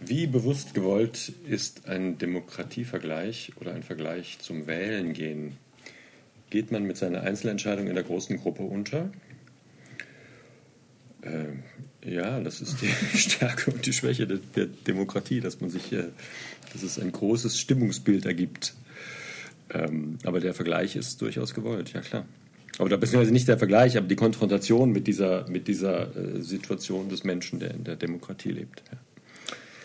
Wie 0.00 0.26
bewusst 0.26 0.74
gewollt 0.74 1.32
ist 1.48 1.88
ein 1.88 2.18
Demokratievergleich 2.18 3.52
oder 3.60 3.72
ein 3.72 3.82
Vergleich 3.84 4.38
zum 4.40 4.66
Wählen 4.66 5.12
gehen? 5.14 5.56
Geht 6.50 6.72
man 6.72 6.82
mit 6.82 6.96
seiner 6.96 7.22
Einzelentscheidung 7.22 7.86
in 7.86 7.94
der 7.94 8.04
großen 8.04 8.36
Gruppe 8.38 8.64
unter? 8.64 9.10
Ähm, 11.24 11.62
ja, 12.04 12.40
das 12.40 12.60
ist 12.60 12.82
die 12.82 12.88
Stärke 13.18 13.70
und 13.70 13.86
die 13.86 13.92
Schwäche 13.92 14.26
der, 14.26 14.38
der 14.54 14.66
Demokratie, 14.66 15.40
dass 15.40 15.60
man 15.60 15.70
sich, 15.70 15.92
äh, 15.92 16.04
dass 16.72 16.82
es 16.82 16.98
ein 16.98 17.12
großes 17.12 17.58
Stimmungsbild 17.58 18.26
ergibt. 18.26 18.74
Ähm, 19.70 20.18
aber 20.24 20.40
der 20.40 20.54
Vergleich 20.54 20.96
ist 20.96 21.20
durchaus 21.22 21.54
gewollt, 21.54 21.92
ja 21.92 22.00
klar. 22.00 22.26
Oder 22.78 22.98
beziehungsweise 22.98 23.32
nicht 23.32 23.48
der 23.48 23.58
Vergleich, 23.58 23.96
aber 23.96 24.06
die 24.06 24.16
Konfrontation 24.16 24.90
mit 24.92 25.06
dieser, 25.06 25.48
mit 25.48 25.68
dieser 25.68 26.14
äh, 26.16 26.42
Situation 26.42 27.08
des 27.08 27.24
Menschen, 27.24 27.60
der 27.60 27.72
in 27.72 27.84
der 27.84 27.96
Demokratie 27.96 28.50
lebt. 28.50 28.82
Ja. 28.90 28.98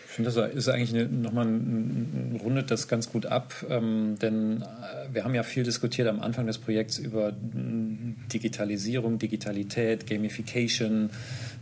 Ich 0.09 0.15
finde, 0.15 0.31
das 0.31 0.53
ist 0.55 0.67
eigentlich 0.67 1.07
nochmal 1.11 1.45
ein, 1.45 2.41
rundet 2.43 2.71
das 2.71 2.87
ganz 2.87 3.11
gut 3.11 3.27
ab, 3.27 3.53
ähm, 3.69 4.17
denn 4.19 4.63
äh, 4.63 5.13
wir 5.13 5.23
haben 5.23 5.35
ja 5.35 5.43
viel 5.43 5.61
diskutiert 5.61 6.07
am 6.07 6.19
Anfang 6.19 6.47
des 6.47 6.57
Projekts 6.57 6.97
über 6.97 7.31
mm, 7.31 8.15
Digitalisierung, 8.33 9.19
Digitalität, 9.19 10.07
Gamification, 10.07 11.11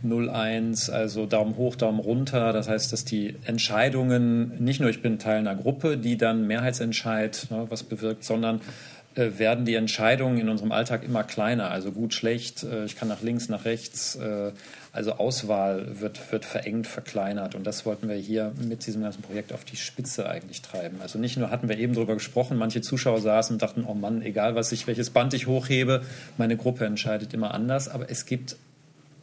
01, 0.02 0.88
also 0.88 1.26
Daumen 1.26 1.58
hoch, 1.58 1.76
Daumen 1.76 2.00
runter. 2.00 2.54
Das 2.54 2.70
heißt, 2.70 2.90
dass 2.90 3.04
die 3.04 3.36
Entscheidungen, 3.44 4.52
nicht 4.64 4.80
nur 4.80 4.88
ich 4.88 5.02
bin 5.02 5.18
Teil 5.18 5.40
einer 5.40 5.54
Gruppe, 5.54 5.98
die 5.98 6.16
dann 6.16 6.46
Mehrheitsentscheid 6.46 7.48
ne, 7.50 7.66
was 7.68 7.82
bewirkt, 7.82 8.24
sondern 8.24 8.62
werden 9.18 9.64
die 9.64 9.74
Entscheidungen 9.74 10.38
in 10.38 10.48
unserem 10.48 10.72
Alltag 10.72 11.02
immer 11.02 11.24
kleiner. 11.24 11.70
Also 11.70 11.92
gut, 11.92 12.14
schlecht, 12.14 12.62
äh, 12.62 12.84
ich 12.84 12.96
kann 12.96 13.08
nach 13.08 13.22
links, 13.22 13.48
nach 13.48 13.64
rechts. 13.64 14.14
Äh, 14.16 14.52
also 14.92 15.12
Auswahl 15.12 16.00
wird, 16.00 16.32
wird 16.32 16.44
verengt, 16.44 16.86
verkleinert. 16.86 17.54
Und 17.54 17.66
das 17.66 17.84
wollten 17.84 18.08
wir 18.08 18.16
hier 18.16 18.52
mit 18.66 18.86
diesem 18.86 19.02
ganzen 19.02 19.22
Projekt 19.22 19.52
auf 19.52 19.64
die 19.64 19.76
Spitze 19.76 20.28
eigentlich 20.28 20.62
treiben. 20.62 20.98
Also 21.02 21.18
nicht 21.18 21.36
nur 21.36 21.50
hatten 21.50 21.68
wir 21.68 21.78
eben 21.78 21.94
darüber 21.94 22.14
gesprochen, 22.14 22.56
manche 22.56 22.80
Zuschauer 22.80 23.20
saßen 23.20 23.54
und 23.54 23.62
dachten, 23.62 23.84
oh 23.86 23.94
Mann, 23.94 24.22
egal 24.22 24.54
was 24.54 24.72
ich, 24.72 24.86
welches 24.86 25.10
Band 25.10 25.34
ich 25.34 25.46
hochhebe, 25.46 26.02
meine 26.36 26.56
Gruppe 26.56 26.84
entscheidet 26.86 27.34
immer 27.34 27.54
anders. 27.54 27.88
Aber 27.88 28.10
es 28.10 28.24
gibt 28.24 28.56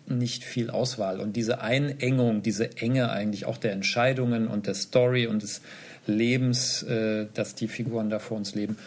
nicht 0.08 0.44
viel 0.44 0.70
Auswahl. 0.70 1.20
Und 1.20 1.36
diese 1.36 1.62
Einengung, 1.62 2.42
diese 2.44 2.78
Enge 2.78 3.10
eigentlich 3.10 3.46
auch 3.46 3.58
der 3.58 3.72
Entscheidungen 3.72 4.48
und 4.48 4.68
der 4.68 4.76
Story 4.76 5.28
und 5.28 5.42
des 5.42 5.62
Lebens, 6.08 6.84
äh, 6.84 7.26
dass 7.34 7.56
die 7.56 7.68
Figuren 7.68 8.10
da 8.10 8.20
vor 8.20 8.38
uns 8.38 8.56
leben, 8.56 8.78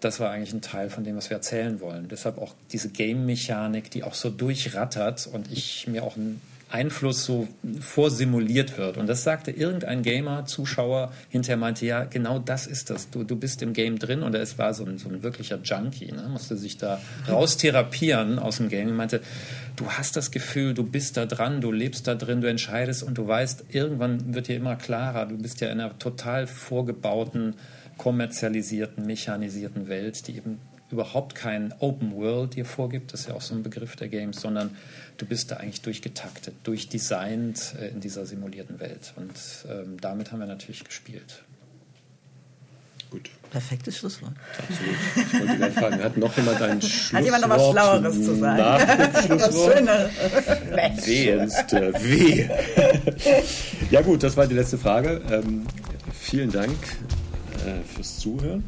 das 0.00 0.20
war 0.20 0.30
eigentlich 0.30 0.52
ein 0.52 0.62
Teil 0.62 0.90
von 0.90 1.04
dem, 1.04 1.16
was 1.16 1.30
wir 1.30 1.36
erzählen 1.36 1.80
wollen. 1.80 2.08
Deshalb 2.08 2.38
auch 2.38 2.54
diese 2.72 2.88
Game-Mechanik, 2.88 3.90
die 3.90 4.04
auch 4.04 4.14
so 4.14 4.30
durchrattert 4.30 5.28
und 5.32 5.50
ich 5.52 5.86
mir 5.86 6.02
auch 6.02 6.16
einen 6.16 6.40
Einfluss 6.70 7.24
so 7.24 7.48
vorsimuliert 7.80 8.78
wird. 8.78 8.96
Und 8.96 9.08
das 9.08 9.24
sagte 9.24 9.50
irgendein 9.50 10.02
Gamer, 10.02 10.46
Zuschauer, 10.46 11.12
hinterher 11.28 11.56
meinte, 11.56 11.84
ja, 11.84 12.04
genau 12.04 12.38
das 12.38 12.66
ist 12.66 12.90
das. 12.90 13.10
Du, 13.10 13.24
du 13.24 13.36
bist 13.36 13.60
im 13.62 13.72
Game 13.72 13.98
drin 13.98 14.22
und 14.22 14.34
es 14.34 14.56
war 14.56 14.72
so 14.72 14.84
ein, 14.84 14.98
so 14.98 15.08
ein 15.08 15.22
wirklicher 15.22 15.58
Junkie, 15.62 16.12
ne? 16.12 16.28
musste 16.30 16.56
sich 16.56 16.78
da 16.78 17.00
raustherapieren 17.28 18.38
aus 18.38 18.58
dem 18.58 18.68
Game 18.68 18.88
und 18.88 18.96
meinte, 18.96 19.20
du 19.76 19.90
hast 19.90 20.16
das 20.16 20.30
Gefühl, 20.30 20.74
du 20.74 20.84
bist 20.84 21.16
da 21.16 21.26
dran, 21.26 21.60
du 21.60 21.72
lebst 21.72 22.06
da 22.06 22.14
drin, 22.14 22.40
du 22.40 22.48
entscheidest 22.48 23.02
und 23.02 23.18
du 23.18 23.26
weißt, 23.26 23.64
irgendwann 23.70 24.34
wird 24.34 24.46
dir 24.46 24.56
immer 24.56 24.76
klarer, 24.76 25.26
du 25.26 25.36
bist 25.36 25.60
ja 25.60 25.68
in 25.70 25.80
einer 25.80 25.98
total 25.98 26.46
vorgebauten, 26.46 27.54
kommerzialisierten, 28.00 29.04
mechanisierten 29.04 29.86
Welt, 29.88 30.26
die 30.26 30.38
eben 30.38 30.58
überhaupt 30.90 31.34
kein 31.34 31.74
Open 31.80 32.16
World 32.16 32.56
dir 32.56 32.64
vorgibt, 32.64 33.12
das 33.12 33.20
ist 33.20 33.28
ja 33.28 33.34
auch 33.34 33.42
so 33.42 33.54
ein 33.54 33.62
Begriff 33.62 33.94
der 33.94 34.08
Games, 34.08 34.40
sondern 34.40 34.74
du 35.18 35.26
bist 35.26 35.50
da 35.50 35.58
eigentlich 35.58 35.82
durchgetaktet, 35.82 36.54
durchdesignt 36.64 37.74
äh, 37.78 37.88
in 37.88 38.00
dieser 38.00 38.24
simulierten 38.24 38.80
Welt. 38.80 39.12
Und 39.16 39.34
ähm, 39.70 40.00
damit 40.00 40.32
haben 40.32 40.40
wir 40.40 40.46
natürlich 40.46 40.82
gespielt. 40.82 41.42
Gut. 43.10 43.28
Perfektes 43.50 43.98
Schlusswort. 43.98 44.32
Absolut. 44.56 44.94
Ich 45.16 45.40
wollte 45.40 45.58
gerade 45.58 45.72
fragen, 45.72 46.02
hat 46.02 46.16
noch 46.16 46.36
jemand 46.38 46.62
ein 46.62 46.80
Schlusswort? 46.80 47.12
Hat 47.12 47.24
jemand 47.24 47.42
noch 47.42 47.50
was 47.50 47.70
Schlaueres 47.70 48.24
zu 48.24 48.34
sagen? 48.36 48.62
Nach 48.62 48.86
dem 48.86 49.12
Was 49.12 49.26
Schlusswort? 49.26 49.76
Schöneres. 49.76 51.06
Ist, 51.06 51.72
äh, 51.74 51.92
wehe. 52.02 52.50
ja 53.90 54.00
gut, 54.00 54.22
das 54.22 54.38
war 54.38 54.46
die 54.46 54.54
letzte 54.54 54.78
Frage. 54.78 55.20
Ähm, 55.30 55.66
vielen 56.18 56.50
Dank 56.50 56.78
äh, 57.66 57.82
fürs 57.82 58.18
Zuhören. 58.18 58.64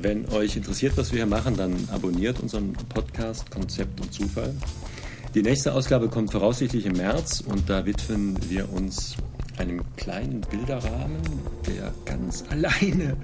Wenn 0.00 0.28
euch 0.30 0.56
interessiert, 0.56 0.96
was 0.96 1.12
wir 1.12 1.18
hier 1.18 1.26
machen, 1.26 1.56
dann 1.56 1.88
abonniert 1.92 2.40
unseren 2.40 2.72
Podcast 2.72 3.50
Konzept 3.50 4.00
und 4.00 4.12
Zufall. 4.12 4.54
Die 5.34 5.42
nächste 5.42 5.72
Ausgabe 5.72 6.08
kommt 6.08 6.32
voraussichtlich 6.32 6.86
im 6.86 6.96
März 6.96 7.40
und 7.40 7.68
da 7.68 7.86
widmen 7.86 8.38
wir 8.48 8.72
uns 8.72 9.16
einem 9.58 9.82
kleinen 9.96 10.40
Bilderrahmen, 10.42 11.22
der 11.66 11.92
ganz 12.04 12.44
alleine 12.50 13.16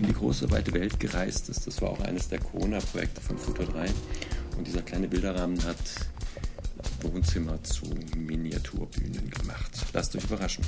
in 0.00 0.06
die 0.06 0.12
große 0.12 0.50
weite 0.50 0.72
Welt 0.74 1.00
gereist 1.00 1.48
ist. 1.48 1.66
Das 1.66 1.80
war 1.82 1.90
auch 1.90 2.00
eines 2.00 2.28
der 2.28 2.38
Corona-Projekte 2.38 3.20
von 3.20 3.38
Foto 3.38 3.64
3. 3.64 3.86
Und 4.56 4.66
dieser 4.66 4.82
kleine 4.82 5.08
Bilderrahmen 5.08 5.62
hat 5.64 5.76
Wohnzimmer 7.02 7.62
zu 7.62 7.84
Miniaturbühnen 8.16 9.30
gemacht. 9.30 9.70
Lasst 9.92 10.16
euch 10.16 10.24
überraschen. 10.24 10.64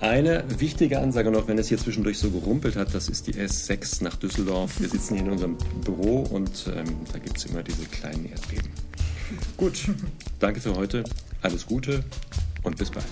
Eine 0.00 0.44
wichtige 0.58 1.00
Ansage 1.00 1.30
noch, 1.30 1.48
wenn 1.48 1.58
es 1.58 1.68
hier 1.68 1.78
zwischendurch 1.78 2.18
so 2.18 2.30
gerumpelt 2.30 2.76
hat, 2.76 2.94
das 2.94 3.08
ist 3.08 3.26
die 3.26 3.34
S6 3.34 4.04
nach 4.04 4.16
Düsseldorf. 4.16 4.78
Wir 4.78 4.88
sitzen 4.88 5.14
hier 5.14 5.24
in 5.24 5.30
unserem 5.30 5.56
Büro 5.84 6.20
und 6.30 6.70
ähm, 6.74 6.84
da 7.12 7.18
gibt 7.18 7.38
es 7.38 7.46
immer 7.46 7.62
diese 7.62 7.86
kleinen 7.86 8.28
Erdbeben. 8.30 8.68
Gut, 9.56 9.88
danke 10.38 10.60
für 10.60 10.76
heute, 10.76 11.02
alles 11.40 11.66
Gute 11.66 12.04
und 12.62 12.76
bis 12.76 12.90
bald. 12.90 13.06